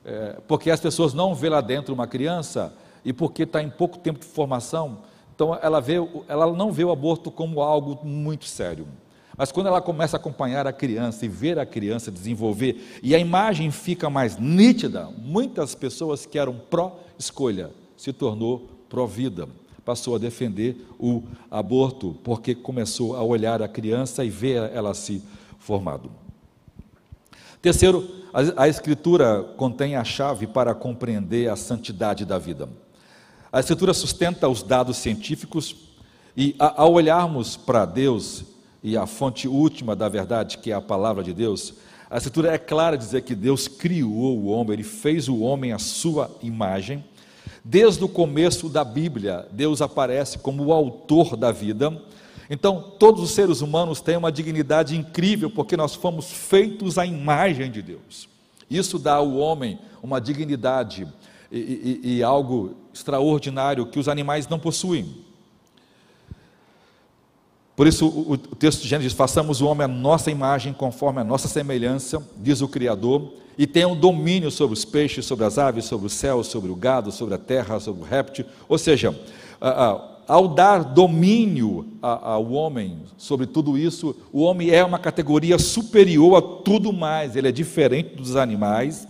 É, 0.06 0.38
porque 0.48 0.70
as 0.70 0.80
pessoas 0.80 1.14
não 1.14 1.34
vê 1.36 1.50
lá 1.50 1.62
dentro 1.62 1.94
uma 1.94 2.08
criança 2.08 2.74
e 3.06 3.12
porque 3.14 3.44
está 3.44 3.62
em 3.62 3.70
pouco 3.70 3.98
tempo 3.98 4.20
de 4.20 4.26
formação, 4.26 5.00
então 5.36 5.58
ela, 5.62 5.80
vê, 5.80 5.96
ela 6.28 6.52
não 6.54 6.72
vê 6.72 6.84
o 6.84 6.92
aborto 6.92 7.32
como 7.32 7.62
algo 7.62 8.06
muito 8.06 8.46
sério. 8.46 8.88
Mas 9.36 9.52
quando 9.52 9.68
ela 9.68 9.82
começa 9.82 10.16
a 10.16 10.20
acompanhar 10.20 10.68
a 10.68 10.74
criança 10.74 11.26
e 11.26 11.28
ver 11.28 11.58
a 11.58 11.66
criança 11.66 12.12
desenvolver, 12.12 13.00
e 13.02 13.16
a 13.16 13.20
imagem 13.20 13.72
fica 13.72 14.10
mais 14.10 14.38
nítida, 14.38 15.10
muitas 15.18 15.74
pessoas 15.74 16.26
que 16.26 16.38
eram 16.38 16.54
pró-escolha 16.70 17.72
se 17.98 18.14
tornou 18.14 18.70
pró-vida 18.88 19.48
passou 19.86 20.16
a 20.16 20.20
defender 20.20 20.78
o 21.00 21.24
aborto, 21.52 22.18
porque 22.24 22.56
começou 22.56 23.16
a 23.16 23.24
olhar 23.24 23.62
a 23.62 23.68
criança 23.68 24.24
e 24.24 24.30
ver 24.30 24.72
ela 24.74 24.94
se 24.94 25.22
formado. 25.60 26.12
Terceiro, 27.62 28.08
a, 28.34 28.64
a 28.64 28.68
Escritura 28.68 29.44
contém 29.58 29.96
a 29.96 30.04
chave 30.04 30.48
para 30.48 30.74
compreender 30.74 31.50
a 31.50 31.56
santidade 31.56 32.26
da 32.26 32.38
vida. 32.38 32.68
A 33.52 33.60
Escritura 33.60 33.94
sustenta 33.94 34.50
os 34.50 34.64
dados 34.64 34.98
científicos 34.98 35.76
e, 36.36 36.56
a, 36.58 36.82
ao 36.82 36.94
olharmos 36.94 37.56
para 37.56 37.86
Deus 37.86 38.44
e 38.82 38.98
a 38.98 39.06
fonte 39.06 39.48
última 39.48 39.96
da 39.96 40.10
verdade, 40.10 40.58
que 40.58 40.72
é 40.72 40.74
a 40.74 40.82
palavra 40.82 41.24
de 41.24 41.34
Deus, 41.34 41.74
a 42.10 42.18
Escritura 42.18 42.54
é 42.54 42.58
clara 42.58 42.98
dizer 42.98 43.22
que 43.22 43.34
Deus 43.34 43.68
criou 43.68 44.38
o 44.38 44.48
homem, 44.48 44.74
ele 44.74 44.84
fez 44.84 45.28
o 45.28 45.40
homem 45.40 45.72
à 45.72 45.80
sua 45.80 46.30
imagem 46.42 47.04
Desde 47.64 48.04
o 48.04 48.10
começo 48.10 48.68
da 48.68 48.84
Bíblia, 48.84 49.48
Deus 49.52 49.82
aparece 49.82 50.38
como 50.38 50.66
o 50.66 50.74
autor 50.74 51.38
da 51.38 51.52
vida. 51.52 51.98
Então, 52.50 52.92
todos 53.00 53.24
os 53.24 53.32
seres 53.32 53.62
humanos 53.62 54.02
têm 54.02 54.18
uma 54.18 54.32
dignidade 54.32 54.98
incrível, 54.98 55.50
porque 55.50 55.78
nós 55.78 55.96
fomos 55.96 56.30
feitos 56.30 56.98
à 56.98 57.06
imagem 57.06 57.72
de 57.72 57.82
Deus. 57.82 58.28
Isso 58.70 59.00
dá 59.00 59.14
ao 59.16 59.36
homem 59.36 59.80
uma 60.02 60.20
dignidade 60.20 61.08
e, 61.50 62.00
e, 62.04 62.18
e 62.18 62.24
algo 62.24 62.76
extraordinário 62.94 63.86
que 63.86 64.00
os 64.00 64.10
animais 64.10 64.48
não 64.48 64.60
possuem. 64.60 65.24
Por 67.76 67.88
isso, 67.88 68.08
o, 68.08 68.38
texto 68.38 68.82
de 68.84 68.88
Gênesis 68.88 69.12
diz: 69.12 69.18
façamos 69.18 69.62
o 69.62 69.68
homem 69.68 69.86
a 69.86 69.88
nossa 69.88 70.30
imagem, 70.30 70.74
conforme 70.74 71.22
a 71.22 71.24
nossa 71.24 71.48
semelhança, 71.48 72.22
diz 72.38 72.62
o 72.62 72.68
Criador, 72.68 73.34
e 73.58 73.66
tenham 73.66 73.96
domínio 73.96 74.52
sobre 74.52 74.74
os 74.74 74.86
peixes, 74.86 75.26
sobre 75.26 75.46
as 75.46 75.58
aves, 75.58 75.86
sobre 75.86 76.06
o 76.06 76.10
céu, 76.10 76.44
sobre 76.44 76.72
o 76.72 76.76
gado, 76.76 77.12
sobre 77.12 77.34
a 77.34 77.38
terra, 77.38 77.80
sobre 77.80 78.04
o 78.04 78.06
réptil. 78.06 78.46
Ou 78.70 78.78
seja, 78.78 79.18
ao 80.28 80.48
dar 80.48 80.84
domínio 80.84 81.88
ao 82.02 82.52
homem 82.52 83.00
sobre 83.18 83.46
tudo 83.46 83.78
isso, 83.78 84.16
o 84.32 84.42
homem 84.42 84.70
é 84.70 84.84
uma 84.84 85.00
categoria 85.00 85.58
superior 85.58 86.38
a 86.38 86.42
tudo 86.42 86.94
mais, 86.94 87.36
ele 87.36 87.48
é 87.48 87.52
diferente 87.52 88.16
dos 88.16 88.36
animais. 88.36 89.08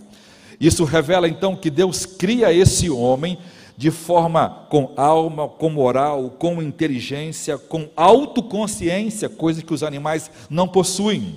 Isso 0.58 0.84
revela 0.84 1.28
então 1.28 1.54
que 1.54 1.70
Deus 1.70 2.06
cria 2.06 2.52
esse 2.52 2.88
homem 2.88 3.38
de 3.76 3.90
forma 3.90 4.66
com 4.68 4.92
alma, 4.96 5.48
com 5.48 5.70
moral, 5.70 6.30
com 6.38 6.62
inteligência, 6.62 7.58
com 7.58 7.88
autoconsciência, 7.96 9.28
coisa 9.28 9.62
que 9.62 9.74
os 9.74 9.82
animais 9.82 10.30
não 10.48 10.68
possuem. 10.68 11.34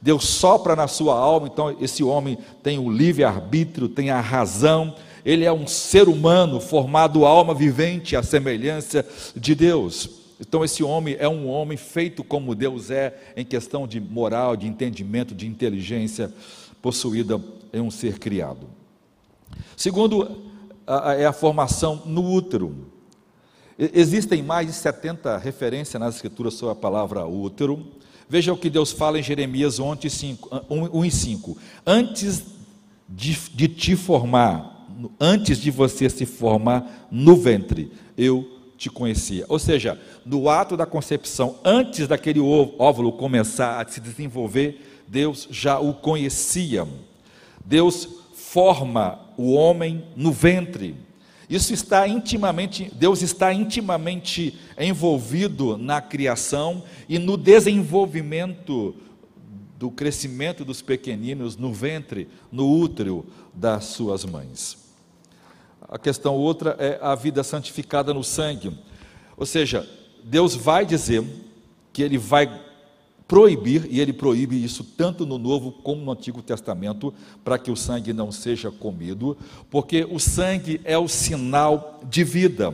Deus 0.00 0.24
sopra 0.24 0.76
na 0.76 0.86
sua 0.86 1.18
alma, 1.18 1.48
então 1.50 1.76
esse 1.80 2.02
homem 2.02 2.38
tem 2.62 2.78
o 2.78 2.90
livre-arbítrio, 2.90 3.88
tem 3.88 4.10
a 4.10 4.20
razão, 4.20 4.94
ele 5.24 5.44
é 5.44 5.52
um 5.52 5.66
ser 5.66 6.08
humano 6.08 6.60
formado 6.60 7.24
alma 7.24 7.54
vivente, 7.54 8.14
à 8.14 8.22
semelhança 8.22 9.06
de 9.34 9.54
Deus. 9.54 10.10
Então, 10.38 10.64
esse 10.64 10.82
homem 10.82 11.16
é 11.18 11.28
um 11.28 11.48
homem 11.48 11.78
feito 11.78 12.22
como 12.22 12.54
Deus 12.54 12.90
é, 12.90 13.16
em 13.36 13.44
questão 13.44 13.86
de 13.86 14.00
moral, 14.00 14.56
de 14.56 14.66
entendimento, 14.66 15.34
de 15.34 15.46
inteligência, 15.46 16.30
possuída 16.82 17.40
em 17.72 17.80
um 17.80 17.90
ser 17.90 18.18
criado. 18.18 18.66
Segundo, 19.74 20.36
é 21.18 21.26
a 21.26 21.32
formação 21.32 22.02
no 22.04 22.32
útero. 22.32 22.92
Existem 23.78 24.42
mais 24.42 24.66
de 24.66 24.72
70 24.72 25.36
referências 25.38 26.00
nas 26.00 26.16
Escrituras 26.16 26.54
sobre 26.54 26.72
a 26.72 26.76
palavra 26.76 27.26
útero. 27.26 27.86
Veja 28.28 28.52
o 28.52 28.56
que 28.56 28.70
Deus 28.70 28.92
fala 28.92 29.18
em 29.18 29.22
Jeremias 29.22 29.78
1 29.78 29.98
e 31.04 31.10
5. 31.10 31.58
Antes 31.84 32.42
de, 33.08 33.36
de 33.52 33.68
te 33.68 33.96
formar, 33.96 34.86
antes 35.20 35.58
de 35.58 35.70
você 35.70 36.08
se 36.08 36.24
formar 36.24 37.08
no 37.10 37.36
ventre, 37.36 37.92
eu 38.16 38.48
te 38.76 38.88
conhecia. 38.88 39.44
Ou 39.48 39.58
seja, 39.58 40.00
no 40.24 40.48
ato 40.48 40.76
da 40.76 40.86
concepção, 40.86 41.56
antes 41.64 42.06
daquele 42.06 42.40
óvulo 42.40 43.12
começar 43.12 43.80
a 43.80 43.88
se 43.88 44.00
desenvolver, 44.00 45.02
Deus 45.06 45.48
já 45.50 45.78
o 45.78 45.94
conhecia. 45.94 46.86
Deus 47.64 48.08
forma 48.54 49.18
o 49.36 49.52
homem 49.54 50.04
no 50.14 50.30
ventre. 50.30 50.94
Isso 51.50 51.74
está 51.74 52.06
intimamente, 52.06 52.88
Deus 52.94 53.20
está 53.20 53.52
intimamente 53.52 54.56
envolvido 54.78 55.76
na 55.76 56.00
criação 56.00 56.84
e 57.08 57.18
no 57.18 57.36
desenvolvimento 57.36 58.94
do 59.76 59.90
crescimento 59.90 60.64
dos 60.64 60.80
pequeninos 60.80 61.56
no 61.56 61.72
ventre, 61.72 62.28
no 62.52 62.70
útero 62.70 63.26
das 63.52 63.86
suas 63.86 64.24
mães. 64.24 64.94
A 65.88 65.98
questão 65.98 66.36
outra 66.36 66.76
é 66.78 66.96
a 67.02 67.16
vida 67.16 67.42
santificada 67.42 68.14
no 68.14 68.22
sangue. 68.22 68.78
Ou 69.36 69.44
seja, 69.44 69.84
Deus 70.22 70.54
vai 70.54 70.86
dizer 70.86 71.24
que 71.92 72.04
ele 72.04 72.18
vai 72.18 72.46
proibir, 73.34 73.88
e 73.90 74.00
ele 74.00 74.12
proíbe 74.12 74.64
isso 74.64 74.84
tanto 74.84 75.26
no 75.26 75.38
Novo 75.38 75.72
como 75.72 76.04
no 76.04 76.12
Antigo 76.12 76.40
Testamento, 76.40 77.12
para 77.42 77.58
que 77.58 77.68
o 77.68 77.74
sangue 77.74 78.12
não 78.12 78.30
seja 78.30 78.70
comido, 78.70 79.36
porque 79.68 80.06
o 80.08 80.20
sangue 80.20 80.80
é 80.84 80.96
o 80.96 81.08
sinal 81.08 81.98
de 82.08 82.22
vida. 82.22 82.72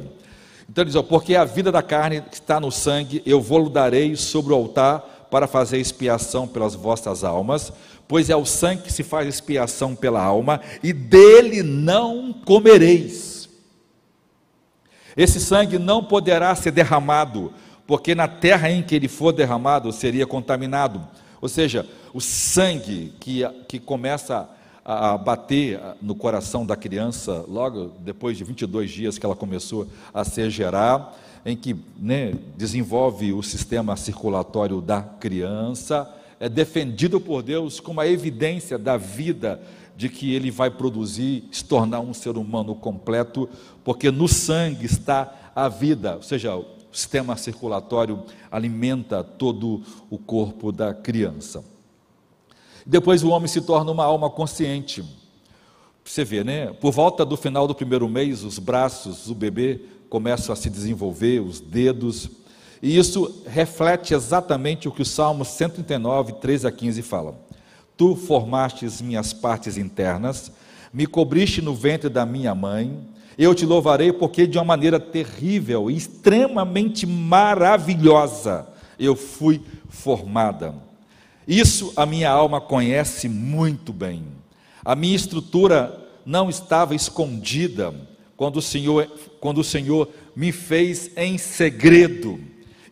Então 0.68 0.84
ele 0.84 0.90
diz: 0.90 1.00
porque 1.00 1.34
a 1.34 1.46
vida 1.46 1.72
da 1.72 1.82
carne 1.82 2.20
que 2.20 2.34
está 2.34 2.60
no 2.60 2.70
sangue, 2.70 3.22
eu 3.24 3.40
vou 3.40 3.70
darei 3.70 4.14
sobre 4.16 4.52
o 4.52 4.56
altar 4.56 5.28
para 5.30 5.46
fazer 5.46 5.78
expiação 5.78 6.46
pelas 6.46 6.74
vossas 6.74 7.24
almas, 7.24 7.72
pois 8.06 8.28
é 8.28 8.36
o 8.36 8.44
sangue 8.44 8.82
que 8.82 8.92
se 8.92 9.02
faz 9.02 9.26
expiação 9.26 9.94
pela 9.96 10.22
alma, 10.22 10.60
e 10.82 10.92
dele 10.92 11.62
não 11.62 12.34
comereis. 12.34 13.48
Esse 15.16 15.40
sangue 15.40 15.78
não 15.78 16.04
poderá 16.04 16.54
ser 16.54 16.70
derramado 16.70 17.50
porque 17.90 18.14
na 18.14 18.28
terra 18.28 18.70
em 18.70 18.84
que 18.84 18.94
ele 18.94 19.08
for 19.08 19.32
derramado 19.32 19.90
seria 19.90 20.24
contaminado. 20.24 21.02
Ou 21.40 21.48
seja, 21.48 21.84
o 22.14 22.20
sangue 22.20 23.12
que, 23.18 23.42
que 23.66 23.80
começa 23.80 24.48
a, 24.84 25.14
a 25.14 25.18
bater 25.18 25.80
no 26.00 26.14
coração 26.14 26.64
da 26.64 26.76
criança, 26.76 27.44
logo 27.48 27.90
depois 27.98 28.38
de 28.38 28.44
22 28.44 28.92
dias 28.92 29.18
que 29.18 29.26
ela 29.26 29.34
começou 29.34 29.88
a 30.14 30.22
se 30.22 30.48
gerar, 30.50 31.18
em 31.44 31.56
que 31.56 31.74
né, 31.98 32.34
desenvolve 32.56 33.32
o 33.32 33.42
sistema 33.42 33.96
circulatório 33.96 34.80
da 34.80 35.02
criança, 35.02 36.08
é 36.38 36.48
defendido 36.48 37.20
por 37.20 37.42
Deus 37.42 37.80
como 37.80 38.00
a 38.00 38.06
evidência 38.06 38.78
da 38.78 38.96
vida 38.96 39.60
de 39.96 40.08
que 40.08 40.32
ele 40.32 40.52
vai 40.52 40.70
produzir, 40.70 41.42
se 41.50 41.64
tornar 41.64 41.98
um 41.98 42.14
ser 42.14 42.36
humano 42.36 42.72
completo, 42.72 43.48
porque 43.82 44.12
no 44.12 44.28
sangue 44.28 44.86
está 44.86 45.50
a 45.56 45.68
vida, 45.68 46.14
ou 46.14 46.22
seja, 46.22 46.56
o 46.92 46.96
sistema 46.96 47.36
circulatório 47.36 48.22
alimenta 48.50 49.22
todo 49.22 49.82
o 50.08 50.18
corpo 50.18 50.72
da 50.72 50.92
criança. 50.92 51.64
Depois 52.84 53.22
o 53.22 53.30
homem 53.30 53.48
se 53.48 53.60
torna 53.60 53.90
uma 53.90 54.04
alma 54.04 54.28
consciente. 54.28 55.04
Você 56.04 56.24
vê, 56.24 56.42
né? 56.42 56.72
Por 56.72 56.92
volta 56.92 57.24
do 57.24 57.36
final 57.36 57.68
do 57.68 57.74
primeiro 57.74 58.08
mês, 58.08 58.42
os 58.42 58.58
braços 58.58 59.26
do 59.26 59.34
bebê 59.34 59.80
começam 60.08 60.52
a 60.52 60.56
se 60.56 60.68
desenvolver, 60.68 61.40
os 61.40 61.60
dedos, 61.60 62.28
e 62.82 62.96
isso 62.96 63.42
reflete 63.46 64.14
exatamente 64.14 64.88
o 64.88 64.92
que 64.92 65.02
o 65.02 65.06
Salmo 65.06 65.44
139, 65.44 66.34
13 66.34 66.66
a 66.66 66.72
15 66.72 67.02
fala. 67.02 67.38
Tu 67.96 68.16
formastes 68.16 69.02
minhas 69.02 69.32
partes 69.32 69.76
internas, 69.76 70.50
me 70.92 71.06
cobriste 71.06 71.60
no 71.60 71.74
ventre 71.74 72.08
da 72.08 72.24
minha 72.24 72.54
mãe, 72.54 72.98
eu 73.42 73.54
te 73.54 73.64
louvarei 73.64 74.12
porque 74.12 74.46
de 74.46 74.58
uma 74.58 74.64
maneira 74.64 75.00
terrível 75.00 75.90
e 75.90 75.96
extremamente 75.96 77.06
maravilhosa 77.06 78.68
eu 78.98 79.16
fui 79.16 79.62
formada. 79.88 80.74
Isso 81.48 81.90
a 81.96 82.04
minha 82.04 82.30
alma 82.30 82.60
conhece 82.60 83.30
muito 83.30 83.94
bem. 83.94 84.24
A 84.84 84.94
minha 84.94 85.16
estrutura 85.16 86.06
não 86.26 86.50
estava 86.50 86.94
escondida 86.94 87.94
quando 88.36 88.58
o 88.58 88.62
Senhor, 88.62 89.06
quando 89.40 89.58
o 89.58 89.64
Senhor 89.64 90.10
me 90.36 90.52
fez 90.52 91.10
em 91.16 91.38
segredo 91.38 92.38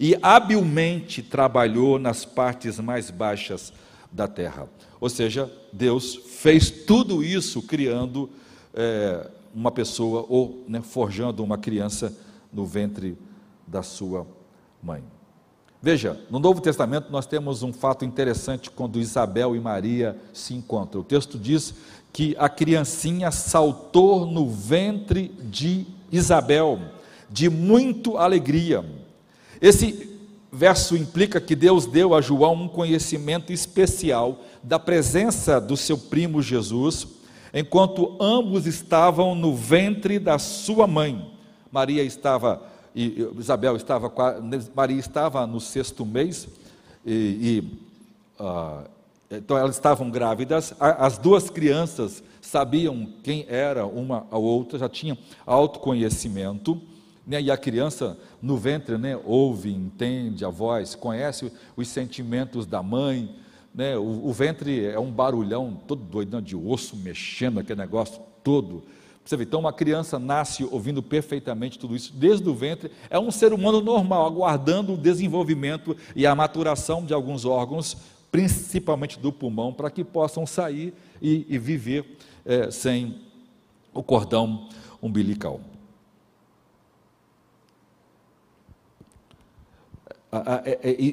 e 0.01 0.16
habilmente 0.22 1.22
trabalhou 1.22 1.99
nas 1.99 2.24
partes 2.24 2.80
mais 2.80 3.11
baixas 3.11 3.70
da 4.11 4.26
terra. 4.26 4.66
Ou 4.99 5.11
seja, 5.11 5.53
Deus 5.70 6.14
fez 6.16 6.70
tudo 6.70 7.22
isso 7.22 7.61
criando 7.61 8.30
é, 8.72 9.30
uma 9.59 9.73
pessoa 9.73 10.25
ou 10.29 10.63
né, 10.69 10.81
forjando 10.81 11.43
uma 11.43 11.59
criança 11.59 12.17
no 12.53 12.65
ventre 12.65 13.19
da 13.67 13.83
sua 13.83 14.25
mãe. 14.81 15.03
Veja, 15.83 16.21
no 16.31 16.39
Novo 16.39 16.61
Testamento 16.61 17.11
nós 17.11 17.27
temos 17.27 17.65
um 17.65 17.73
fato 17.73 18.05
interessante 18.05 18.71
quando 18.71 19.01
Isabel 19.01 19.57
e 19.57 19.61
Maria 19.61 20.17
se 20.33 20.55
encontram. 20.55 21.01
O 21.01 21.05
texto 21.05 21.37
diz 21.37 21.75
que 22.13 22.37
a 22.39 22.49
criancinha 22.49 23.33
saltou 23.33 24.27
no 24.27 24.49
ventre 24.49 25.29
de 25.43 25.87
Isabel, 26.11 26.79
de 27.29 27.51
muito 27.51 28.17
alegria. 28.17 28.85
Esse 29.61 30.17
verso 30.53 30.97
implica 30.97 31.41
que 31.41 31.57
Deus 31.57 31.85
deu 31.85 32.15
a 32.15 32.21
João 32.21 32.55
um 32.55 32.69
conhecimento 32.69 33.53
especial 33.53 34.41
da 34.63 34.79
presença 34.79 35.61
do 35.61 35.77
seu 35.77 35.99
primo 35.99 36.41
Jesus 36.41 37.18
enquanto 37.53 38.16
ambos 38.20 38.66
estavam 38.66 39.34
no 39.34 39.55
ventre 39.55 40.18
da 40.18 40.38
sua 40.38 40.86
mãe. 40.86 41.30
Maria 41.70 42.03
estava, 42.03 42.62
e 42.94 43.28
Isabel 43.38 43.76
estava, 43.76 44.12
Maria 44.74 44.99
estava 44.99 45.46
no 45.46 45.61
sexto 45.61 46.05
mês, 46.05 46.49
e, 47.05 47.62
e 48.40 48.42
uh, 48.42 48.84
então 49.30 49.59
elas 49.59 49.76
estavam 49.76 50.11
grávidas, 50.11 50.74
as 50.80 51.18
duas 51.18 51.51
crianças 51.51 52.22
sabiam 52.40 53.12
quem 53.22 53.44
era 53.49 53.84
uma 53.84 54.26
a 54.30 54.38
outra, 54.38 54.78
já 54.78 54.88
tinham 54.88 55.18
autoconhecimento, 55.44 56.80
né, 57.26 57.42
e 57.42 57.51
a 57.51 57.57
criança 57.59 58.16
no 58.40 58.57
ventre 58.57 58.96
né, 58.96 59.20
ouve, 59.22 59.70
entende 59.70 60.46
a 60.46 60.49
voz, 60.49 60.94
conhece 60.94 61.53
os 61.76 61.88
sentimentos 61.88 62.64
da 62.64 62.82
mãe, 62.82 63.34
né? 63.79 63.97
O, 63.97 64.26
o, 64.26 64.33
ventre 64.33 64.87
é 64.87 64.99
um 64.99 65.12
barulhão 65.12 65.81
todo 65.87 66.03
doidão 66.03 66.43
de 66.43 66.57
osso 66.57 66.97
mexendo, 66.97 67.61
aquele 67.61 67.79
negócio 67.79 68.20
todo. 68.43 68.83
Você 69.24 69.37
vê, 69.37 69.45
então 69.45 69.61
uma 69.61 69.72
criança 69.72 70.18
nasce 70.18 70.64
ouvindo 70.64 71.01
perfeitamente 71.01 71.79
tudo 71.79 71.95
isso 71.95 72.12
desde 72.12 72.49
o 72.49 72.55
ventre, 72.57 72.91
é 73.09 73.20
um 73.20 73.31
ser 73.31 73.53
humano 73.53 73.81
normal, 73.81 74.26
aguardando 74.26 74.95
o 74.95 74.97
desenvolvimento 74.97 75.97
e 76.16 76.26
a 76.26 76.35
maturação 76.35 77.05
de 77.05 77.14
alguns 77.14 77.45
órgãos, 77.45 77.97
principalmente 78.33 79.16
do 79.16 79.33
pulmão, 79.33 79.72
para 79.72 79.93
que 79.93 80.03
possam 80.03 80.45
sair 80.45 80.93
e, 81.22 81.47
e 81.49 81.57
viver 81.57 82.16
é, 82.45 82.72
sem 82.72 83.20
o 83.95 84.03
cordão 84.03 84.68
umbilical. 85.01 85.61
É, 90.11 90.14
é, 90.14 90.18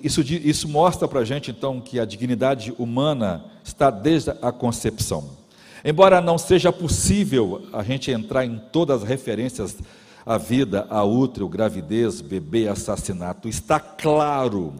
isso, 0.03 0.21
isso 0.21 0.67
mostra 0.67 1.07
para 1.07 1.21
a 1.21 1.25
gente, 1.25 1.51
então, 1.51 1.79
que 1.79 1.99
a 1.99 2.05
dignidade 2.05 2.73
humana 2.77 3.45
está 3.63 3.89
desde 3.89 4.31
a 4.41 4.51
concepção. 4.51 5.29
Embora 5.83 6.19
não 6.19 6.37
seja 6.37 6.71
possível 6.73 7.67
a 7.71 7.83
gente 7.83 8.11
entrar 8.11 8.43
em 8.45 8.59
todas 8.71 9.03
as 9.03 9.07
referências 9.07 9.77
à 10.25 10.37
vida, 10.37 10.87
a 10.89 11.03
útero, 11.03 11.47
gravidez, 11.47 12.19
bebê, 12.21 12.67
assassinato, 12.67 13.47
está 13.47 13.79
claro 13.79 14.73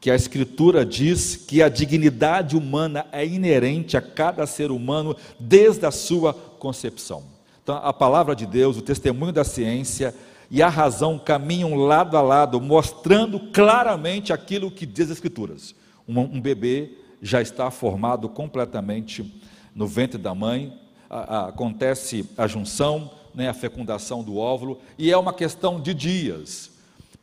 que 0.00 0.10
a 0.10 0.14
Escritura 0.14 0.84
diz 0.84 1.34
que 1.34 1.62
a 1.62 1.68
dignidade 1.70 2.56
humana 2.56 3.06
é 3.10 3.26
inerente 3.26 3.96
a 3.96 4.02
cada 4.02 4.46
ser 4.46 4.70
humano 4.70 5.16
desde 5.40 5.86
a 5.86 5.90
sua 5.90 6.34
concepção. 6.34 7.22
Então, 7.62 7.76
a 7.82 7.94
palavra 7.94 8.36
de 8.36 8.44
Deus, 8.44 8.76
o 8.76 8.82
testemunho 8.82 9.32
da 9.32 9.44
ciência 9.44 10.14
e 10.50 10.62
a 10.62 10.68
razão 10.68 11.18
caminham 11.18 11.74
lado 11.74 12.16
a 12.16 12.22
lado, 12.22 12.60
mostrando 12.60 13.40
claramente 13.52 14.32
aquilo 14.32 14.70
que 14.70 14.86
diz 14.86 15.06
as 15.06 15.12
Escrituras. 15.12 15.74
Um, 16.06 16.18
um 16.20 16.40
bebê 16.40 16.98
já 17.20 17.40
está 17.40 17.70
formado 17.70 18.28
completamente 18.28 19.42
no 19.74 19.86
ventre 19.86 20.18
da 20.18 20.34
mãe, 20.34 20.78
a, 21.08 21.18
a, 21.18 21.48
acontece 21.48 22.28
a 22.36 22.46
junção, 22.46 23.10
né, 23.34 23.48
a 23.48 23.54
fecundação 23.54 24.22
do 24.22 24.36
óvulo, 24.36 24.78
e 24.98 25.10
é 25.10 25.16
uma 25.16 25.32
questão 25.32 25.80
de 25.80 25.92
dias, 25.92 26.70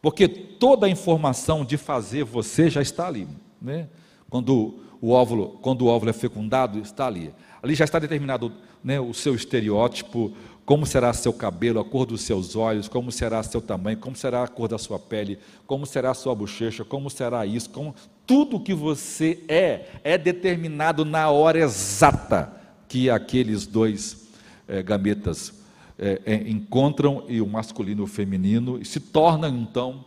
porque 0.01 0.27
toda 0.27 0.87
a 0.87 0.89
informação 0.89 1.63
de 1.63 1.77
fazer 1.77 2.23
você 2.23 2.69
já 2.69 2.81
está 2.81 3.07
ali. 3.07 3.27
Né? 3.61 3.87
Quando, 4.29 4.79
o 4.99 5.11
óvulo, 5.11 5.59
quando 5.61 5.83
o 5.83 5.87
óvulo 5.87 6.09
é 6.09 6.13
fecundado, 6.13 6.79
está 6.79 7.05
ali. 7.05 7.33
Ali 7.61 7.75
já 7.75 7.85
está 7.85 7.99
determinado 7.99 8.51
né, 8.83 8.99
o 8.99 9.13
seu 9.13 9.35
estereótipo, 9.35 10.33
como 10.65 10.85
será 10.85 11.11
seu 11.13 11.33
cabelo, 11.33 11.79
a 11.79 11.85
cor 11.85 12.05
dos 12.05 12.21
seus 12.21 12.55
olhos, 12.55 12.87
como 12.87 13.11
será 13.11 13.41
seu 13.43 13.61
tamanho, 13.61 13.97
como 13.97 14.15
será 14.15 14.43
a 14.43 14.47
cor 14.47 14.67
da 14.67 14.77
sua 14.77 14.99
pele, 14.99 15.39
como 15.65 15.85
será 15.85 16.11
a 16.11 16.13
sua 16.13 16.35
bochecha, 16.35 16.85
como 16.85 17.09
será 17.09 17.45
isso, 17.45 17.69
como 17.69 17.95
tudo 18.25 18.59
que 18.59 18.73
você 18.73 19.43
é 19.47 19.89
é 20.03 20.17
determinado 20.17 21.03
na 21.03 21.29
hora 21.29 21.59
exata 21.59 22.53
que 22.87 23.09
aqueles 23.09 23.65
dois 23.65 24.29
é, 24.67 24.83
gametas 24.83 25.61
é, 25.97 26.21
é, 26.25 26.35
encontram 26.49 27.25
e 27.27 27.41
o 27.41 27.47
masculino 27.47 28.01
e 28.01 28.05
o 28.05 28.07
feminino 28.07 28.79
e 28.79 28.85
se 28.85 28.99
tornam 28.99 29.49
então 29.57 30.05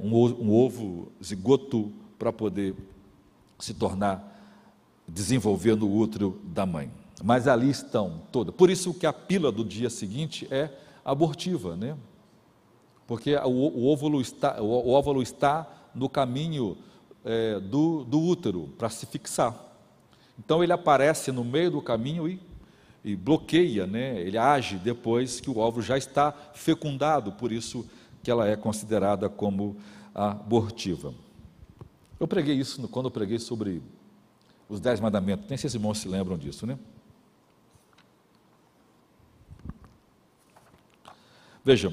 um, 0.00 0.14
um 0.14 0.50
ovo 0.50 1.12
zigoto 1.22 1.92
para 2.18 2.32
poder 2.32 2.74
se 3.58 3.74
tornar 3.74 4.26
desenvolver 5.06 5.76
no 5.76 5.94
útero 5.94 6.40
da 6.44 6.64
mãe 6.64 6.90
mas 7.22 7.46
ali 7.46 7.70
estão 7.70 8.22
todas. 8.32 8.54
Por 8.54 8.70
isso 8.70 8.94
que 8.94 9.06
a 9.06 9.12
pílula 9.12 9.52
do 9.52 9.64
dia 9.64 9.90
seguinte 9.90 10.46
é 10.50 10.70
abortiva, 11.04 11.76
né? 11.76 11.96
Porque 13.06 13.34
o, 13.36 13.48
o 13.48 13.92
óvulo, 13.92 14.20
está, 14.20 14.62
o, 14.62 14.66
o 14.66 14.90
óvulo 14.90 15.22
está 15.22 15.66
no 15.94 16.08
caminho 16.08 16.78
é, 17.24 17.58
do, 17.58 18.04
do 18.04 18.20
útero 18.20 18.68
para 18.78 18.88
se 18.88 19.06
fixar. 19.06 19.54
Então 20.38 20.62
ele 20.62 20.72
aparece 20.72 21.32
no 21.32 21.44
meio 21.44 21.70
do 21.70 21.82
caminho 21.82 22.28
e, 22.28 22.40
e 23.04 23.16
bloqueia, 23.16 23.86
né? 23.86 24.20
ele 24.20 24.38
age 24.38 24.76
depois 24.76 25.40
que 25.40 25.50
o 25.50 25.58
óvulo 25.58 25.82
já 25.82 25.98
está 25.98 26.32
fecundado, 26.54 27.32
por 27.32 27.52
isso 27.52 27.84
que 28.22 28.30
ela 28.30 28.48
é 28.48 28.56
considerada 28.56 29.28
como 29.28 29.76
abortiva. 30.14 31.12
Eu 32.18 32.28
preguei 32.28 32.54
isso 32.54 32.86
quando 32.88 33.06
eu 33.06 33.10
preguei 33.10 33.38
sobre 33.38 33.82
os 34.68 34.80
Dez 34.80 35.00
Mandamentos, 35.00 35.46
nem 35.48 35.58
se 35.58 35.66
os 35.66 35.74
irmãos 35.74 35.98
se 35.98 36.08
lembram 36.08 36.38
disso, 36.38 36.66
né? 36.66 36.78
Vejam, 41.64 41.92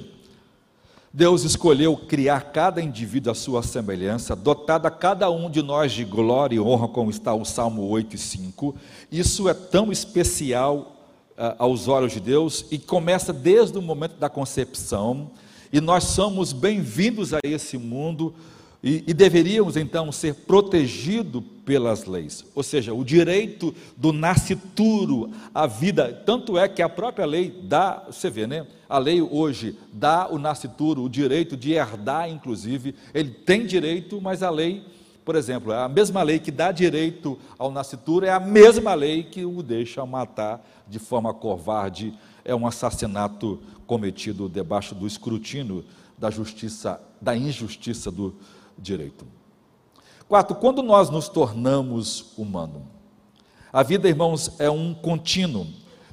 Deus 1.11 1.43
escolheu 1.43 1.97
criar 1.97 2.51
cada 2.51 2.82
indivíduo 2.82 3.32
à 3.32 3.36
sua 3.36 3.61
semelhança, 3.61 4.36
dotado 4.36 4.86
a 4.86 4.91
cada 4.91 5.30
um 5.30 5.49
de 5.49 5.61
nós 5.61 5.91
de 5.91 6.05
glória 6.05 6.55
e 6.55 6.59
honra, 6.59 6.88
como 6.88 7.09
está 7.09 7.34
o 7.34 7.43
Salmo 7.43 7.88
8 7.88 8.15
e 8.15 8.20
5. 8.20 8.76
Isso 9.11 9.49
é 9.49 9.53
tão 9.53 9.91
especial 9.91 10.95
uh, 11.32 11.55
aos 11.57 11.88
olhos 11.88 12.13
de 12.13 12.20
Deus 12.20 12.65
e 12.72 12.78
começa 12.78 13.34
desde 13.34 13.78
o 13.78 13.82
momento 13.82 14.18
da 14.18 14.30
concepção, 14.30 15.32
e 15.72 15.82
nós 15.82 16.05
somos 16.05 16.53
bem-vindos 16.53 17.34
a 17.34 17.39
esse 17.43 17.78
mundo 17.78 18.34
e, 18.82 19.03
e, 19.07 19.13
deveríamos 19.13 19.76
então 19.76 20.11
ser 20.13 20.34
protegidos 20.34 21.43
pelas 21.68 22.05
leis, 22.05 22.45
ou 22.55 22.63
seja, 22.63 22.93
o 22.93 23.03
direito 23.03 23.76
do 23.97 24.13
nascituro 24.13 25.30
à 25.53 25.68
vida. 25.68 26.13
Tanto 26.26 26.57
é 26.57 26.65
que 26.65 26.82
a 26.82 26.88
própria 26.88 27.26
lei 27.26 27.51
dá, 27.61 28.05
você 28.09 28.30
vê, 28.30 28.47
né? 28.47 28.65
A 28.88 28.97
lei 28.97 29.22
hoje 29.22 29.78
dá 29.91 30.30
o 30.32 30.39
nascituro 30.39 31.03
o 31.03 31.09
direito 31.09 31.57
de 31.57 31.74
herdar, 31.74 32.30
inclusive. 32.30 32.95
Ele 33.13 33.32
tem 33.32 33.65
direito, 33.65 34.22
mas 34.22 34.41
a 34.41 34.49
lei, 34.49 34.82
por 35.26 35.36
exemplo, 35.36 35.74
a 35.74 35.89
mesma 35.89 36.24
lei 36.24 36.39
que 36.39 36.51
dá 36.51 36.72
direito 36.72 37.38
ao 37.59 37.70
nascituro 37.70 38.26
é 38.26 38.30
a 38.30 38.39
mesma 38.39 38.93
lei 38.93 39.24
que 39.24 39.43
o 39.43 39.61
deixa 39.61 40.05
matar 40.05 40.65
de 40.88 40.99
forma 40.99 41.34
covarde. 41.34 42.13
É 42.45 42.55
um 42.55 42.65
assassinato 42.65 43.59
cometido 43.86 44.47
debaixo 44.47 44.95
do 44.95 45.05
escrutínio 45.05 45.84
da 46.18 46.32
justiça, 46.32 47.01
da 47.22 47.36
injustiça 47.36 48.09
do 48.09 48.34
direito. 48.80 49.36
Quarto, 50.28 50.55
quando 50.55 50.84
nós 50.84 51.09
nos 51.09 51.30
tornamos 51.30 52.34
humano, 52.38 52.86
a 53.71 53.82
vida, 53.82 54.09
irmãos, 54.09 54.59
é 54.59 54.69
um 54.69 54.93
contínuo. 54.93 55.67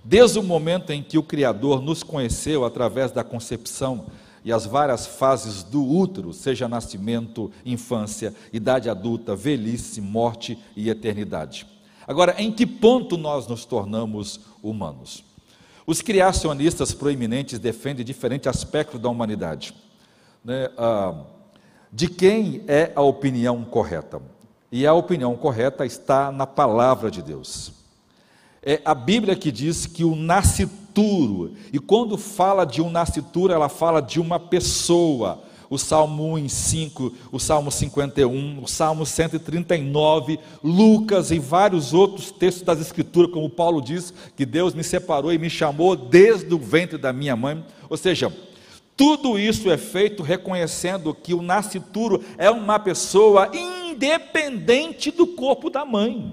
Desde 0.05 0.39
o 0.39 0.43
momento 0.43 0.91
em 0.91 1.03
que 1.03 1.19
o 1.19 1.23
Criador 1.23 1.83
nos 1.83 2.03
conheceu 2.03 2.65
através 2.65 3.11
da 3.11 3.25
concepção 3.25 4.07
e 4.45 4.53
as 4.53 4.67
várias 4.67 5.07
fases 5.07 5.62
do 5.62 5.83
útero, 5.83 6.33
seja 6.33 6.69
nascimento, 6.69 7.51
infância, 7.65 8.35
idade 8.53 8.91
adulta, 8.91 9.35
velhice, 9.35 10.01
morte 10.01 10.59
e 10.77 10.91
eternidade. 10.91 11.67
Agora, 12.07 12.35
em 12.39 12.53
que 12.53 12.67
ponto 12.67 13.17
nós 13.17 13.49
nos 13.49 13.65
tornamos 13.65 14.41
humanos? 14.62 15.25
Os 15.87 16.03
criacionistas 16.03 16.93
proeminentes 16.93 17.59
defendem 17.59 18.05
diferentes 18.05 18.47
aspectos 18.47 19.01
da 19.01 19.09
humanidade. 19.09 19.75
Né? 20.45 20.69
Ah, 20.77 21.25
de 21.95 22.09
quem 22.09 22.63
é 22.67 22.91
a 22.97 23.03
opinião 23.03 23.63
correta. 23.63 24.21
E 24.71 24.85
a 24.85 24.93
opinião 24.93 25.37
correta 25.37 25.87
está 25.87 26.33
na 26.33 26.45
palavra 26.45 27.09
de 27.09 27.23
Deus. 27.23 27.73
É 28.61 28.83
a 28.85 28.93
Bíblia 28.97 29.37
que 29.37 29.53
diz 29.53 29.87
que 29.87 30.03
o 30.03 30.17
nascituro, 30.17 31.53
e 31.73 31.79
quando 31.79 32.19
fala 32.19 32.65
de 32.65 32.83
um 32.83 32.91
nascituro, 32.91 33.53
ela 33.53 33.69
fala 33.69 34.03
de 34.03 34.19
uma 34.19 34.41
pessoa. 34.41 35.45
O 35.71 35.79
Salmo 35.79 36.33
1 36.33 36.39
em 36.39 36.49
5, 36.49 37.15
o 37.31 37.39
Salmo 37.39 37.71
51, 37.71 38.61
o 38.61 38.67
Salmo 38.67 39.07
139, 39.07 40.41
Lucas 40.65 41.31
e 41.31 41.39
vários 41.39 41.95
outros 41.95 42.33
textos 42.33 42.65
das 42.65 42.81
Escrituras, 42.81 43.31
como 43.31 43.49
Paulo 43.49 43.81
diz, 43.81 44.13
que 44.37 44.45
Deus 44.45 44.75
me 44.75 44.83
separou 44.83 45.33
e 45.33 45.39
me 45.39 45.49
chamou 45.49 45.95
desde 45.95 46.53
o 46.53 46.59
ventre 46.59 46.99
da 46.99 47.13
minha 47.13 47.37
mãe. 47.37 47.65
Ou 47.89 47.97
seja, 47.97 48.33
tudo 48.97 49.39
isso 49.39 49.71
é 49.71 49.77
feito 49.77 50.23
reconhecendo 50.23 51.13
que 51.15 51.35
o 51.35 51.43
nascituro 51.43 52.25
é 52.39 52.49
uma 52.51 52.79
pessoa 52.79 53.51
independente 53.53 55.11
do 55.11 55.27
corpo 55.27 55.69
da 55.69 55.85
mãe. 55.85 56.33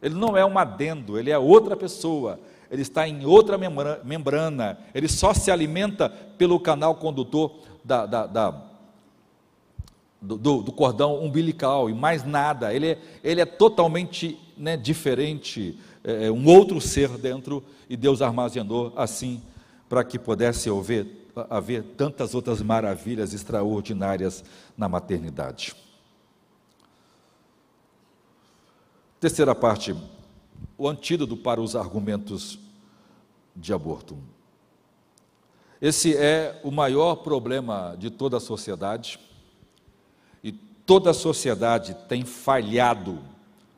Ele 0.00 0.14
não 0.14 0.36
é 0.36 0.44
um 0.44 0.58
adendo, 0.58 1.18
ele 1.18 1.30
é 1.30 1.38
outra 1.38 1.76
pessoa. 1.76 2.38
Ele 2.70 2.82
está 2.82 3.08
em 3.08 3.24
outra 3.24 3.58
membrana. 4.04 4.78
Ele 4.94 5.08
só 5.08 5.32
se 5.34 5.50
alimenta 5.50 6.08
pelo 6.08 6.60
canal 6.60 6.96
condutor 6.96 7.52
da, 7.84 8.06
da, 8.06 8.26
da 8.26 8.62
do, 10.20 10.62
do, 10.62 10.72
cordão 10.72 11.22
umbilical 11.22 11.88
e 11.90 11.94
mais 11.94 12.24
nada. 12.24 12.72
Ele 12.74 12.90
é, 12.90 12.98
ele 13.22 13.40
é 13.40 13.46
totalmente 13.46 14.38
né, 14.56 14.76
diferente, 14.76 15.78
é, 16.02 16.26
é 16.26 16.32
um 16.32 16.46
outro 16.46 16.80
ser 16.80 17.08
dentro, 17.10 17.62
e 17.88 17.96
Deus 17.96 18.22
armazenou 18.22 18.92
assim 18.96 19.40
para 19.88 20.04
que 20.04 20.18
pudesse 20.18 20.68
haver, 20.68 21.30
haver 21.48 21.82
tantas 21.96 22.34
outras 22.34 22.60
maravilhas 22.60 23.32
extraordinárias 23.32 24.44
na 24.76 24.88
maternidade. 24.88 25.74
Terceira 29.18 29.54
parte, 29.54 29.96
o 30.76 30.88
antídoto 30.88 31.36
para 31.36 31.60
os 31.60 31.74
argumentos 31.74 32.58
de 33.54 33.72
aborto. 33.72 34.18
Esse 35.80 36.16
é 36.16 36.60
o 36.62 36.70
maior 36.70 37.16
problema 37.16 37.96
de 37.98 38.10
toda 38.10 38.36
a 38.36 38.40
sociedade, 38.40 39.18
e 40.42 40.52
toda 40.52 41.10
a 41.10 41.14
sociedade 41.14 41.94
tem 42.08 42.24
falhado 42.24 43.18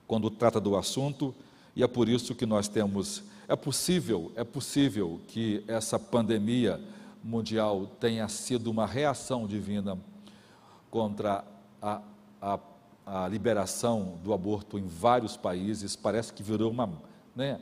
quando 0.07 0.31
trata 0.31 0.61
do 0.61 0.77
assunto, 0.77 1.35
e 1.77 1.83
é 1.83 1.87
por 1.87 2.09
isso 2.09 2.35
que 2.35 2.47
nós 2.47 2.67
temos 2.67 3.23
é 3.49 3.57
possível, 3.57 4.31
é 4.37 4.45
possível 4.45 5.21
que 5.27 5.65
essa 5.67 5.99
pandemia 5.99 6.79
mundial 7.25 7.87
tenha 7.99 8.29
sido 8.29 8.71
uma 8.71 8.87
reação 8.87 9.47
divina 9.47 9.99
contra 10.91 11.43
a, 11.81 12.03
a, 12.43 12.59
a 13.07 13.27
liberação 13.27 14.19
do 14.23 14.35
aborto 14.35 14.79
em 14.79 14.87
vários 14.87 15.35
países. 15.37 15.97
Parece 15.97 16.33
que 16.33 16.43
virou 16.43 16.71
uma. 16.71 16.91
Né, 17.35 17.59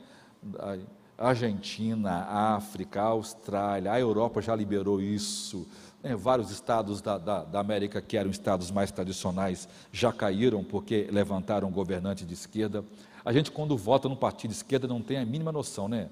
Argentina, 1.17 2.25
África, 2.55 3.01
Austrália, 3.01 3.91
a 3.91 3.99
Europa 3.99 4.41
já 4.41 4.55
liberou 4.55 5.01
isso. 5.01 5.65
Né, 6.03 6.15
vários 6.15 6.51
estados 6.51 7.01
da, 7.01 7.17
da, 7.17 7.43
da, 7.43 7.59
América, 7.59 8.01
que 8.01 8.17
eram 8.17 8.29
estados 8.29 8.69
mais 8.69 8.91
tradicionais, 8.91 9.67
já 9.91 10.11
caíram 10.11 10.63
porque 10.63 11.07
levantaram 11.11 11.71
governante 11.71 12.25
de 12.25 12.33
esquerda. 12.33 12.83
A 13.27 13.33
gente, 13.33 13.51
quando 13.51 13.75
vota 13.75 14.07
no 14.07 14.15
partido 14.15 14.51
de 14.51 14.55
esquerda, 14.55 14.87
não 14.87 15.01
tem 15.01 15.17
a 15.17 15.25
mínima 15.25 15.51
noção, 15.51 15.89
né? 15.89 16.07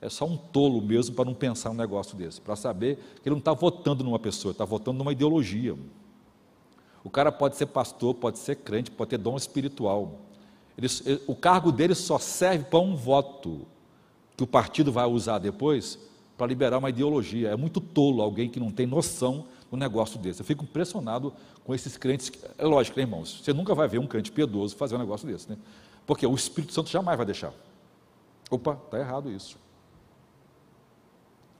É 0.00 0.08
só 0.08 0.24
um 0.24 0.36
tolo 0.36 0.80
mesmo 0.80 1.16
para 1.16 1.24
não 1.24 1.34
pensar 1.34 1.70
um 1.70 1.74
negócio 1.74 2.16
desse, 2.16 2.40
para 2.40 2.54
saber 2.54 2.94
que 3.20 3.28
ele 3.28 3.34
não 3.34 3.40
está 3.40 3.52
votando 3.52 4.04
numa 4.04 4.20
pessoa, 4.20 4.52
está 4.52 4.64
votando 4.64 4.96
numa 4.98 5.10
ideologia. 5.10 5.76
O 7.02 7.10
cara 7.10 7.32
pode 7.32 7.56
ser 7.56 7.66
pastor, 7.66 8.14
pode 8.14 8.38
ser 8.38 8.54
crente, 8.54 8.88
pode 8.88 9.10
ter 9.10 9.18
dom 9.18 9.36
espiritual. 9.36 10.20
Ele, 10.78 10.86
o 11.26 11.34
cargo 11.34 11.72
dele 11.72 11.96
só 11.96 12.20
serve 12.20 12.66
para 12.66 12.78
um 12.78 12.94
voto 12.94 13.66
que 14.36 14.44
o 14.44 14.46
partido 14.46 14.92
vai 14.92 15.06
usar 15.06 15.38
depois 15.40 15.98
para 16.38 16.46
liberar 16.46 16.78
uma 16.78 16.90
ideologia. 16.90 17.48
É 17.48 17.56
muito 17.56 17.80
tolo 17.80 18.22
alguém 18.22 18.48
que 18.48 18.60
não 18.60 18.70
tem 18.70 18.86
noção 18.86 19.46
do 19.68 19.76
negócio 19.76 20.20
desse. 20.20 20.40
Eu 20.40 20.46
fico 20.46 20.62
impressionado 20.62 21.32
com 21.64 21.74
esses 21.74 21.96
crentes. 21.96 22.30
É 22.56 22.64
lógico, 22.64 22.96
né, 22.96 23.02
irmãos? 23.02 23.40
Você 23.42 23.52
nunca 23.52 23.74
vai 23.74 23.88
ver 23.88 23.98
um 23.98 24.06
crente 24.06 24.30
piedoso 24.30 24.76
fazer 24.76 24.94
um 24.94 24.98
negócio 24.98 25.26
desse, 25.26 25.50
né? 25.50 25.58
Porque 26.10 26.26
o 26.26 26.34
Espírito 26.34 26.72
Santo 26.72 26.90
jamais 26.90 27.16
vai 27.16 27.24
deixar. 27.24 27.52
Opa, 28.50 28.76
está 28.84 28.98
errado 28.98 29.30
isso. 29.30 29.56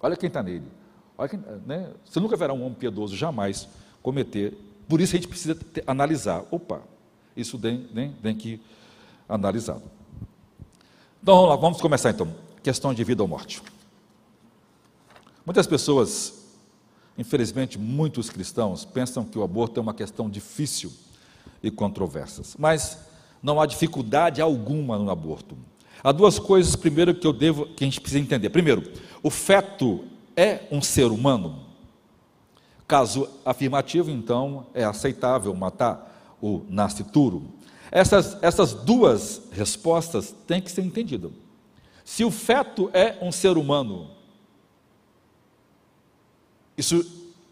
Olha 0.03 0.17
quem 0.17 0.27
está 0.27 0.43
nele. 0.43 0.67
Olha 1.17 1.29
quem, 1.29 1.39
né? 1.65 1.93
Você 2.05 2.19
nunca 2.19 2.37
verá 2.37 2.53
um 2.53 2.65
homem 2.65 2.75
piedoso 2.75 3.15
jamais 3.15 3.69
cometer. 4.03 4.59
Por 4.89 5.01
isso 5.01 5.15
a 5.15 5.19
gente 5.19 5.29
precisa 5.29 5.55
ter, 5.55 5.85
analisar. 5.87 6.45
Opa, 6.51 6.83
isso 7.37 7.57
tem, 7.61 7.85
tem, 7.95 8.13
tem 8.15 8.35
que 8.35 8.61
analisado. 9.29 9.85
Então 11.23 11.37
vamos 11.37 11.51
lá, 11.51 11.55
vamos 11.55 11.81
começar 11.81 12.11
então. 12.11 12.35
Questão 12.61 12.93
de 12.93 13.05
vida 13.05 13.23
ou 13.23 13.29
morte. 13.29 13.63
Muitas 15.47 15.69
pessoas, 15.69 16.57
infelizmente 17.17 17.79
muitos 17.79 18.29
cristãos, 18.29 18.85
pensam 18.85 19.25
que 19.25 19.39
o 19.39 19.45
aborto 19.45 19.79
é 19.79 19.81
uma 19.81 19.95
questão 19.95 20.29
difícil 20.29 20.93
e 21.63 21.71
controversa. 21.71 22.43
Mas 22.59 23.10
não 23.43 23.61
há 23.61 23.67
dificuldade 23.67 24.41
alguma 24.41 24.99
no 24.99 25.11
aborto. 25.11 25.57
Há 26.03 26.13
duas 26.13 26.39
coisas, 26.39 26.75
primeiro, 26.77 27.15
que 27.15 27.27
eu 27.27 27.33
devo, 27.33 27.67
que 27.67 27.85
a 27.85 27.87
gente 27.87 28.01
precisa 28.01 28.23
entender. 28.23 28.51
Primeiro, 28.51 28.91
o 29.23 29.31
feto 29.31 30.05
é 30.37 30.61
um 30.71 30.81
ser 30.81 31.07
humano? 31.07 31.67
Caso 32.89 33.29
afirmativo, 33.45 34.11
então 34.11 34.67
é 34.75 34.85
aceitável 34.85 35.55
matar 35.55 36.37
o 36.41 36.63
nascituro. 36.69 37.45
Essas, 37.91 38.39
essas 38.43 38.73
duas 38.73 39.43
respostas 39.53 40.35
têm 40.47 40.61
que 40.61 40.71
ser 40.71 40.83
entendidas. 40.83 41.31
Se 42.05 42.25
o 42.25 42.31
feto 42.31 42.91
é 42.93 43.19
um 43.21 43.31
ser 43.31 43.57
humano, 43.57 44.11
isso 46.77 47.05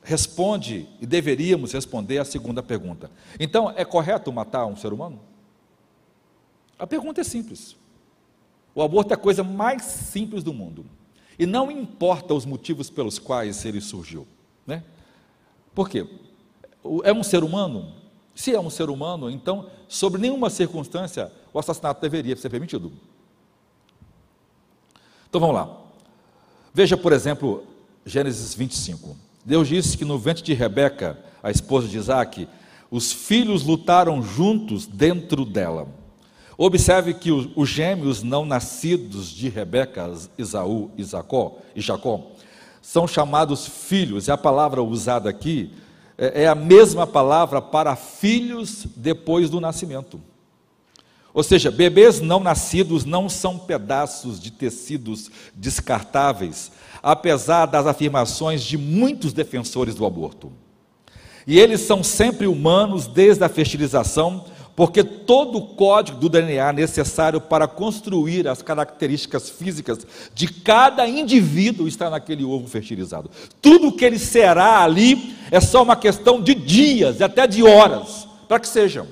responde 0.03 0.89
e 1.01 1.07
deveríamos 1.07 1.73
responder 1.73 2.19
à 2.19 2.25
segunda 2.25 2.63
pergunta. 2.63 3.11
Então, 3.39 3.73
é 3.77 3.85
correto 3.85 4.33
matar 4.33 4.65
um 4.65 4.75
ser 4.75 4.93
humano? 4.93 5.21
A 6.79 6.87
pergunta 6.87 7.21
é 7.21 7.25
simples. 7.25 7.77
O 8.75 8.83
aborto 8.83 9.13
é 9.13 9.15
a 9.15 9.19
coisa 9.19 9.43
mais 9.43 9.83
simples 9.83 10.45
do 10.45 10.55
mundo. 10.55 10.85
E 11.39 11.47
não 11.47 11.71
importa 11.71 12.35
os 12.35 12.45
motivos 12.45 12.91
pelos 12.91 13.19
quais 13.19 13.65
ele 13.65 13.81
surgiu. 13.81 14.27
Né? 14.67 14.85
Por 15.75 15.89
quê? 15.89 16.07
É 17.05 17.13
um 17.13 17.23
ser 17.23 17.43
humano? 17.43 17.95
Se 18.35 18.55
é 18.55 18.61
um 18.61 18.71
ser 18.71 18.89
humano, 18.89 19.29
então, 19.31 19.69
sob 19.89 20.17
nenhuma 20.17 20.49
circunstância, 20.49 21.33
o 21.53 21.59
assassinato 21.59 22.01
deveria 22.01 22.37
ser 22.37 22.49
permitido. 22.51 22.93
Então 25.29 25.41
vamos 25.41 25.57
lá. 25.57 25.77
Veja, 26.73 26.97
por 26.97 27.13
exemplo, 27.13 27.65
Gênesis 28.07 28.55
25. 28.55 29.17
Deus 29.45 29.67
disse 29.67 29.99
que 29.99 30.05
no 30.05 30.19
ventre 30.19 30.43
de 30.43 30.55
Rebeca, 30.55 31.19
a 31.43 31.51
esposa 31.51 31.89
de 31.89 31.99
Isaac, 31.99 32.49
os 32.91 33.13
filhos 33.13 33.65
lutaram 33.65 34.23
juntos 34.23 34.87
dentro 34.87 35.45
dela. 35.45 35.89
Observe 36.61 37.15
que 37.15 37.31
os 37.31 37.69
gêmeos 37.69 38.25
não 38.25 38.45
nascidos 38.45 39.31
de 39.31 39.49
Rebeca, 39.49 40.13
Isaú 40.37 40.91
e 40.99 41.05
Jacó, 41.05 41.59
e 41.73 41.81
Jacó, 41.81 42.33
são 42.83 43.07
chamados 43.07 43.65
filhos, 43.65 44.27
e 44.27 44.33
a 44.33 44.37
palavra 44.37 44.83
usada 44.83 45.31
aqui 45.31 45.71
é, 46.19 46.43
é 46.43 46.49
a 46.49 46.57
mesma 46.57 47.07
palavra 47.07 47.63
para 47.63 47.95
filhos 47.95 48.85
depois 48.97 49.49
do 49.49 49.61
nascimento. 49.61 50.21
Ou 51.33 51.45
seja, 51.45 51.71
bebês 51.71 52.21
não 52.21 52.41
nascidos 52.41 53.05
não 53.05 53.29
são 53.29 53.57
pedaços 53.57 54.41
de 54.41 54.51
tecidos 54.51 55.31
descartáveis, 55.55 56.73
apesar 57.01 57.67
das 57.67 57.87
afirmações 57.87 58.65
de 58.65 58.77
muitos 58.77 59.33
defensores 59.33 59.95
do 59.95 60.05
aborto. 60.05 60.51
E 61.47 61.61
eles 61.61 61.83
são 61.83 62.03
sempre 62.03 62.49
humanos 62.49 63.07
desde 63.07 63.45
a 63.45 63.49
fertilização 63.49 64.45
porque 64.79 65.03
todo 65.03 65.59
o 65.59 65.67
código 65.75 66.21
do 66.21 66.29
DNA 66.29 66.73
necessário 66.73 67.41
para 67.41 67.67
construir 67.67 68.47
as 68.47 68.63
características 68.63 69.51
físicas 69.51 70.07
de 70.33 70.47
cada 70.47 71.05
indivíduo 71.05 71.89
está 71.89 72.09
naquele 72.09 72.45
ovo 72.45 72.69
fertilizado. 72.69 73.29
Tudo 73.61 73.91
que 73.91 74.05
ele 74.05 74.21
será 74.21 74.85
ali 74.85 75.35
é 75.51 75.61
só 75.61 75.83
uma 75.83 75.97
questão 75.97 76.41
de 76.41 76.55
dias 76.55 77.19
e 77.19 77.25
até 77.25 77.45
de 77.45 77.61
horas, 77.65 78.29
para 78.47 78.61
que 78.61 78.69
sejam. 78.69 79.09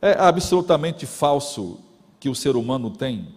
É 0.00 0.12
absolutamente 0.12 1.06
falso 1.06 1.80
que 2.20 2.28
o 2.28 2.36
ser 2.36 2.54
humano 2.54 2.88
tem 2.88 3.34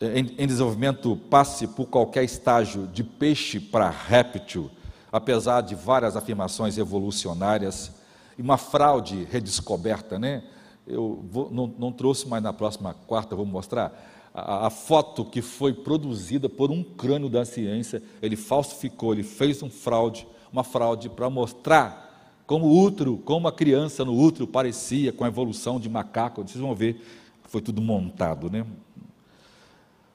em, 0.00 0.36
em 0.38 0.46
desenvolvimento 0.46 1.18
passe 1.28 1.66
por 1.66 1.84
qualquer 1.84 2.24
estágio 2.24 2.86
de 2.86 3.04
peixe 3.04 3.60
para 3.60 3.90
réptil 3.90 4.70
apesar 5.16 5.62
de 5.62 5.74
várias 5.74 6.16
afirmações 6.16 6.78
evolucionárias, 6.78 7.92
e 8.38 8.42
uma 8.42 8.58
fraude 8.58 9.26
redescoberta, 9.30 10.18
né? 10.18 10.44
Eu 10.86 11.24
vou, 11.30 11.50
não, 11.50 11.66
não, 11.78 11.90
trouxe, 11.90 12.28
mas 12.28 12.42
na 12.42 12.52
próxima 12.52 12.94
quarta 13.06 13.34
vou 13.34 13.46
mostrar 13.46 13.92
a, 14.32 14.66
a, 14.66 14.70
foto 14.70 15.24
que 15.24 15.42
foi 15.42 15.72
produzida 15.72 16.48
por 16.48 16.70
um 16.70 16.82
crânio 16.82 17.28
da 17.28 17.44
ciência. 17.44 18.02
Ele 18.22 18.36
falsificou, 18.36 19.12
ele 19.12 19.24
fez 19.24 19.62
um 19.62 19.70
fraude, 19.70 20.28
uma 20.52 20.62
fraude 20.62 21.08
para 21.08 21.28
mostrar 21.28 22.38
como 22.46 22.66
o 22.66 22.80
útero, 22.80 23.16
como 23.18 23.48
a 23.48 23.52
criança 23.52 24.04
no 24.04 24.14
útero 24.14 24.46
parecia 24.46 25.12
com 25.12 25.24
a 25.24 25.28
evolução 25.28 25.80
de 25.80 25.88
macaco. 25.88 26.42
Vocês 26.42 26.60
vão 26.60 26.74
ver 26.74 27.02
foi 27.48 27.60
tudo 27.60 27.80
montado, 27.80 28.50
né? 28.50 28.66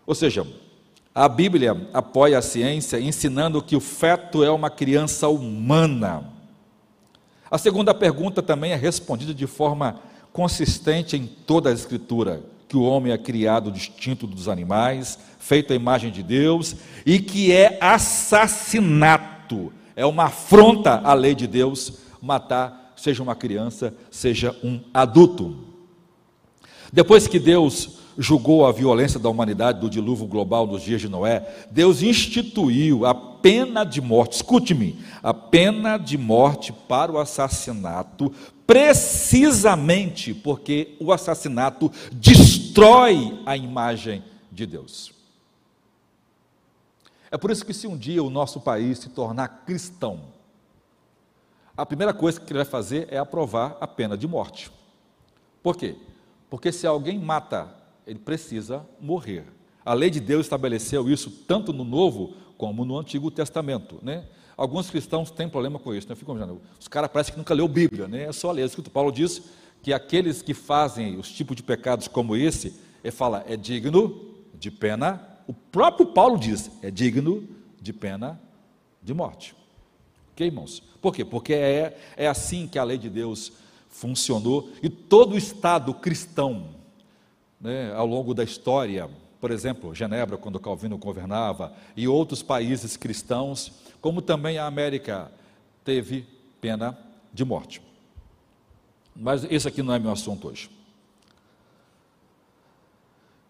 Ou 0.05 0.13
seja, 0.13 0.45
a 1.13 1.27
Bíblia 1.27 1.89
apoia 1.93 2.37
a 2.37 2.41
ciência 2.41 2.99
ensinando 2.99 3.61
que 3.61 3.75
o 3.75 3.81
feto 3.81 4.43
é 4.43 4.49
uma 4.49 4.69
criança 4.69 5.27
humana. 5.27 6.23
A 7.49 7.57
segunda 7.57 7.93
pergunta 7.93 8.41
também 8.41 8.71
é 8.71 8.77
respondida 8.77 9.33
de 9.33 9.45
forma 9.45 9.99
consistente 10.31 11.17
em 11.17 11.27
toda 11.27 11.69
a 11.69 11.73
Escritura: 11.73 12.41
que 12.69 12.77
o 12.77 12.83
homem 12.83 13.11
é 13.11 13.17
criado 13.17 13.69
distinto 13.69 14.25
dos 14.25 14.47
animais, 14.47 15.19
feito 15.37 15.73
à 15.73 15.75
imagem 15.75 16.11
de 16.11 16.23
Deus, 16.23 16.77
e 17.05 17.19
que 17.19 17.51
é 17.51 17.77
assassinato, 17.81 19.73
é 19.97 20.05
uma 20.05 20.25
afronta 20.25 21.01
à 21.03 21.13
lei 21.13 21.35
de 21.35 21.45
Deus 21.45 21.99
matar, 22.21 22.93
seja 22.95 23.21
uma 23.21 23.35
criança, 23.35 23.93
seja 24.09 24.55
um 24.63 24.79
adulto. 24.93 25.57
Depois 26.93 27.27
que 27.27 27.39
Deus 27.39 28.00
julgou 28.21 28.65
a 28.65 28.71
violência 28.71 29.19
da 29.19 29.29
humanidade 29.29 29.79
do 29.79 29.89
dilúvio 29.89 30.27
global 30.27 30.67
nos 30.67 30.83
dias 30.83 31.01
de 31.01 31.09
Noé, 31.09 31.65
Deus 31.71 32.03
instituiu 32.03 33.05
a 33.05 33.15
pena 33.15 33.83
de 33.83 33.99
morte, 33.99 34.33
escute-me, 34.33 35.03
a 35.23 35.33
pena 35.33 35.97
de 35.97 36.17
morte 36.17 36.71
para 36.71 37.11
o 37.11 37.17
assassinato, 37.17 38.31
precisamente 38.67 40.33
porque 40.33 40.95
o 40.99 41.11
assassinato 41.11 41.91
destrói 42.11 43.41
a 43.45 43.57
imagem 43.57 44.23
de 44.51 44.65
Deus. 44.67 45.11
É 47.31 47.37
por 47.37 47.49
isso 47.49 47.65
que, 47.65 47.73
se 47.73 47.87
um 47.87 47.97
dia 47.97 48.23
o 48.23 48.29
nosso 48.29 48.59
país 48.59 48.99
se 48.99 49.09
tornar 49.09 49.63
cristão, 49.65 50.19
a 51.75 51.85
primeira 51.85 52.13
coisa 52.13 52.39
que 52.39 52.51
ele 52.51 52.59
vai 52.59 52.65
fazer 52.65 53.07
é 53.09 53.17
aprovar 53.17 53.77
a 53.81 53.87
pena 53.87 54.17
de 54.17 54.27
morte. 54.27 54.69
Por 55.63 55.75
quê? 55.75 55.95
Porque 56.49 56.71
se 56.71 56.85
alguém 56.85 57.17
mata 57.17 57.80
ele 58.05 58.19
precisa 58.19 58.85
morrer. 58.99 59.45
A 59.85 59.93
lei 59.93 60.09
de 60.09 60.19
Deus 60.19 60.45
estabeleceu 60.45 61.09
isso 61.09 61.29
tanto 61.47 61.73
no 61.73 61.83
Novo 61.83 62.33
como 62.57 62.85
no 62.85 62.97
Antigo 62.97 63.31
Testamento. 63.31 63.99
Né? 64.01 64.25
Alguns 64.55 64.89
cristãos 64.89 65.31
têm 65.31 65.49
problema 65.49 65.79
com 65.79 65.93
isso. 65.93 66.07
Né? 66.07 66.15
Ficam, 66.15 66.59
os 66.79 66.87
caras 66.87 67.09
parecem 67.11 67.33
que 67.33 67.39
nunca 67.39 67.53
leu 67.53 67.67
Bíblia, 67.67 68.07
né? 68.07 68.23
é 68.23 68.31
só 68.31 68.51
ler. 68.51 68.65
Isso 68.65 68.81
que 68.81 68.89
Paulo 68.89 69.11
diz 69.11 69.41
que 69.81 69.91
aqueles 69.91 70.41
que 70.41 70.53
fazem 70.53 71.17
os 71.17 71.31
tipos 71.31 71.55
de 71.55 71.63
pecados 71.63 72.07
como 72.07 72.35
esse, 72.35 72.79
ele 73.03 73.11
fala, 73.11 73.43
é 73.47 73.57
digno 73.57 74.29
de 74.53 74.69
pena, 74.69 75.27
o 75.47 75.53
próprio 75.53 76.05
Paulo 76.05 76.37
diz, 76.37 76.69
é 76.83 76.91
digno 76.91 77.47
de 77.81 77.91
pena 77.91 78.39
de 79.01 79.13
morte. 79.13 79.55
Ok, 80.33 80.45
irmãos? 80.45 80.83
Por 81.01 81.15
quê? 81.15 81.25
Porque 81.25 81.53
é, 81.53 81.97
é 82.15 82.27
assim 82.27 82.67
que 82.67 82.77
a 82.77 82.83
lei 82.83 82.97
de 82.97 83.09
Deus 83.09 83.51
funcionou 83.89 84.69
e 84.81 84.89
todo 84.89 85.33
o 85.33 85.37
Estado 85.37 85.93
cristão, 85.93 86.69
né, 87.61 87.93
ao 87.93 88.07
longo 88.07 88.33
da 88.33 88.43
história, 88.43 89.09
por 89.39 89.51
exemplo, 89.51 89.93
Genebra, 89.93 90.37
quando 90.37 90.59
Calvino 90.59 90.97
governava, 90.97 91.73
e 91.95 92.07
outros 92.07 92.41
países 92.41 92.97
cristãos, 92.97 93.71
como 94.01 94.21
também 94.21 94.57
a 94.57 94.65
América, 94.65 95.31
teve 95.83 96.25
pena 96.59 96.97
de 97.33 97.45
morte. 97.45 97.81
Mas 99.15 99.45
esse 99.49 99.67
aqui 99.67 99.81
não 99.81 99.93
é 99.93 99.99
meu 99.99 100.11
assunto 100.11 100.47
hoje. 100.47 100.69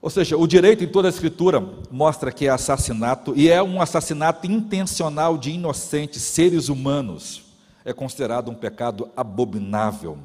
Ou 0.01 0.09
seja, 0.09 0.35
o 0.35 0.47
direito 0.47 0.83
em 0.83 0.87
toda 0.87 1.07
a 1.07 1.09
Escritura 1.09 1.61
mostra 1.91 2.31
que 2.31 2.47
é 2.47 2.49
assassinato, 2.49 3.33
e 3.35 3.49
é 3.49 3.61
um 3.61 3.81
assassinato 3.81 4.49
intencional 4.49 5.37
de 5.37 5.51
inocentes 5.51 6.23
seres 6.23 6.69
humanos. 6.69 7.43
É 7.85 7.93
considerado 7.93 8.49
um 8.49 8.55
pecado 8.55 9.09
abominável. 9.15 10.17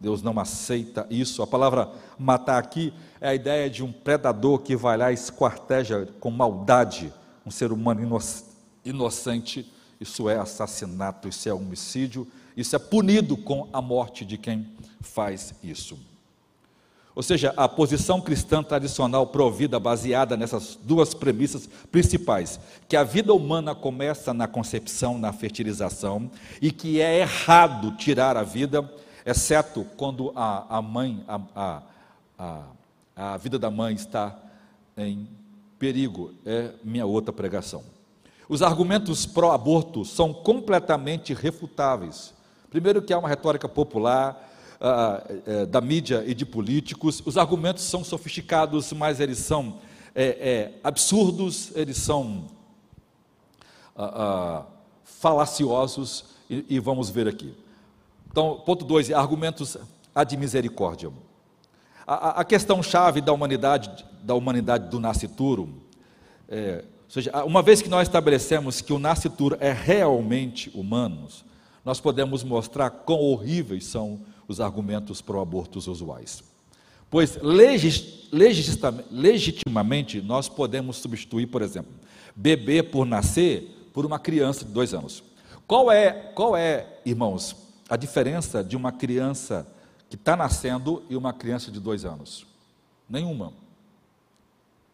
Deus 0.00 0.22
não 0.22 0.38
aceita 0.38 1.06
isso. 1.10 1.42
A 1.42 1.46
palavra 1.46 1.90
matar 2.18 2.58
aqui 2.58 2.92
é 3.20 3.28
a 3.28 3.34
ideia 3.34 3.68
de 3.68 3.82
um 3.82 3.92
predador 3.92 4.60
que 4.60 4.76
vai 4.76 4.96
lá 4.96 5.10
e 5.10 5.14
esquarteja 5.14 6.08
com 6.20 6.30
maldade 6.30 7.12
um 7.44 7.50
ser 7.50 7.72
humano 7.72 8.20
inocente. 8.84 9.72
Isso 10.00 10.28
é 10.28 10.38
assassinato, 10.38 11.28
isso 11.28 11.48
é 11.48 11.52
homicídio, 11.52 12.26
isso 12.56 12.76
é 12.76 12.78
punido 12.78 13.36
com 13.36 13.68
a 13.72 13.82
morte 13.82 14.24
de 14.24 14.38
quem 14.38 14.68
faz 15.00 15.54
isso. 15.62 15.98
Ou 17.18 17.22
seja, 17.22 17.52
a 17.56 17.68
posição 17.68 18.20
cristã 18.20 18.62
tradicional 18.62 19.26
provida, 19.26 19.80
baseada 19.80 20.36
nessas 20.36 20.78
duas 20.80 21.14
premissas 21.14 21.68
principais, 21.90 22.60
que 22.88 22.96
a 22.96 23.02
vida 23.02 23.34
humana 23.34 23.74
começa 23.74 24.32
na 24.32 24.46
concepção, 24.46 25.18
na 25.18 25.32
fertilização, 25.32 26.30
e 26.62 26.70
que 26.70 27.00
é 27.00 27.18
errado 27.18 27.96
tirar 27.96 28.36
a 28.36 28.44
vida, 28.44 28.88
exceto 29.28 29.84
quando 29.96 30.32
a, 30.34 30.78
a 30.78 30.82
mãe, 30.82 31.24
a, 31.28 31.40
a, 31.54 31.82
a, 32.38 32.64
a 33.34 33.36
vida 33.36 33.58
da 33.58 33.70
mãe 33.70 33.94
está 33.94 34.36
em 34.96 35.28
perigo, 35.78 36.32
é 36.44 36.72
minha 36.82 37.06
outra 37.06 37.32
pregação. 37.32 37.84
Os 38.48 38.62
argumentos 38.62 39.26
pró-aborto 39.26 40.04
são 40.04 40.32
completamente 40.32 41.34
refutáveis. 41.34 42.34
Primeiro, 42.70 43.02
que 43.02 43.12
há 43.12 43.18
uma 43.18 43.28
retórica 43.28 43.68
popular, 43.68 44.48
ah, 44.80 45.22
é, 45.46 45.66
da 45.66 45.80
mídia 45.80 46.24
e 46.26 46.34
de 46.34 46.46
políticos. 46.46 47.22
Os 47.26 47.36
argumentos 47.36 47.84
são 47.84 48.04
sofisticados, 48.04 48.92
mas 48.92 49.20
eles 49.20 49.38
são 49.38 49.78
é, 50.14 50.24
é, 50.24 50.80
absurdos, 50.82 51.70
eles 51.74 51.96
são 51.96 52.46
ah, 53.96 54.12
ah, 54.14 54.66
falaciosos, 55.04 56.24
e, 56.48 56.64
e, 56.68 56.78
vamos 56.80 57.10
ver 57.10 57.28
aqui. 57.28 57.54
Então, 58.30 58.62
ponto 58.64 58.84
2, 58.84 59.12
argumentos 59.12 59.76
ad 60.14 60.36
misericórdia. 60.36 61.10
A, 62.06 62.40
a 62.40 62.44
questão-chave 62.44 63.20
da 63.20 63.32
humanidade, 63.32 64.04
da 64.22 64.34
humanidade 64.34 64.88
do 64.88 64.98
nascituro, 64.98 65.68
é, 66.48 66.84
ou 67.04 67.10
seja, 67.10 67.44
uma 67.44 67.62
vez 67.62 67.80
que 67.80 67.88
nós 67.88 68.06
estabelecemos 68.08 68.80
que 68.80 68.92
o 68.92 68.98
nascituro 68.98 69.56
é 69.60 69.72
realmente 69.72 70.70
humano, 70.74 71.28
nós 71.84 72.00
podemos 72.00 72.44
mostrar 72.44 72.90
quão 72.90 73.20
horríveis 73.20 73.86
são 73.86 74.20
os 74.46 74.60
argumentos 74.60 75.22
pró-abortos 75.22 75.86
usuais. 75.86 76.42
Pois 77.10 77.38
legitimamente 79.10 80.20
nós 80.20 80.48
podemos 80.48 80.98
substituir, 80.98 81.46
por 81.46 81.62
exemplo, 81.62 81.92
bebê 82.36 82.82
por 82.82 83.06
nascer 83.06 83.90
por 83.92 84.04
uma 84.04 84.18
criança 84.18 84.64
de 84.64 84.70
dois 84.70 84.92
anos. 84.92 85.22
Qual 85.66 85.90
é, 85.90 86.12
qual 86.34 86.54
é, 86.56 86.86
irmãos, 87.04 87.56
a 87.88 87.96
diferença 87.96 88.62
de 88.62 88.76
uma 88.76 88.92
criança 88.92 89.66
que 90.08 90.16
está 90.16 90.36
nascendo 90.36 91.02
e 91.08 91.16
uma 91.16 91.32
criança 91.32 91.70
de 91.70 91.80
dois 91.80 92.04
anos? 92.04 92.46
Nenhuma. 93.08 93.52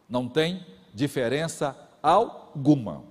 Não 0.09 0.27
tem 0.27 0.65
diferença 0.93 1.75
alguma, 2.01 3.03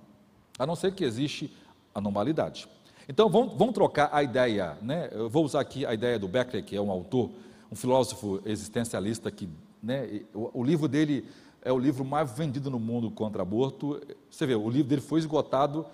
a 0.58 0.64
não 0.64 0.74
ser 0.74 0.94
que 0.94 1.04
existe 1.04 1.54
anormalidade. 1.94 2.68
Então 3.08 3.28
vamos, 3.28 3.54
vamos 3.58 3.74
trocar 3.74 4.08
a 4.12 4.22
ideia, 4.22 4.78
né? 4.80 5.10
Eu 5.12 5.28
vou 5.28 5.44
usar 5.44 5.60
aqui 5.60 5.84
a 5.84 5.92
ideia 5.92 6.18
do 6.18 6.26
Becker, 6.26 6.64
que 6.64 6.74
é 6.74 6.80
um 6.80 6.90
autor, 6.90 7.30
um 7.70 7.76
filósofo 7.76 8.40
existencialista 8.46 9.30
que, 9.30 9.48
né, 9.82 10.22
o, 10.32 10.60
o 10.60 10.64
livro 10.64 10.88
dele 10.88 11.28
é 11.60 11.72
o 11.72 11.78
livro 11.78 12.04
mais 12.04 12.30
vendido 12.30 12.70
no 12.70 12.78
mundo 12.78 13.10
contra 13.10 13.42
aborto. 13.42 14.00
Você 14.30 14.46
vê, 14.46 14.54
o 14.54 14.70
livro 14.70 14.88
dele 14.88 15.02
foi 15.02 15.18
esgotado 15.18 15.84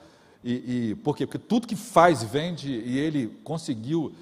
e, 0.43 0.91
e 0.91 0.95
por 0.97 1.17
quê? 1.17 1.27
Porque 1.27 1.39
tudo 1.39 1.67
que 1.67 1.77
faz 1.77 2.23
vende 2.23 2.71
e 2.71 2.99
ele 2.99 3.29
conseguiu, 3.45 4.13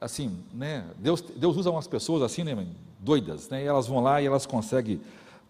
assim, 0.00 0.38
né? 0.52 0.86
Deus, 0.98 1.20
Deus 1.20 1.56
usa 1.56 1.70
umas 1.70 1.86
pessoas 1.86 2.22
assim, 2.22 2.42
né, 2.44 2.66
doidas, 2.98 3.48
né? 3.50 3.62
E 3.62 3.66
elas 3.66 3.86
vão 3.86 4.00
lá 4.00 4.20
e 4.22 4.26
elas 4.26 4.46
conseguem 4.46 5.00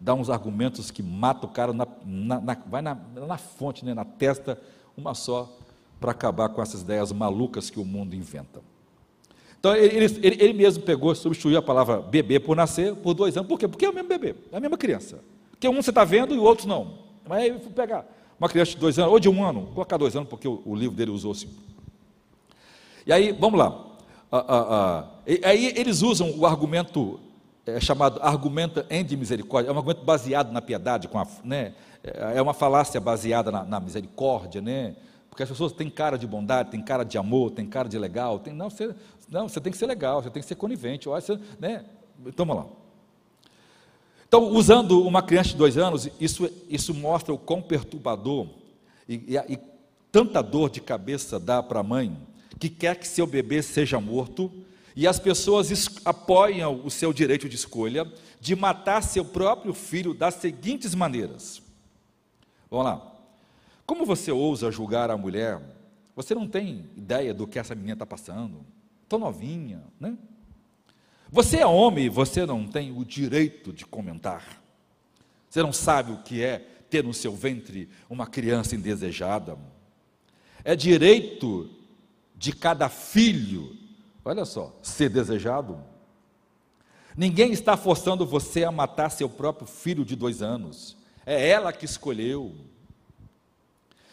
dar 0.00 0.14
uns 0.14 0.28
argumentos 0.28 0.90
que 0.90 1.02
matam 1.02 1.48
o 1.48 1.52
cara 1.52 1.72
na, 1.72 1.86
na, 2.04 2.40
na 2.40 2.56
vai 2.66 2.82
na, 2.82 2.94
na 2.94 3.38
fonte, 3.38 3.84
né, 3.84 3.94
na 3.94 4.04
testa, 4.04 4.60
uma 4.96 5.14
só 5.14 5.50
para 6.00 6.10
acabar 6.10 6.48
com 6.48 6.60
essas 6.60 6.82
ideias 6.82 7.12
malucas 7.12 7.70
que 7.70 7.78
o 7.78 7.84
mundo 7.84 8.14
inventa. 8.14 8.60
Então, 9.58 9.74
ele, 9.74 10.04
ele, 10.04 10.42
ele 10.42 10.52
mesmo 10.52 10.82
pegou, 10.82 11.14
substituiu 11.14 11.58
a 11.58 11.62
palavra 11.62 12.02
bebê 12.02 12.38
por 12.38 12.54
nascer 12.54 12.94
por 12.94 13.14
dois 13.14 13.36
anos. 13.36 13.48
Por 13.48 13.58
quê? 13.58 13.66
Porque 13.66 13.86
é 13.86 13.90
o 13.90 13.94
mesmo 13.94 14.08
bebê, 14.08 14.34
é 14.52 14.56
a 14.56 14.60
mesma 14.60 14.76
criança. 14.76 15.20
Porque 15.50 15.68
um 15.68 15.80
você 15.80 15.90
está 15.90 16.04
vendo 16.04 16.34
e 16.34 16.38
o 16.38 16.42
outro 16.42 16.68
não. 16.68 16.98
Mas 17.26 17.42
aí, 17.42 17.50
vou 17.52 17.70
pegar 17.70 18.06
uma 18.38 18.48
criança 18.48 18.72
de 18.72 18.78
dois 18.78 18.98
anos, 18.98 19.12
ou 19.12 19.18
de 19.18 19.28
um 19.28 19.44
ano, 19.44 19.68
colocar 19.74 19.96
dois 19.96 20.14
anos, 20.14 20.28
porque 20.28 20.46
o, 20.46 20.62
o 20.64 20.74
livro 20.74 20.96
dele 20.96 21.10
usou 21.10 21.32
assim. 21.32 21.48
E 23.06 23.12
aí, 23.12 23.32
vamos 23.32 23.58
lá. 23.58 23.84
Ah, 24.30 24.44
ah, 24.48 24.66
ah, 24.70 25.04
aí 25.44 25.72
eles 25.76 26.02
usam 26.02 26.36
o 26.36 26.44
argumento 26.44 27.20
é, 27.64 27.80
chamado 27.80 28.20
argumento 28.22 28.84
em 28.90 29.04
de 29.04 29.16
misericórdia, 29.16 29.70
é 29.70 29.72
um 29.72 29.76
argumento 29.76 30.04
baseado 30.04 30.52
na 30.52 30.60
piedade, 30.60 31.08
a, 31.12 31.26
né, 31.44 31.74
é 32.02 32.40
uma 32.40 32.54
falácia 32.54 33.00
baseada 33.00 33.50
na, 33.50 33.64
na 33.64 33.80
misericórdia, 33.80 34.60
né, 34.60 34.94
porque 35.36 35.42
as 35.42 35.50
pessoas 35.50 35.70
têm 35.70 35.90
cara 35.90 36.16
de 36.16 36.26
bondade, 36.26 36.70
têm 36.70 36.80
cara 36.80 37.04
de 37.04 37.18
amor, 37.18 37.50
têm 37.50 37.66
cara 37.66 37.86
de 37.86 37.98
legal. 37.98 38.38
Tem, 38.38 38.54
não, 38.54 38.70
você, 38.70 38.94
não, 39.28 39.46
você 39.46 39.60
tem 39.60 39.70
que 39.70 39.76
ser 39.76 39.84
legal, 39.84 40.22
você 40.22 40.30
tem 40.30 40.42
que 40.42 40.48
ser 40.48 40.54
conivente. 40.54 41.08
Você, 41.08 41.38
né? 41.60 41.84
Então, 42.24 42.46
vamos 42.46 42.64
lá. 42.64 42.70
Então, 44.28 44.52
usando 44.52 45.02
uma 45.02 45.22
criança 45.22 45.50
de 45.50 45.56
dois 45.56 45.78
anos, 45.78 46.08
isso, 46.20 46.50
isso 46.68 46.92
mostra 46.92 47.32
o 47.32 47.38
quão 47.38 47.62
perturbador 47.62 48.48
e, 49.08 49.14
e, 49.14 49.54
e 49.54 49.58
tanta 50.10 50.42
dor 50.42 50.68
de 50.68 50.80
cabeça 50.80 51.38
dá 51.38 51.62
para 51.62 51.80
a 51.80 51.84
mãe 51.84 52.16
que 52.58 52.68
quer 52.68 52.96
que 52.96 53.06
seu 53.06 53.26
bebê 53.26 53.62
seja 53.62 54.00
morto 54.00 54.50
e 54.96 55.06
as 55.06 55.18
pessoas 55.18 56.00
apoiam 56.04 56.80
o 56.84 56.90
seu 56.90 57.12
direito 57.12 57.48
de 57.48 57.54
escolha 57.54 58.10
de 58.40 58.56
matar 58.56 59.02
seu 59.02 59.24
próprio 59.24 59.74
filho 59.74 60.14
das 60.14 60.34
seguintes 60.34 60.94
maneiras. 60.94 61.62
Vamos 62.70 62.86
lá. 62.86 63.12
Como 63.84 64.04
você 64.04 64.32
ousa 64.32 64.70
julgar 64.72 65.10
a 65.10 65.16
mulher? 65.16 65.60
Você 66.16 66.34
não 66.34 66.48
tem 66.48 66.86
ideia 66.96 67.32
do 67.32 67.46
que 67.46 67.58
essa 67.58 67.74
menina 67.74 67.92
está 67.92 68.06
passando. 68.06 68.64
Tão 69.08 69.18
novinha, 69.18 69.82
né? 70.00 70.16
Você 71.36 71.58
é 71.58 71.66
homem, 71.66 72.08
você 72.08 72.46
não 72.46 72.66
tem 72.66 72.90
o 72.90 73.04
direito 73.04 73.70
de 73.70 73.84
comentar. 73.84 74.62
Você 75.50 75.62
não 75.62 75.70
sabe 75.70 76.12
o 76.12 76.22
que 76.22 76.42
é 76.42 76.60
ter 76.88 77.04
no 77.04 77.12
seu 77.12 77.36
ventre 77.36 77.90
uma 78.08 78.26
criança 78.26 78.74
indesejada. 78.74 79.58
É 80.64 80.74
direito 80.74 81.68
de 82.34 82.54
cada 82.54 82.88
filho, 82.88 83.76
olha 84.24 84.46
só, 84.46 84.74
ser 84.80 85.10
desejado. 85.10 85.78
Ninguém 87.14 87.52
está 87.52 87.76
forçando 87.76 88.24
você 88.24 88.64
a 88.64 88.72
matar 88.72 89.10
seu 89.10 89.28
próprio 89.28 89.66
filho 89.66 90.06
de 90.06 90.16
dois 90.16 90.40
anos. 90.40 90.96
É 91.26 91.50
ela 91.50 91.70
que 91.70 91.84
escolheu. 91.84 92.56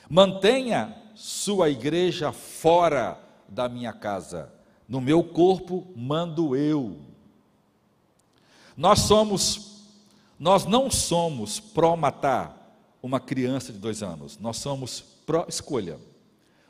Mantenha 0.09 0.93
sua 1.15 1.69
igreja 1.69 2.33
fora 2.33 3.17
da 3.47 3.69
minha 3.69 3.93
casa. 3.93 4.53
No 4.89 4.99
meu 4.99 5.23
corpo 5.23 5.87
mando 5.95 6.53
eu. 6.53 7.12
Nós 8.75 8.99
somos, 8.99 9.83
nós 10.39 10.65
não 10.65 10.89
somos 10.89 11.59
pró-matar 11.59 12.57
uma 13.01 13.19
criança 13.19 13.71
de 13.71 13.79
dois 13.79 14.01
anos. 14.01 14.37
Nós 14.39 14.57
somos 14.57 15.01
pró-escolha. 15.25 15.99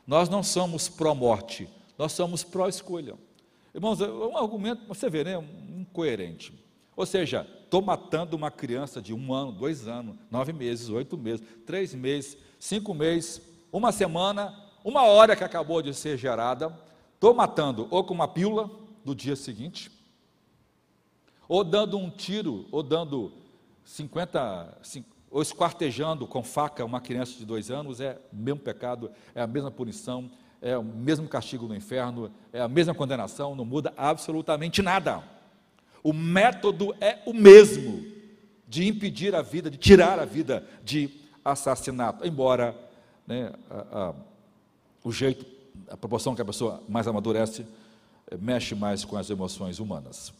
Nós 0.06 0.28
não 0.28 0.42
somos 0.42 0.88
pró-morte. 0.88 1.68
Nós 1.96 2.12
somos 2.12 2.42
pró-escolha. 2.42 3.14
Irmãos, 3.74 4.00
é 4.00 4.08
um 4.08 4.36
argumento, 4.36 4.86
você 4.86 5.08
vê, 5.08 5.24
né? 5.24 5.42
Incoerente. 5.76 6.52
Ou 6.96 7.04
seja, 7.04 7.46
estou 7.64 7.82
matando 7.82 8.36
uma 8.36 8.50
criança 8.50 9.02
de 9.02 9.12
um 9.12 9.32
ano, 9.32 9.50
dois 9.50 9.88
anos, 9.88 10.16
nove 10.30 10.52
meses, 10.52 10.88
oito 10.88 11.18
meses, 11.18 11.44
três 11.66 11.92
meses, 11.92 12.36
cinco 12.58 12.94
meses, 12.94 13.40
uma 13.72 13.90
semana, 13.90 14.54
uma 14.84 15.02
hora 15.02 15.34
que 15.34 15.42
acabou 15.42 15.82
de 15.82 15.92
ser 15.92 16.16
gerada, 16.16 16.72
estou 17.14 17.34
matando 17.34 17.88
ou 17.90 18.04
com 18.04 18.14
uma 18.14 18.28
pílula 18.28 18.70
do 19.04 19.14
dia 19.14 19.34
seguinte, 19.34 19.90
ou 21.48 21.64
dando 21.64 21.98
um 21.98 22.10
tiro, 22.10 22.66
ou 22.70 22.82
dando 22.82 23.32
50, 23.84 24.78
ou 25.30 25.42
esquartejando 25.42 26.26
com 26.26 26.42
faca 26.42 26.84
uma 26.84 27.00
criança 27.00 27.36
de 27.36 27.44
dois 27.44 27.70
anos, 27.70 28.00
é 28.00 28.18
o 28.32 28.36
mesmo 28.36 28.60
pecado, 28.60 29.10
é 29.34 29.42
a 29.42 29.46
mesma 29.46 29.70
punição, 29.70 30.30
é 30.62 30.78
o 30.78 30.82
mesmo 30.82 31.28
castigo 31.28 31.66
no 31.66 31.74
inferno, 31.74 32.30
é 32.52 32.60
a 32.60 32.68
mesma 32.68 32.94
condenação, 32.94 33.54
não 33.54 33.64
muda 33.64 33.92
absolutamente 33.96 34.80
nada. 34.80 35.22
O 36.02 36.12
método 36.12 36.94
é 37.00 37.18
o 37.26 37.32
mesmo 37.32 38.04
de 38.66 38.86
impedir 38.86 39.34
a 39.34 39.42
vida, 39.42 39.70
de 39.70 39.76
tirar 39.76 40.18
a 40.18 40.24
vida 40.24 40.66
de 40.82 41.10
assassinato, 41.44 42.26
embora 42.26 42.74
né, 43.26 43.52
a, 43.70 43.98
a, 43.98 44.14
o 45.02 45.12
jeito, 45.12 45.44
a 45.88 45.96
proporção 45.96 46.34
que 46.34 46.42
a 46.42 46.44
pessoa 46.44 46.82
mais 46.88 47.06
amadurece, 47.06 47.66
eh, 48.30 48.36
mexe 48.36 48.74
mais 48.74 49.04
com 49.04 49.16
as 49.16 49.28
emoções 49.28 49.78
humanas. 49.78 50.32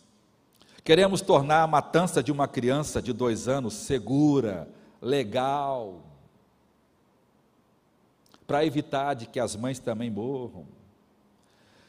Queremos 0.84 1.22
tornar 1.22 1.62
a 1.62 1.66
matança 1.66 2.22
de 2.22 2.30
uma 2.30 2.46
criança 2.46 3.00
de 3.00 3.10
dois 3.10 3.48
anos 3.48 3.72
segura, 3.72 4.68
legal, 5.00 6.02
para 8.46 8.66
evitar 8.66 9.14
de 9.14 9.26
que 9.26 9.40
as 9.40 9.56
mães 9.56 9.78
também 9.78 10.10
morram. 10.10 10.66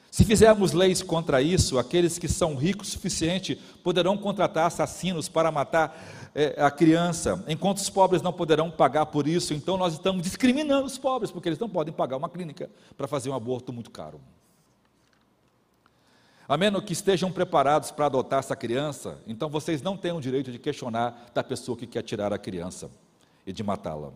Se 0.10 0.24
fizermos 0.24 0.72
leis 0.72 1.04
contra 1.04 1.42
isso, 1.42 1.78
aqueles 1.78 2.18
que 2.18 2.30
são 2.30 2.56
ricos 2.56 2.88
o 2.88 2.92
suficiente 2.92 3.58
poderão 3.84 4.18
contratar 4.18 4.68
assassinos 4.68 5.28
para 5.28 5.52
matar 5.52 6.32
é, 6.34 6.56
a 6.58 6.72
criança, 6.72 7.44
enquanto 7.50 7.80
os 7.80 7.90
pobres 7.90 8.22
não 8.22 8.32
poderão 8.32 8.72
pagar 8.72 9.08
por 9.08 9.28
isso. 9.28 9.54
Então 9.54 9.76
nós 9.76 9.92
estamos 9.92 10.24
discriminando 10.24 10.86
os 10.86 10.98
pobres, 10.98 11.32
porque 11.32 11.50
eles 11.50 11.60
não 11.60 11.68
podem 11.68 11.94
pagar 11.94 12.16
uma 12.16 12.30
clínica 12.30 12.70
para 12.96 13.10
fazer 13.10 13.30
um 13.30 13.34
aborto 13.34 13.74
muito 13.74 13.92
caro. 13.92 14.22
A 16.48 16.58
menos 16.58 16.84
que 16.84 16.94
estejam 16.94 17.32
preparados 17.32 17.90
para 17.90 18.06
adotar 18.06 18.40
essa 18.40 18.56
criança, 18.56 19.18
então 19.26 19.50
vocês 19.50 19.82
não 19.82 19.98
têm 19.98 20.12
o 20.12 20.22
direito 20.22 20.52
de 20.52 20.60
questionar 20.60 21.32
da 21.34 21.44
pessoa 21.44 21.78
que 21.78 21.88
quer 21.88 22.04
tirar 22.04 22.32
a 22.32 22.38
criança 22.38 22.92
e 23.48 23.52
de 23.52 23.64
matá-la. 23.64 24.12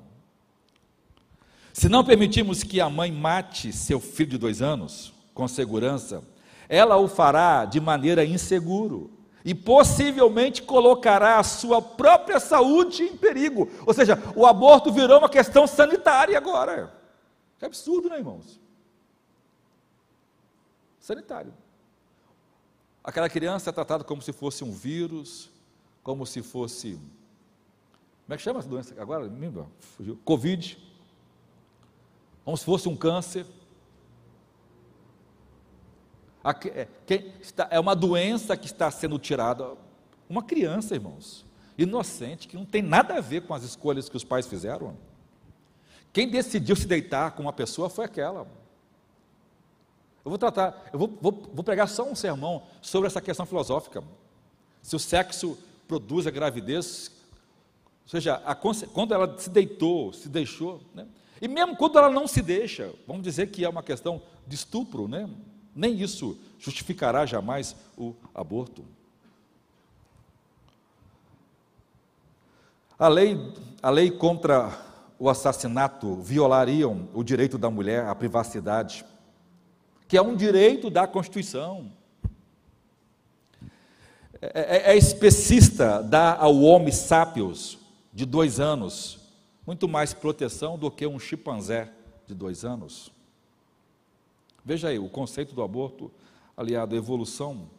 Se 1.73 1.89
não 1.89 2.03
permitirmos 2.03 2.61
que 2.61 2.79
a 2.79 2.89
mãe 2.89 3.11
mate 3.11 3.73
seu 3.73 3.99
filho 3.99 4.31
de 4.31 4.37
dois 4.37 4.61
anos, 4.61 5.13
com 5.33 5.47
segurança, 5.47 6.23
ela 6.67 6.97
o 6.97 7.07
fará 7.07 7.65
de 7.65 7.79
maneira 7.79 8.23
inseguro 8.23 9.09
e 9.43 9.55
possivelmente 9.55 10.61
colocará 10.61 11.39
a 11.39 11.43
sua 11.43 11.81
própria 11.81 12.39
saúde 12.39 13.03
em 13.03 13.17
perigo. 13.17 13.69
Ou 13.87 13.93
seja, 13.93 14.21
o 14.35 14.45
aborto 14.45 14.91
virou 14.91 15.17
uma 15.17 15.29
questão 15.29 15.65
sanitária 15.65 16.37
agora. 16.37 16.93
Que 17.57 17.65
absurdo, 17.65 18.09
né, 18.09 18.17
irmãos? 18.17 18.59
Sanitário. 20.99 21.53
Aquela 23.03 23.29
criança 23.29 23.69
é 23.69 23.73
tratada 23.73 24.03
como 24.03 24.21
se 24.21 24.33
fosse 24.33 24.63
um 24.63 24.71
vírus, 24.71 25.49
como 26.03 26.25
se 26.25 26.41
fosse. 26.41 26.93
Como 28.25 28.33
é 28.33 28.37
que 28.37 28.43
chama 28.43 28.59
essa 28.59 28.69
doença 28.69 28.99
agora? 29.01 29.29
Fugiu. 29.79 30.19
Covid 30.23 30.89
como 32.49 32.57
se 32.57 32.65
fosse 32.65 32.89
um 32.89 32.95
câncer. 32.95 33.45
É, 36.73 36.87
é 37.69 37.79
uma 37.79 37.95
doença 37.95 38.57
que 38.57 38.65
está 38.65 38.89
sendo 38.89 39.19
tirada. 39.19 39.77
Uma 40.27 40.41
criança, 40.41 40.95
irmãos, 40.95 41.45
inocente, 41.77 42.47
que 42.47 42.55
não 42.55 42.65
tem 42.65 42.81
nada 42.81 43.15
a 43.15 43.21
ver 43.21 43.41
com 43.41 43.53
as 43.53 43.61
escolhas 43.61 44.09
que 44.09 44.17
os 44.17 44.23
pais 44.23 44.47
fizeram. 44.47 44.97
Quem 46.11 46.27
decidiu 46.27 46.75
se 46.75 46.87
deitar 46.87 47.31
com 47.31 47.43
uma 47.43 47.53
pessoa 47.53 47.87
foi 47.87 48.05
aquela. 48.05 48.47
Eu 50.23 50.29
vou 50.29 50.37
tratar, 50.37 50.89
eu 50.91 50.99
vou, 50.99 51.17
vou, 51.21 51.49
vou 51.53 51.63
pregar 51.63 51.87
só 51.87 52.03
um 52.03 52.15
sermão 52.15 52.63
sobre 52.81 53.07
essa 53.07 53.21
questão 53.21 53.45
filosófica. 53.45 54.03
Se 54.81 54.95
o 54.95 54.99
sexo 54.99 55.57
produz 55.87 56.27
a 56.27 56.31
gravidez, 56.31 57.11
ou 58.03 58.09
seja, 58.09 58.41
a, 58.45 58.55
quando 58.55 59.13
ela 59.13 59.37
se 59.37 59.49
deitou, 59.49 60.11
se 60.13 60.29
deixou, 60.29 60.81
né? 60.93 61.07
E 61.41 61.47
mesmo 61.47 61.75
quando 61.75 61.97
ela 61.97 62.09
não 62.09 62.27
se 62.27 62.41
deixa, 62.41 62.93
vamos 63.07 63.23
dizer 63.23 63.47
que 63.47 63.63
é 63.63 63.69
uma 63.69 63.81
questão 63.81 64.21
de 64.45 64.55
estupro, 64.55 65.07
né? 65.07 65.29
Nem 65.73 65.99
isso 66.01 66.37
justificará 66.57 67.25
jamais 67.25 67.75
o 67.97 68.13
aborto. 68.35 68.83
A 72.97 73.07
lei, 73.07 73.37
a 73.81 73.89
lei 73.89 74.11
contra 74.11 74.77
o 75.17 75.29
assassinato 75.29 76.15
violariam 76.15 77.07
o 77.13 77.23
direito 77.23 77.57
da 77.57 77.69
mulher 77.69 78.05
à 78.05 78.13
privacidade, 78.13 79.05
que 80.09 80.17
é 80.17 80.21
um 80.21 80.35
direito 80.35 80.89
da 80.89 81.05
Constituição. 81.05 81.91
É, 84.41 84.89
é, 84.89 84.91
é 84.93 84.97
especista 84.97 86.01
dar 86.01 86.37
ao 86.39 86.59
homem 86.61 86.91
sápios 86.91 87.77
de 88.11 88.25
dois 88.25 88.59
anos 88.59 89.19
muito 89.67 89.87
mais 89.87 90.11
proteção 90.11 90.79
do 90.79 90.89
que 90.89 91.05
um 91.05 91.19
chimpanzé 91.19 91.93
de 92.25 92.33
dois 92.33 92.65
anos. 92.65 93.11
Veja 94.65 94.87
aí, 94.87 94.97
o 94.97 95.07
conceito 95.07 95.53
do 95.53 95.61
aborto 95.61 96.11
aliado 96.57 96.95
à 96.95 96.97
evolução. 96.97 97.69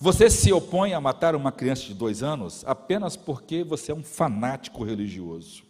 Você 0.00 0.28
se 0.28 0.52
opõe 0.52 0.92
a 0.92 1.00
matar 1.00 1.36
uma 1.36 1.52
criança 1.52 1.84
de 1.84 1.94
dois 1.94 2.24
anos 2.24 2.64
apenas 2.66 3.16
porque 3.16 3.62
você 3.62 3.92
é 3.92 3.94
um 3.94 4.02
fanático 4.02 4.82
religioso. 4.82 5.62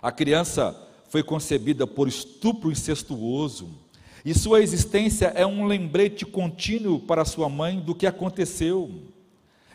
A 0.00 0.10
criança 0.10 0.74
foi 1.10 1.22
concebida 1.22 1.86
por 1.86 2.08
estupro 2.08 2.72
incestuoso 2.72 3.84
e 4.26 4.34
sua 4.34 4.60
existência 4.60 5.26
é 5.36 5.46
um 5.46 5.68
lembrete 5.68 6.26
contínuo 6.26 6.98
para 6.98 7.24
sua 7.24 7.48
mãe 7.48 7.78
do 7.78 7.94
que 7.94 8.08
aconteceu. 8.08 8.90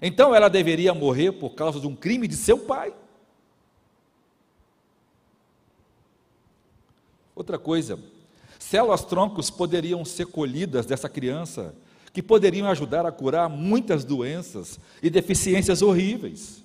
Então 0.02 0.36
ela 0.36 0.50
deveria 0.50 0.94
morrer 0.94 1.32
por 1.32 1.52
causa 1.52 1.80
de 1.80 1.88
um 1.88 1.96
crime 1.96 2.28
de 2.28 2.36
seu 2.36 2.58
pai. 2.58 2.94
Outra 7.34 7.58
coisa, 7.58 7.98
células 8.60 9.06
troncos 9.06 9.50
poderiam 9.50 10.04
ser 10.04 10.26
colhidas 10.26 10.86
dessa 10.86 11.08
criança, 11.08 11.74
que 12.12 12.22
poderiam 12.22 12.68
ajudar 12.68 13.06
a 13.06 13.12
curar 13.12 13.48
muitas 13.48 14.04
doenças 14.04 14.78
e 15.02 15.10
deficiências 15.10 15.82
horríveis. 15.82 16.62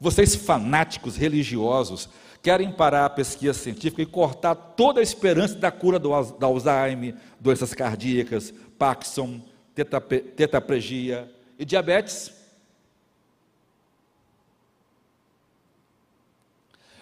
Vocês 0.00 0.34
fanáticos 0.34 1.18
religiosos 1.18 2.08
querem 2.46 2.70
parar 2.70 3.06
a 3.06 3.10
pesquisa 3.10 3.58
científica 3.58 4.00
e 4.00 4.06
cortar 4.06 4.54
toda 4.54 5.00
a 5.00 5.02
esperança 5.02 5.56
da 5.56 5.72
cura 5.72 5.98
do, 5.98 6.10
da 6.38 6.46
Alzheimer, 6.46 7.16
doenças 7.40 7.74
cardíacas, 7.74 8.54
Parkinson, 8.78 9.40
tetraplegia 9.74 11.28
e 11.58 11.64
diabetes. 11.64 12.32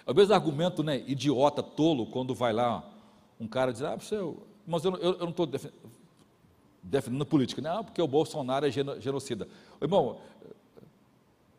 É 0.06 0.10
o 0.10 0.14
mesmo 0.14 0.32
argumento, 0.32 0.82
né, 0.82 1.04
idiota, 1.06 1.62
tolo, 1.62 2.06
quando 2.06 2.34
vai 2.34 2.54
lá 2.54 2.90
um 3.38 3.46
cara 3.46 3.70
diz, 3.70 3.82
ah, 3.82 3.96
você, 3.96 4.16
mas 4.66 4.82
eu, 4.82 4.96
eu, 4.96 5.12
eu 5.12 5.18
não 5.18 5.28
estou 5.28 5.46
defendendo 6.82 7.26
política, 7.26 7.60
não, 7.60 7.84
porque 7.84 8.00
o 8.00 8.08
Bolsonaro 8.08 8.66
é 8.66 8.70
genocida. 8.70 9.46
Irmão, 9.78 10.20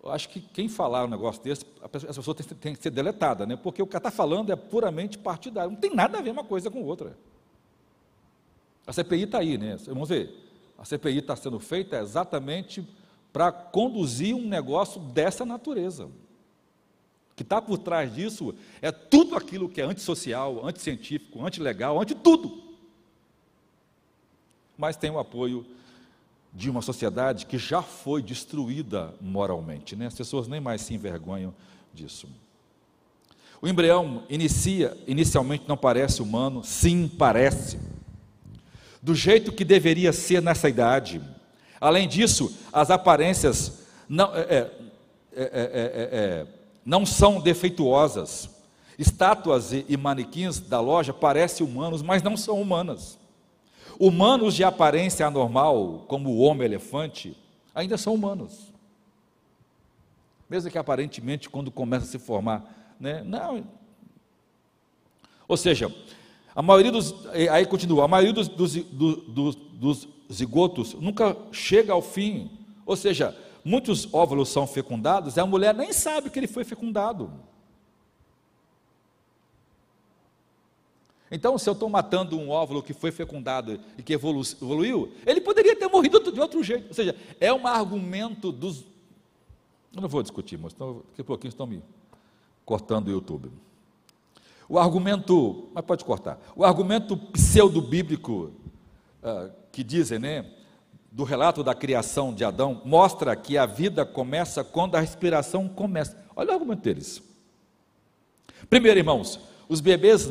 eu 0.05 0.11
acho 0.11 0.29
que 0.29 0.39
quem 0.39 0.69
falar 0.69 1.05
um 1.05 1.07
negócio 1.07 1.41
desse, 1.41 1.65
essa 1.83 2.13
pessoa 2.13 2.35
tem, 2.35 2.45
tem 2.45 2.75
que 2.75 2.83
ser 2.83 2.91
deletada, 2.91 3.45
né? 3.45 3.55
porque 3.55 3.81
o 3.81 3.87
que 3.87 3.97
está 3.97 4.11
falando 4.11 4.51
é 4.51 4.55
puramente 4.55 5.17
partidário, 5.17 5.71
não 5.71 5.79
tem 5.79 5.93
nada 5.93 6.19
a 6.19 6.21
ver 6.21 6.29
uma 6.29 6.43
coisa 6.43 6.69
com 6.69 6.83
outra. 6.83 7.17
A 8.85 8.93
CPI 8.93 9.23
está 9.23 9.39
aí, 9.39 9.57
né? 9.57 9.77
Vamos 9.87 10.09
ver. 10.09 10.31
A 10.77 10.85
CPI 10.85 11.17
está 11.17 11.35
sendo 11.35 11.59
feita 11.59 11.97
exatamente 11.97 12.87
para 13.33 13.51
conduzir 13.51 14.35
um 14.35 14.47
negócio 14.47 15.01
dessa 15.01 15.43
natureza 15.43 16.07
que 17.35 17.43
está 17.43 17.61
por 17.61 17.77
trás 17.77 18.13
disso 18.13 18.55
é 18.81 18.91
tudo 18.91 19.35
aquilo 19.35 19.67
que 19.67 19.81
é 19.81 19.83
antissocial, 19.83 20.65
anticientífico, 20.65 21.45
antilegal, 21.45 22.01
anti 22.01 22.15
tudo. 22.15 22.63
Mas 24.77 24.95
tem 24.95 25.09
o 25.09 25.19
apoio 25.19 25.65
de 26.55 26.69
uma 26.69 26.81
sociedade 26.81 27.45
que 27.45 27.57
já 27.57 27.81
foi 27.81 28.23
destruída 28.23 29.13
moralmente, 29.19 29.93
né? 29.93 30.07
As 30.07 30.15
pessoas 30.15 30.47
nem 30.47 30.61
mais 30.61 30.81
se 30.81 30.93
envergonham 30.93 31.53
disso. 31.93 32.29
O 33.61 33.67
embrião 33.67 34.23
inicia, 34.29 34.97
inicialmente 35.05 35.65
não 35.67 35.75
parece 35.75 36.21
humano, 36.21 36.63
sim, 36.63 37.09
parece. 37.09 37.77
Do 39.01 39.13
jeito 39.13 39.51
que 39.51 39.65
deveria 39.65 40.13
ser 40.13 40.41
nessa 40.41 40.69
idade. 40.69 41.21
Além 41.79 42.07
disso, 42.07 42.55
as 42.71 42.89
aparências 42.89 43.83
não, 44.07 44.33
é, 44.33 44.45
é, 44.49 44.71
é, 45.35 46.09
é 46.11 46.47
não 46.85 47.05
são 47.05 47.41
defeituosas. 47.41 48.49
Estátuas 48.97 49.73
e 49.73 49.97
manequins 49.97 50.59
da 50.59 50.79
loja 50.79 51.11
parecem 51.11 51.67
humanos, 51.67 52.01
mas 52.01 52.23
não 52.23 52.37
são 52.37 52.61
humanas. 52.61 53.17
Humanos 53.99 54.55
de 54.55 54.63
aparência 54.63 55.25
anormal, 55.25 56.05
como 56.07 56.29
o 56.29 56.39
homem-elefante, 56.39 57.37
ainda 57.73 57.97
são 57.97 58.13
humanos. 58.13 58.73
Mesmo 60.49 60.69
que 60.69 60.77
aparentemente, 60.77 61.49
quando 61.49 61.71
começa 61.71 62.05
a 62.05 62.09
se 62.09 62.19
formar, 62.19 62.95
né? 62.99 63.23
Não. 63.23 63.63
Ou 65.47 65.57
seja, 65.57 65.93
a 66.55 66.61
maioria 66.61 66.91
dos. 66.91 67.13
Aí 67.51 67.65
continua, 67.65 68.05
a 68.05 68.07
maioria 68.07 68.33
dos, 68.33 68.47
dos, 68.47 68.75
dos, 68.75 69.55
dos 69.55 70.07
zigotos 70.31 70.93
nunca 70.93 71.35
chega 71.51 71.93
ao 71.93 72.01
fim. 72.01 72.49
Ou 72.85 72.95
seja, 72.95 73.35
muitos 73.63 74.13
óvulos 74.13 74.49
são 74.49 74.67
fecundados 74.67 75.35
e 75.35 75.39
a 75.39 75.45
mulher 75.45 75.73
nem 75.73 75.91
sabe 75.91 76.29
que 76.29 76.39
ele 76.39 76.47
foi 76.47 76.63
fecundado. 76.63 77.31
Então, 81.31 81.57
se 81.57 81.67
eu 81.67 81.73
estou 81.73 81.89
matando 81.89 82.37
um 82.37 82.49
óvulo 82.49 82.83
que 82.83 82.93
foi 82.93 83.11
fecundado 83.11 83.79
e 83.97 84.03
que 84.03 84.13
evoluiu, 84.13 85.11
ele 85.25 85.41
poderia 85.41 85.75
ter 85.75 85.87
morrido 85.87 86.31
de 86.31 86.39
outro 86.39 86.63
jeito. 86.63 86.87
Ou 86.89 86.93
seja, 86.93 87.15
é 87.39 87.51
um 87.51 87.65
argumento 87.65 88.51
dos. 88.51 88.85
Eu 89.93 90.01
não 90.01 90.09
vou 90.09 90.21
discutir, 90.21 90.57
mas 90.57 90.73
daqui 90.73 91.21
a 91.21 91.23
pouquinho 91.23 91.49
estão 91.49 91.65
me 91.65 91.81
cortando 92.63 93.07
o 93.07 93.11
YouTube. 93.11 93.51
O 94.67 94.77
argumento, 94.77 95.69
mas 95.73 95.85
pode 95.85 96.03
cortar, 96.03 96.39
o 96.55 96.63
argumento 96.63 97.15
pseudo-bíblico 97.15 98.51
uh, 99.21 99.51
que 99.71 99.83
dizem, 99.83 100.17
né, 100.17 100.51
do 101.11 101.23
relato 101.23 101.63
da 101.63 101.73
criação 101.73 102.33
de 102.33 102.43
Adão, 102.43 102.81
mostra 102.83 103.35
que 103.35 103.57
a 103.57 103.65
vida 103.65 104.05
começa 104.05 104.63
quando 104.63 104.95
a 104.95 104.99
respiração 104.99 105.67
começa. 105.67 106.17
Olha 106.35 106.51
o 106.51 106.53
argumento 106.53 106.81
deles. 106.81 107.21
Primeiro, 108.69 108.99
irmãos, 108.99 109.39
os 109.69 109.81
bebês 109.81 110.27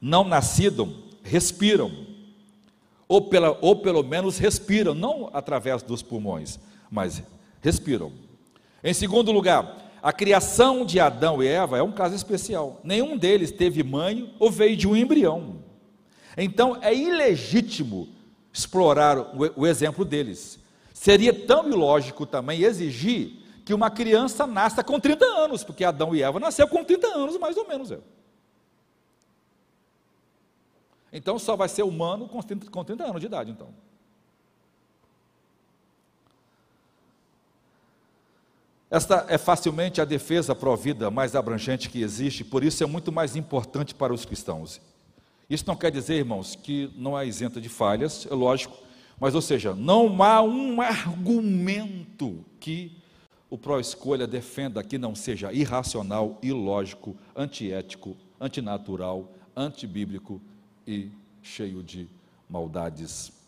não 0.00 0.24
nascidos 0.24 0.88
respiram, 1.22 1.90
ou, 3.06 3.22
pela, 3.22 3.56
ou 3.60 3.76
pelo 3.76 4.02
menos 4.02 4.38
respiram, 4.38 4.94
não 4.94 5.30
através 5.32 5.82
dos 5.82 6.02
pulmões, 6.02 6.58
mas 6.90 7.22
respiram. 7.62 8.12
Em 8.84 8.92
segundo 8.94 9.32
lugar, 9.32 9.90
a 10.02 10.12
criação 10.12 10.84
de 10.84 11.00
Adão 11.00 11.42
e 11.42 11.48
Eva 11.48 11.78
é 11.78 11.82
um 11.82 11.92
caso 11.92 12.14
especial. 12.14 12.80
Nenhum 12.84 13.16
deles 13.16 13.50
teve 13.50 13.82
mãe 13.82 14.34
ou 14.38 14.50
veio 14.50 14.76
de 14.76 14.86
um 14.86 14.94
embrião. 14.94 15.56
Então 16.36 16.78
é 16.80 16.94
ilegítimo 16.94 18.08
explorar 18.52 19.18
o, 19.18 19.62
o 19.62 19.66
exemplo 19.66 20.04
deles. 20.04 20.58
Seria 20.92 21.32
tão 21.32 21.68
ilógico 21.68 22.26
também 22.26 22.62
exigir 22.62 23.38
que 23.64 23.74
uma 23.74 23.90
criança 23.90 24.46
nasça 24.46 24.82
com 24.82 24.98
30 24.98 25.24
anos, 25.24 25.62
porque 25.62 25.84
Adão 25.84 26.14
e 26.14 26.22
Eva 26.22 26.40
nasceram 26.40 26.68
com 26.68 26.84
30 26.84 27.06
anos, 27.08 27.38
mais 27.38 27.56
ou 27.56 27.66
menos. 27.68 27.90
É. 27.90 27.98
Então 31.12 31.38
só 31.38 31.56
vai 31.56 31.68
ser 31.68 31.82
humano 31.82 32.28
com 32.28 32.40
30, 32.42 32.70
com 32.70 32.84
30 32.84 33.04
anos 33.04 33.20
de 33.20 33.26
idade, 33.26 33.50
então. 33.50 33.68
Esta 38.90 39.26
é 39.28 39.36
facilmente 39.36 40.00
a 40.00 40.04
defesa 40.04 40.54
pró-vida 40.54 41.10
mais 41.10 41.36
abrangente 41.36 41.90
que 41.90 42.00
existe, 42.00 42.42
por 42.42 42.64
isso 42.64 42.82
é 42.82 42.86
muito 42.86 43.12
mais 43.12 43.36
importante 43.36 43.94
para 43.94 44.14
os 44.14 44.24
cristãos. 44.24 44.80
Isso 45.48 45.64
não 45.66 45.76
quer 45.76 45.90
dizer, 45.90 46.14
irmãos, 46.14 46.54
que 46.54 46.90
não 46.96 47.18
é 47.18 47.26
isenta 47.26 47.60
de 47.60 47.68
falhas, 47.68 48.26
é 48.30 48.34
lógico, 48.34 48.78
mas, 49.20 49.34
ou 49.34 49.42
seja, 49.42 49.74
não 49.74 50.22
há 50.22 50.40
um 50.42 50.80
argumento 50.80 52.44
que 52.60 52.92
o 53.50 53.58
pró-escolha 53.58 54.26
defenda 54.26 54.82
que 54.82 54.96
não 54.96 55.14
seja 55.14 55.52
irracional, 55.52 56.38
ilógico, 56.42 57.16
antiético, 57.34 58.16
antinatural, 58.40 59.32
antibíblico 59.56 60.40
e 60.88 61.12
cheio 61.42 61.82
de 61.82 62.08
maldades 62.48 63.38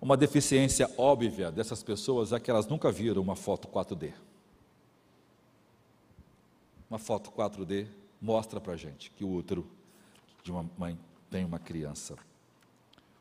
uma 0.00 0.16
deficiência 0.16 0.90
óbvia 0.96 1.52
dessas 1.52 1.82
pessoas 1.82 2.32
é 2.32 2.40
que 2.40 2.50
elas 2.50 2.66
nunca 2.66 2.90
viram 2.90 3.20
uma 3.20 3.36
foto 3.36 3.68
4D. 3.68 4.14
Uma 6.88 6.98
foto 6.98 7.30
4D 7.30 7.86
mostra 8.20 8.58
para 8.60 8.72
a 8.72 8.76
gente 8.76 9.10
que 9.10 9.22
o 9.22 9.30
útero 9.30 9.68
de 10.42 10.50
uma 10.50 10.68
mãe 10.78 10.98
tem 11.30 11.44
uma 11.44 11.58
criança 11.58 12.16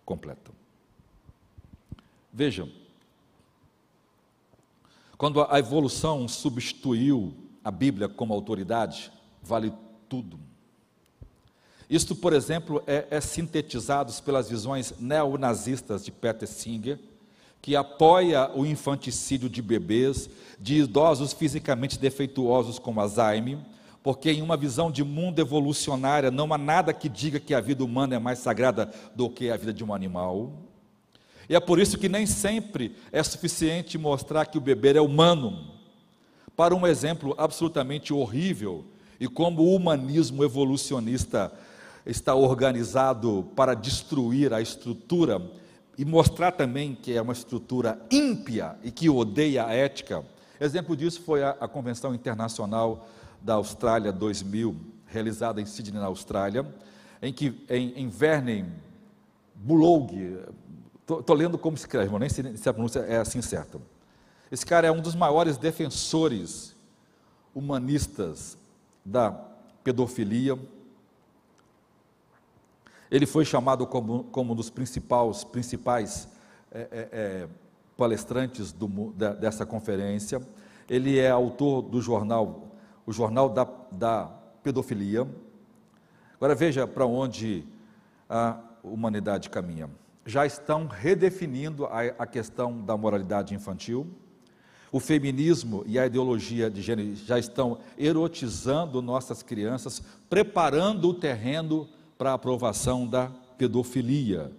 completa. 0.05 0.51
Vejam, 2.31 2.71
quando 5.17 5.43
a 5.43 5.59
evolução 5.59 6.29
substituiu 6.29 7.35
a 7.61 7.69
Bíblia 7.69 8.07
como 8.07 8.33
autoridade, 8.33 9.11
vale 9.43 9.73
tudo. 10.07 10.39
Isto, 11.89 12.15
por 12.15 12.33
exemplo, 12.33 12.83
é, 12.85 13.07
é 13.09 13.19
sintetizado 13.19 14.13
pelas 14.21 14.47
visões 14.47 14.93
neonazistas 14.99 16.05
de 16.05 16.11
Peter 16.11 16.47
Singer, 16.47 16.99
que 17.61 17.75
apoia 17.75 18.51
o 18.55 18.65
infanticídio 18.65 19.49
de 19.49 19.61
bebês, 19.61 20.29
de 20.59 20.75
idosos 20.75 21.33
fisicamente 21.33 21.97
defeituosos 21.97 22.77
como 22.77 23.01
Alzheimer, 23.01 23.57
porque 24.03 24.31
em 24.31 24.41
uma 24.41 24.55
visão 24.55 24.91
de 24.91 25.03
mundo 25.03 25.39
evolucionária 25.39 26.31
não 26.31 26.53
há 26.53 26.57
nada 26.57 26.93
que 26.93 27.09
diga 27.09 27.39
que 27.39 27.53
a 27.53 27.59
vida 27.59 27.83
humana 27.83 28.15
é 28.15 28.19
mais 28.19 28.39
sagrada 28.39 28.91
do 29.15 29.29
que 29.29 29.49
a 29.49 29.57
vida 29.57 29.73
de 29.73 29.83
um 29.83 29.93
animal. 29.93 30.53
E 31.49 31.55
é 31.55 31.59
por 31.59 31.79
isso 31.79 31.97
que 31.97 32.07
nem 32.07 32.25
sempre 32.25 32.95
é 33.11 33.21
suficiente 33.23 33.97
mostrar 33.97 34.45
que 34.45 34.57
o 34.57 34.61
bebê 34.61 34.95
é 34.95 35.01
humano. 35.01 35.73
Para 36.55 36.75
um 36.75 36.85
exemplo 36.85 37.33
absolutamente 37.37 38.13
horrível 38.13 38.85
e 39.19 39.27
como 39.27 39.63
o 39.63 39.75
humanismo 39.75 40.43
evolucionista 40.43 41.51
está 42.09 42.33
organizado 42.33 43.47
para 43.55 43.73
destruir 43.73 44.53
a 44.53 44.61
estrutura 44.61 45.41
e 45.97 46.03
mostrar 46.03 46.51
também 46.51 46.95
que 46.95 47.15
é 47.15 47.21
uma 47.21 47.33
estrutura 47.33 47.99
ímpia 48.09 48.75
e 48.83 48.89
que 48.89 49.09
odeia 49.09 49.65
a 49.65 49.73
ética. 49.73 50.25
Exemplo 50.59 50.95
disso 50.95 51.21
foi 51.21 51.43
a, 51.43 51.51
a 51.51 51.67
Convenção 51.67 52.15
Internacional 52.15 53.07
da 53.41 53.55
Austrália 53.55 54.11
2000, 54.11 54.75
realizada 55.05 55.61
em 55.61 55.65
Sydney, 55.65 55.99
na 55.99 56.07
Austrália, 56.07 56.65
em 57.21 57.31
que 57.31 57.65
em, 57.69 57.93
em 57.95 58.09
Vernon 58.09 58.65
Bullough, 59.53 60.09
estou 61.07 61.35
lendo 61.35 61.57
como 61.57 61.77
se 61.77 61.83
escreve, 61.83 62.17
nem 62.17 62.29
sei 62.29 62.55
se 62.55 62.67
a 62.67 62.73
pronúncia 62.73 62.99
é 63.01 63.17
assim 63.17 63.41
certa. 63.41 63.79
Esse 64.51 64.65
cara 64.65 64.87
é 64.87 64.91
um 64.91 65.01
dos 65.01 65.15
maiores 65.15 65.57
defensores 65.57 66.75
humanistas 67.53 68.57
da 69.05 69.31
pedofilia, 69.83 70.57
ele 73.11 73.25
foi 73.25 73.43
chamado 73.43 73.87
como, 73.87 74.25
como 74.25 74.53
um 74.53 74.55
dos 74.55 74.69
principais, 74.69 75.43
principais 75.43 76.27
é, 76.71 76.79
é, 76.79 77.09
é, 77.11 77.47
palestrantes 77.97 78.71
do, 78.71 78.87
da, 79.11 79.33
dessa 79.33 79.65
conferência. 79.65 80.41
Ele 80.89 81.17
é 81.17 81.29
autor 81.29 81.81
do 81.81 82.01
jornal, 82.01 82.67
o 83.05 83.11
Jornal 83.11 83.49
da, 83.49 83.67
da 83.91 84.25
Pedofilia. 84.61 85.27
Agora 86.35 86.53
veja 86.53 86.87
para 86.87 87.05
onde 87.05 87.65
a 88.29 88.59
humanidade 88.83 89.49
caminha. 89.49 89.89
Já 90.25 90.45
estão 90.45 90.87
redefinindo 90.87 91.85
a, 91.85 92.01
a 92.19 92.27
questão 92.27 92.81
da 92.81 92.95
moralidade 92.95 93.55
infantil. 93.55 94.07
O 94.91 94.99
feminismo 94.99 95.83
e 95.85 95.97
a 95.99 96.05
ideologia 96.05 96.69
de 96.69 96.81
gênero 96.81 97.15
já 97.15 97.37
estão 97.37 97.79
erotizando 97.97 99.01
nossas 99.01 99.43
crianças, 99.43 100.01
preparando 100.29 101.09
o 101.09 101.13
terreno 101.13 101.87
para 102.19 102.31
a 102.31 102.33
aprovação 102.33 103.07
da 103.07 103.31
pedofilia 103.57 104.51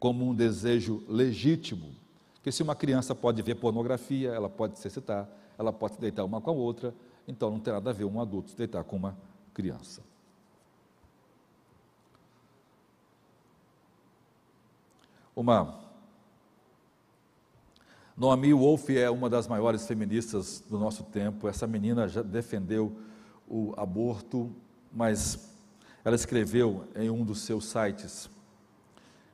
como 0.00 0.28
um 0.28 0.34
desejo 0.34 1.04
legítimo. 1.08 1.94
Porque 2.34 2.50
se 2.50 2.60
uma 2.60 2.74
criança 2.74 3.14
pode 3.14 3.40
ver 3.40 3.54
pornografia, 3.54 4.30
ela 4.30 4.48
pode 4.48 4.76
se 4.80 4.88
excitar, 4.88 5.28
ela 5.56 5.72
pode 5.72 5.94
se 5.94 6.00
deitar 6.00 6.24
uma 6.24 6.40
com 6.40 6.50
a 6.50 6.52
outra, 6.52 6.92
então 7.28 7.52
não 7.52 7.60
tem 7.60 7.72
nada 7.72 7.90
a 7.90 7.92
ver 7.92 8.04
um 8.04 8.20
adulto 8.20 8.50
se 8.50 8.56
deitar 8.56 8.82
com 8.82 8.96
uma 8.96 9.16
criança. 9.54 10.02
Uma 15.36 15.78
Noemi 18.16 18.52
Wolf 18.52 18.90
é 18.90 19.08
uma 19.08 19.30
das 19.30 19.46
maiores 19.46 19.86
feministas 19.86 20.64
do 20.68 20.80
nosso 20.80 21.04
tempo. 21.04 21.46
Essa 21.46 21.66
menina 21.66 22.08
já 22.08 22.22
defendeu 22.22 22.96
o 23.46 23.72
aborto, 23.76 24.50
mas 24.92 25.55
ela 26.06 26.14
escreveu 26.14 26.86
em 26.94 27.10
um 27.10 27.24
dos 27.24 27.40
seus 27.40 27.64
sites 27.64 28.30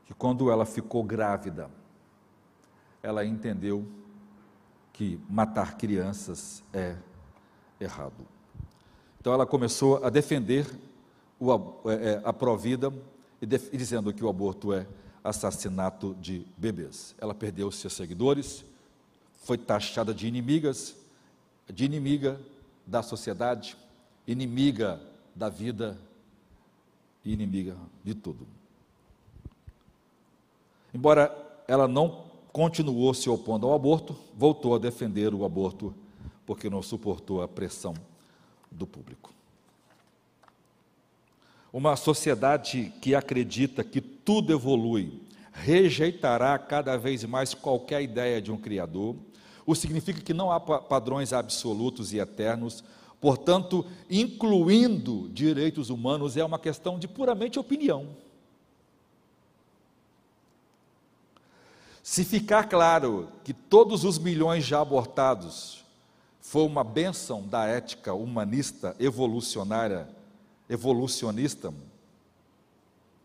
que 0.06 0.14
quando 0.14 0.50
ela 0.50 0.64
ficou 0.64 1.04
grávida, 1.04 1.68
ela 3.02 3.26
entendeu 3.26 3.86
que 4.90 5.20
matar 5.28 5.76
crianças 5.76 6.64
é 6.72 6.96
errado. 7.78 8.26
Então 9.20 9.34
ela 9.34 9.44
começou 9.44 10.02
a 10.02 10.08
defender 10.08 10.66
o, 11.38 11.52
é, 11.90 11.92
é, 11.92 12.22
a 12.24 12.32
provida 12.32 12.90
e, 13.42 13.44
e 13.44 13.76
dizendo 13.76 14.10
que 14.10 14.24
o 14.24 14.28
aborto 14.30 14.72
é 14.72 14.86
assassinato 15.22 16.16
de 16.22 16.46
bebês. 16.56 17.14
Ela 17.18 17.34
perdeu 17.34 17.70
seus 17.70 17.92
seguidores, 17.92 18.64
foi 19.42 19.58
taxada 19.58 20.14
de 20.14 20.26
inimigas, 20.26 20.96
de 21.70 21.84
inimiga 21.84 22.40
da 22.86 23.02
sociedade, 23.02 23.76
inimiga 24.26 24.98
da 25.36 25.50
vida 25.50 25.98
e 27.24 27.32
inimiga 27.32 27.76
de 28.04 28.14
tudo. 28.14 28.46
Embora 30.94 31.34
ela 31.66 31.88
não 31.88 32.24
continuou 32.52 33.14
se 33.14 33.30
opondo 33.30 33.66
ao 33.66 33.74
aborto, 33.74 34.16
voltou 34.36 34.74
a 34.74 34.78
defender 34.78 35.32
o 35.34 35.44
aborto 35.44 35.94
porque 36.44 36.68
não 36.68 36.82
suportou 36.82 37.42
a 37.42 37.48
pressão 37.48 37.94
do 38.70 38.86
público. 38.86 39.32
Uma 41.72 41.96
sociedade 41.96 42.92
que 43.00 43.14
acredita 43.14 43.82
que 43.82 44.00
tudo 44.00 44.52
evolui 44.52 45.22
rejeitará 45.52 46.58
cada 46.58 46.96
vez 46.96 47.24
mais 47.24 47.54
qualquer 47.54 48.02
ideia 48.02 48.40
de 48.40 48.52
um 48.52 48.56
Criador, 48.56 49.16
o 49.64 49.74
significa 49.74 50.20
que 50.20 50.34
não 50.34 50.50
há 50.50 50.58
padrões 50.60 51.32
absolutos 51.32 52.12
e 52.12 52.18
eternos, 52.18 52.82
portanto, 53.22 53.86
incluindo 54.10 55.28
direitos 55.28 55.90
humanos, 55.90 56.36
é 56.36 56.44
uma 56.44 56.58
questão 56.58 56.98
de 56.98 57.06
puramente 57.06 57.56
opinião. 57.56 58.08
Se 62.02 62.24
ficar 62.24 62.68
claro 62.68 63.28
que 63.44 63.54
todos 63.54 64.02
os 64.02 64.18
milhões 64.18 64.64
já 64.64 64.80
abortados 64.80 65.84
foi 66.40 66.64
uma 66.64 66.82
bênção 66.82 67.46
da 67.46 67.64
ética 67.64 68.12
humanista 68.12 68.96
evolucionária, 68.98 70.08
evolucionista, 70.68 71.72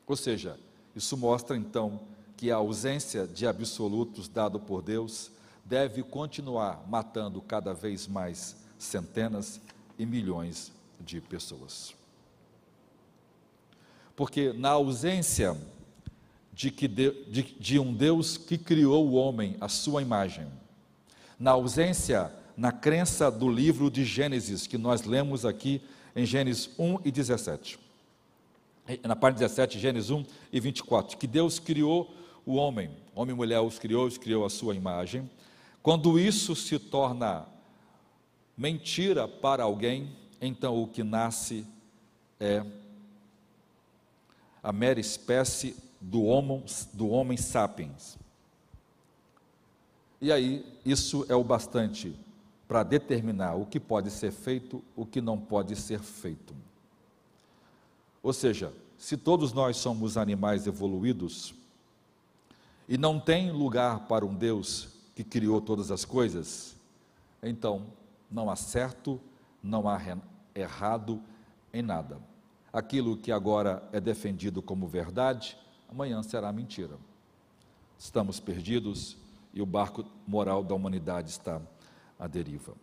ou 0.06 0.16
seja, 0.16 0.60
isso 0.96 1.18
mostra 1.18 1.58
então 1.58 2.00
que 2.38 2.52
a 2.52 2.58
ausência 2.58 3.26
de 3.26 3.48
absolutos 3.48 4.28
dado 4.28 4.60
por 4.60 4.84
Deus 4.84 5.32
deve 5.66 6.04
continuar 6.04 6.84
matando 6.88 7.42
cada 7.42 7.74
vez 7.74 8.08
mais 8.08 8.56
centenas 8.78 9.60
e 9.98 10.06
milhões 10.06 10.72
de 11.00 11.22
pessoas. 11.22 11.96
Porque 14.16 14.52
na 14.54 14.72
ausência 14.72 15.56
de, 16.52 16.72
que 16.72 16.88
de, 16.88 17.12
de, 17.26 17.44
de 17.44 17.80
um 17.80 17.94
Deus 17.94 18.36
que 18.38 18.58
criou 18.58 19.08
o 19.08 19.14
homem 19.14 19.56
à 19.62 19.70
sua 19.70 20.02
imagem, 20.02 20.48
na 21.40 21.52
ausência, 21.52 22.32
na 22.56 22.72
crença 22.72 23.30
do 23.30 23.48
livro 23.48 23.92
de 23.92 24.04
Gênesis, 24.04 24.66
que 24.66 24.78
nós 24.78 25.04
lemos 25.04 25.46
aqui 25.46 25.82
em 26.16 26.26
Gênesis 26.26 26.72
1 26.80 27.02
e 27.06 27.12
17. 27.12 27.80
Na 29.04 29.16
parte 29.16 29.38
17, 29.38 29.78
Gênesis 29.78 30.10
1 30.10 30.26
e 30.52 30.60
24, 30.60 31.18
que 31.18 31.28
Deus 31.28 31.60
criou 31.60 32.12
o 32.46 32.56
homem, 32.56 32.90
homem 33.14 33.36
e 33.36 33.38
mulher 33.38 33.60
os 33.60 33.78
criou, 33.78 34.08
os 34.08 34.18
criou 34.18 34.46
à 34.46 34.50
sua 34.50 34.74
imagem. 34.74 35.30
Quando 35.84 36.18
isso 36.18 36.56
se 36.56 36.80
torna 36.80 37.46
mentira 38.58 39.28
para 39.28 39.64
alguém, 39.64 40.16
então 40.42 40.82
o 40.82 40.88
que 40.88 41.04
nasce 41.04 41.66
é 42.40 42.66
a 44.64 44.72
mera 44.74 45.00
espécie 45.00 45.78
do 46.02 46.24
homem, 46.24 46.64
do 46.94 47.10
homem 47.10 47.38
sapiens. 47.38 48.18
E 50.20 50.32
aí, 50.32 50.66
isso 50.84 51.26
é 51.30 51.36
o 51.36 51.44
bastante 51.44 52.16
para 52.68 52.84
determinar 52.84 53.56
o 53.56 53.66
que 53.66 53.80
pode 53.80 54.10
ser 54.10 54.32
feito, 54.32 54.84
o 54.96 55.06
que 55.06 55.22
não 55.22 55.38
pode 55.38 55.76
ser 55.76 56.00
feito. 56.00 56.56
Ou 58.22 58.34
seja, 58.34 58.74
se 58.98 59.16
todos 59.16 59.54
nós 59.54 59.78
somos 59.78 60.18
animais 60.18 60.66
evoluídos 60.66 61.54
e 62.90 62.98
não 62.98 63.20
tem 63.20 63.52
lugar 63.52 64.08
para 64.08 64.26
um 64.26 64.34
Deus 64.34 64.90
que 65.16 65.24
criou 65.24 65.62
todas 65.62 65.92
as 65.92 66.04
coisas, 66.04 66.76
então 67.42 67.86
não 68.30 68.50
há 68.50 68.56
certo, 68.56 69.20
não 69.62 69.88
há 69.88 70.00
errado 70.54 71.22
em 71.74 71.82
nada. 71.82 72.20
Aquilo 72.72 73.18
que 73.18 73.32
agora 73.32 73.88
é 73.92 74.00
defendido 74.00 74.62
como 74.62 74.88
verdade, 74.88 75.58
amanhã 75.90 76.22
será 76.22 76.52
mentira. 76.52 76.98
Estamos 77.98 78.40
perdidos 78.40 79.18
e 79.54 79.62
o 79.62 79.66
barco 79.66 80.06
moral 80.28 80.64
da 80.64 80.76
humanidade 80.76 81.30
está 81.30 81.62
à 82.20 82.28
deriva. 82.28 82.74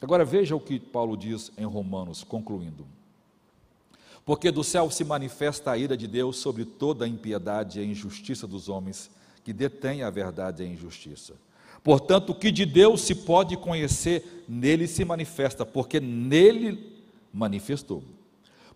Agora 0.00 0.24
veja 0.24 0.56
o 0.56 0.60
que 0.60 0.78
Paulo 0.78 1.16
diz 1.16 1.52
em 1.56 1.64
Romanos, 1.64 2.24
concluindo. 2.24 2.86
Porque 4.24 4.50
do 4.50 4.64
céu 4.64 4.90
se 4.90 5.04
manifesta 5.04 5.70
a 5.70 5.78
ira 5.78 5.96
de 5.96 6.08
Deus 6.08 6.38
sobre 6.38 6.64
toda 6.64 7.04
a 7.04 7.08
impiedade 7.08 7.78
e 7.78 7.82
a 7.82 7.86
injustiça 7.86 8.46
dos 8.46 8.68
homens 8.68 9.08
que 9.44 9.52
detêm 9.52 10.02
a 10.02 10.10
verdade 10.10 10.62
e 10.62 10.66
a 10.66 10.68
injustiça. 10.68 11.34
Portanto, 11.86 12.30
o 12.30 12.34
que 12.34 12.50
de 12.50 12.66
Deus 12.66 13.02
se 13.02 13.14
pode 13.14 13.56
conhecer, 13.56 14.44
nele 14.48 14.88
se 14.88 15.04
manifesta, 15.04 15.64
porque 15.64 16.00
nele 16.00 17.00
manifestou. 17.32 18.02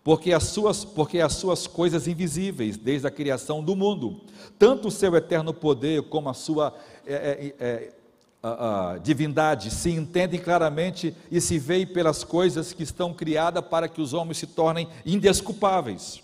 Porque 0.01 0.31
as 0.31 0.43
suas, 0.43 0.85
porque 0.85 1.19
as 1.19 1.33
suas 1.33 1.67
coisas 1.67 2.07
invisíveis, 2.07 2.77
desde 2.77 3.05
a 3.05 3.11
criação 3.11 3.61
do 3.61 3.75
mundo, 3.75 4.21
tanto 4.57 4.87
o 4.87 4.91
seu 4.91 5.13
eterno 5.13 5.53
poder 5.53 6.03
como 6.03 6.29
a 6.29 6.33
sua 6.33 6.73
é, 7.05 7.13
é, 7.13 7.55
é, 7.59 7.93
a, 8.41 8.91
a 8.91 8.97
divindade, 8.97 9.71
se 9.71 9.89
entendem 9.91 10.39
claramente 10.39 11.13
e 11.29 11.41
se 11.41 11.59
veem 11.59 11.85
pelas 11.85 12.23
coisas 12.23 12.71
que 12.71 12.83
estão 12.83 13.13
criadas 13.13 13.65
para 13.65 13.89
que 13.89 14.01
os 14.01 14.13
homens 14.13 14.37
se 14.37 14.47
tornem 14.47 14.87
indesculpáveis. 15.05 16.23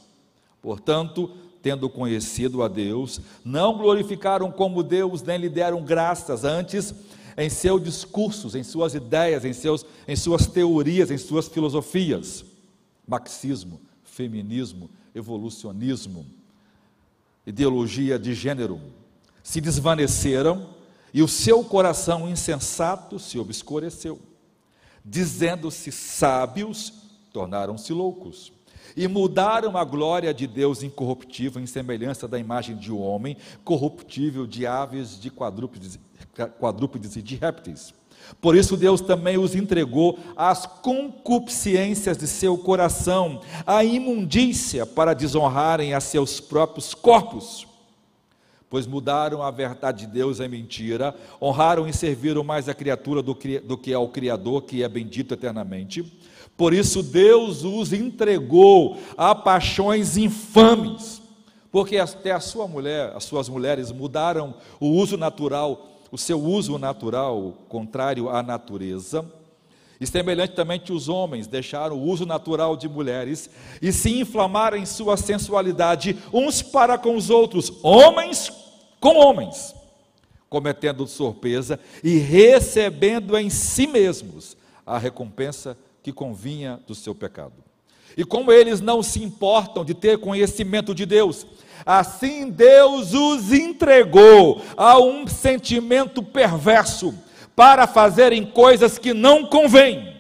Portanto, 0.62 1.36
tendo 1.68 1.90
conhecido 1.90 2.64
a 2.64 2.70
Deus, 2.70 3.20
não 3.44 3.78
glorificaram 3.78 4.50
como 4.50 4.82
Deus, 4.82 5.22
nem 5.22 5.38
lhe 5.38 5.50
deram 5.50 5.84
graças, 5.84 6.46
antes 6.46 6.96
em 7.38 7.50
seus 7.50 7.84
discursos, 7.84 8.56
em 8.56 8.64
suas 8.64 8.96
ideias, 8.96 9.44
em, 9.44 9.52
seus, 9.52 9.86
em 10.08 10.16
suas 10.16 10.48
teorias, 10.48 11.12
em 11.12 11.18
suas 11.18 11.50
filosofias. 11.50 12.46
Marxismo, 13.06 13.82
feminismo, 14.02 14.90
evolucionismo, 15.14 16.26
ideologia 17.46 18.18
de 18.18 18.34
gênero, 18.34 18.80
se 19.44 19.60
desvaneceram 19.60 20.70
e 21.14 21.22
o 21.22 21.28
seu 21.28 21.66
coração 21.66 22.30
insensato 22.30 23.20
se 23.20 23.38
obscureceu. 23.38 24.22
Dizendo-se 25.04 25.92
sábios, 25.92 26.94
tornaram-se 27.34 27.92
loucos 27.92 28.54
e 28.98 29.08
mudaram 29.08 29.78
a 29.78 29.84
glória 29.84 30.34
de 30.34 30.48
Deus 30.48 30.82
incorruptível 30.82 31.62
em 31.62 31.68
semelhança 31.68 32.28
da 32.28 32.40
imagem 32.40 32.76
de 32.76 32.92
um 32.92 33.00
homem, 33.00 33.38
corruptível 33.64 34.48
de 34.48 34.66
aves, 34.66 35.20
de 35.20 35.30
quadrúpedes, 35.30 36.00
quadrúpedes 36.60 37.16
e 37.16 37.22
de 37.22 37.36
répteis. 37.36 37.94
Por 38.42 38.56
isso 38.56 38.76
Deus 38.76 39.00
também 39.00 39.38
os 39.38 39.54
entregou 39.54 40.18
às 40.36 40.66
concupiscências 40.66 42.18
de 42.18 42.26
seu 42.26 42.58
coração, 42.58 43.40
à 43.68 43.84
imundícia, 43.84 44.84
para 44.84 45.14
desonrarem 45.14 45.94
a 45.94 46.00
seus 46.00 46.40
próprios 46.40 46.96
corpos. 46.96 47.68
Pois 48.70 48.88
mudaram 48.88 49.44
a 49.44 49.52
verdade 49.52 50.08
de 50.08 50.12
Deus 50.12 50.40
em 50.40 50.50
mentira, 50.50 51.16
honraram 51.40 51.88
e 51.88 51.94
serviram 51.94 52.44
mais 52.44 52.68
a 52.68 52.74
criatura 52.74 53.22
do 53.22 53.36
que, 53.36 53.60
do 53.60 53.78
que 53.78 53.94
ao 53.94 54.10
Criador, 54.10 54.64
que 54.64 54.82
é 54.82 54.90
bendito 54.90 55.36
eternamente. 55.36 56.04
Por 56.58 56.74
isso 56.74 57.04
Deus 57.04 57.64
os 57.64 57.94
entregou 57.94 58.98
a 59.16 59.36
paixões 59.36 60.18
infames, 60.18 61.22
porque 61.72 61.98
até 61.98 62.32
a 62.32 62.40
sua 62.40 62.68
mulher, 62.68 63.14
as 63.16 63.26
suas 63.26 63.48
mulheres 63.48 63.92
mudaram 63.92 64.56
o 64.80 64.88
uso 64.88 65.16
natural, 65.16 65.88
o 66.12 66.18
seu 66.18 66.42
uso 66.42 66.80
natural 66.80 67.54
contrário 67.70 68.28
à 68.28 68.42
natureza. 68.42 69.24
E 70.02 70.08
semelhantemente 70.08 70.92
os 70.92 71.08
homens 71.08 71.46
deixaram 71.46 71.96
o 71.96 72.04
uso 72.04 72.26
natural 72.26 72.76
de 72.76 72.90
mulheres 72.90 73.50
e 73.80 73.92
se 73.92 74.20
inflamaram 74.20 74.78
em 74.78 74.86
sua 74.86 75.16
sensualidade 75.16 76.18
uns 76.34 76.64
para 76.64 76.98
com 76.98 77.16
os 77.16 77.30
outros, 77.30 77.72
homens 77.84 78.52
com 79.00 79.16
homens, 79.18 79.76
cometendo 80.50 81.06
sorpesa 81.08 81.80
e 82.04 82.18
recebendo 82.18 83.38
em 83.38 83.50
si 83.50 83.86
mesmos 83.86 84.58
a 84.86 84.98
recompensa 84.98 85.78
que 86.08 86.14
convinha 86.14 86.80
do 86.88 86.96
seu 86.96 87.14
pecado. 87.14 87.52
E 88.16 88.24
como 88.24 88.50
eles 88.50 88.80
não 88.80 89.04
se 89.04 89.22
importam 89.22 89.84
de 89.84 89.94
ter 89.94 90.18
conhecimento 90.18 90.96
de 90.96 91.06
Deus, 91.06 91.46
assim 91.86 92.50
Deus 92.50 93.14
os 93.14 93.52
entregou 93.52 94.62
a 94.78 94.98
um 94.98 95.28
sentimento 95.28 96.24
perverso 96.24 97.14
para 97.54 97.86
fazerem 97.86 98.46
coisas 98.46 98.98
que 98.98 99.14
não 99.14 99.48
convêm, 99.48 100.16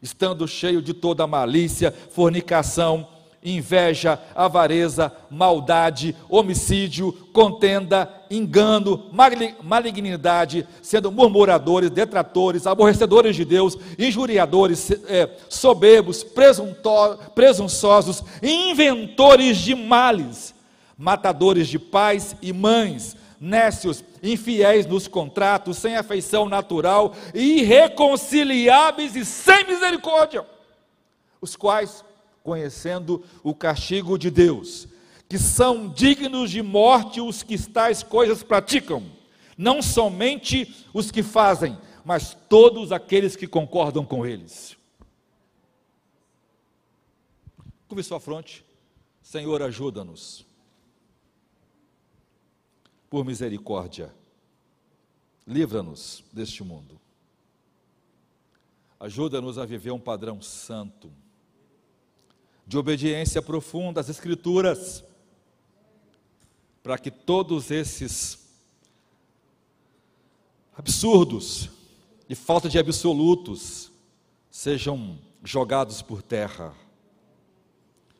estando 0.00 0.48
cheio 0.48 0.80
de 0.80 0.94
toda 0.94 1.26
malícia, 1.26 1.92
fornicação, 2.08 3.06
inveja, 3.44 4.18
avareza, 4.34 5.12
maldade, 5.30 6.16
homicídio, 6.30 7.12
contenda, 7.30 8.10
engano, 8.30 9.10
malignidade, 9.62 10.66
sendo 10.80 11.12
murmuradores, 11.12 11.90
detratores, 11.90 12.66
aborrecedores 12.66 13.36
de 13.36 13.44
Deus, 13.44 13.76
injuriadores, 13.98 14.90
é, 15.06 15.28
soberbos, 15.50 16.24
presunçosos, 17.34 18.24
inventores 18.42 19.58
de 19.58 19.74
males, 19.74 20.54
matadores 20.96 21.68
de 21.68 21.78
pais 21.78 22.34
e 22.40 22.50
mães, 22.50 23.14
nécios, 23.38 24.02
infiéis 24.22 24.86
nos 24.86 25.06
contratos, 25.06 25.76
sem 25.76 25.96
afeição 25.96 26.48
natural, 26.48 27.14
irreconciliáveis 27.34 29.14
e 29.14 29.24
sem 29.24 29.66
misericórdia, 29.66 30.46
os 31.42 31.54
quais 31.56 32.02
conhecendo 32.44 33.24
o 33.42 33.54
castigo 33.54 34.18
de 34.18 34.30
Deus, 34.30 34.86
que 35.26 35.38
são 35.38 35.88
dignos 35.88 36.50
de 36.50 36.62
morte 36.62 37.20
os 37.20 37.42
que 37.42 37.58
tais 37.58 38.02
coisas 38.02 38.42
praticam, 38.42 39.02
não 39.56 39.80
somente 39.80 40.86
os 40.92 41.10
que 41.10 41.22
fazem, 41.22 41.76
mas 42.04 42.36
todos 42.48 42.92
aqueles 42.92 43.34
que 43.34 43.46
concordam 43.46 44.04
com 44.04 44.26
eles. 44.26 44.76
Curve 47.88 48.04
sua 48.04 48.20
fronte, 48.20 48.62
Senhor, 49.22 49.62
ajuda-nos. 49.62 50.46
por 53.08 53.24
misericórdia, 53.24 54.12
livra-nos 55.46 56.24
deste 56.32 56.64
mundo. 56.64 57.00
Ajuda-nos 58.98 59.56
a 59.56 59.64
viver 59.64 59.92
um 59.92 60.00
padrão 60.00 60.42
santo, 60.42 61.12
de 62.66 62.78
obediência 62.78 63.42
profunda 63.42 64.00
às 64.00 64.08
Escrituras, 64.08 65.04
para 66.82 66.98
que 66.98 67.10
todos 67.10 67.70
esses 67.70 68.38
absurdos 70.76 71.70
e 72.28 72.34
falta 72.34 72.68
de 72.68 72.78
absolutos 72.78 73.90
sejam 74.50 75.18
jogados 75.42 76.02
por 76.02 76.22
terra. 76.22 76.74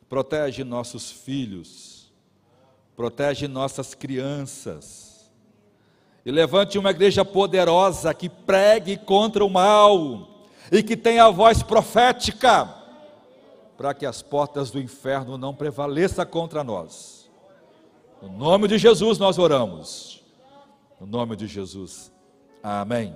Protege 0.07 0.63
nossos 0.63 1.11
filhos, 1.11 2.11
protege 2.95 3.47
nossas 3.47 3.93
crianças, 3.93 5.31
e 6.25 6.31
levante 6.31 6.77
uma 6.77 6.89
igreja 6.89 7.23
poderosa 7.23 8.13
que 8.13 8.27
pregue 8.27 8.97
contra 8.97 9.45
o 9.45 9.49
mal 9.49 10.47
e 10.71 10.81
que 10.81 10.97
tenha 10.97 11.25
a 11.25 11.29
voz 11.29 11.61
profética, 11.61 12.74
para 13.77 13.93
que 13.93 14.05
as 14.05 14.21
portas 14.21 14.71
do 14.71 14.79
inferno 14.79 15.37
não 15.37 15.53
prevaleçam 15.53 16.25
contra 16.25 16.63
nós. 16.63 17.29
No 18.21 18.29
nome 18.29 18.67
de 18.67 18.77
Jesus 18.77 19.17
nós 19.17 19.37
oramos. 19.37 20.23
No 20.99 21.05
nome 21.05 21.35
de 21.35 21.47
Jesus. 21.47 22.11
Amém. 22.63 23.15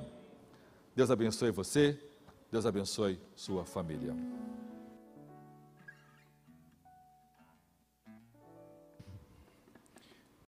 Deus 0.95 1.09
abençoe 1.09 1.51
você, 1.51 1.97
Deus 2.51 2.65
abençoe 2.65 3.19
sua 3.35 3.65
família. 3.65 4.15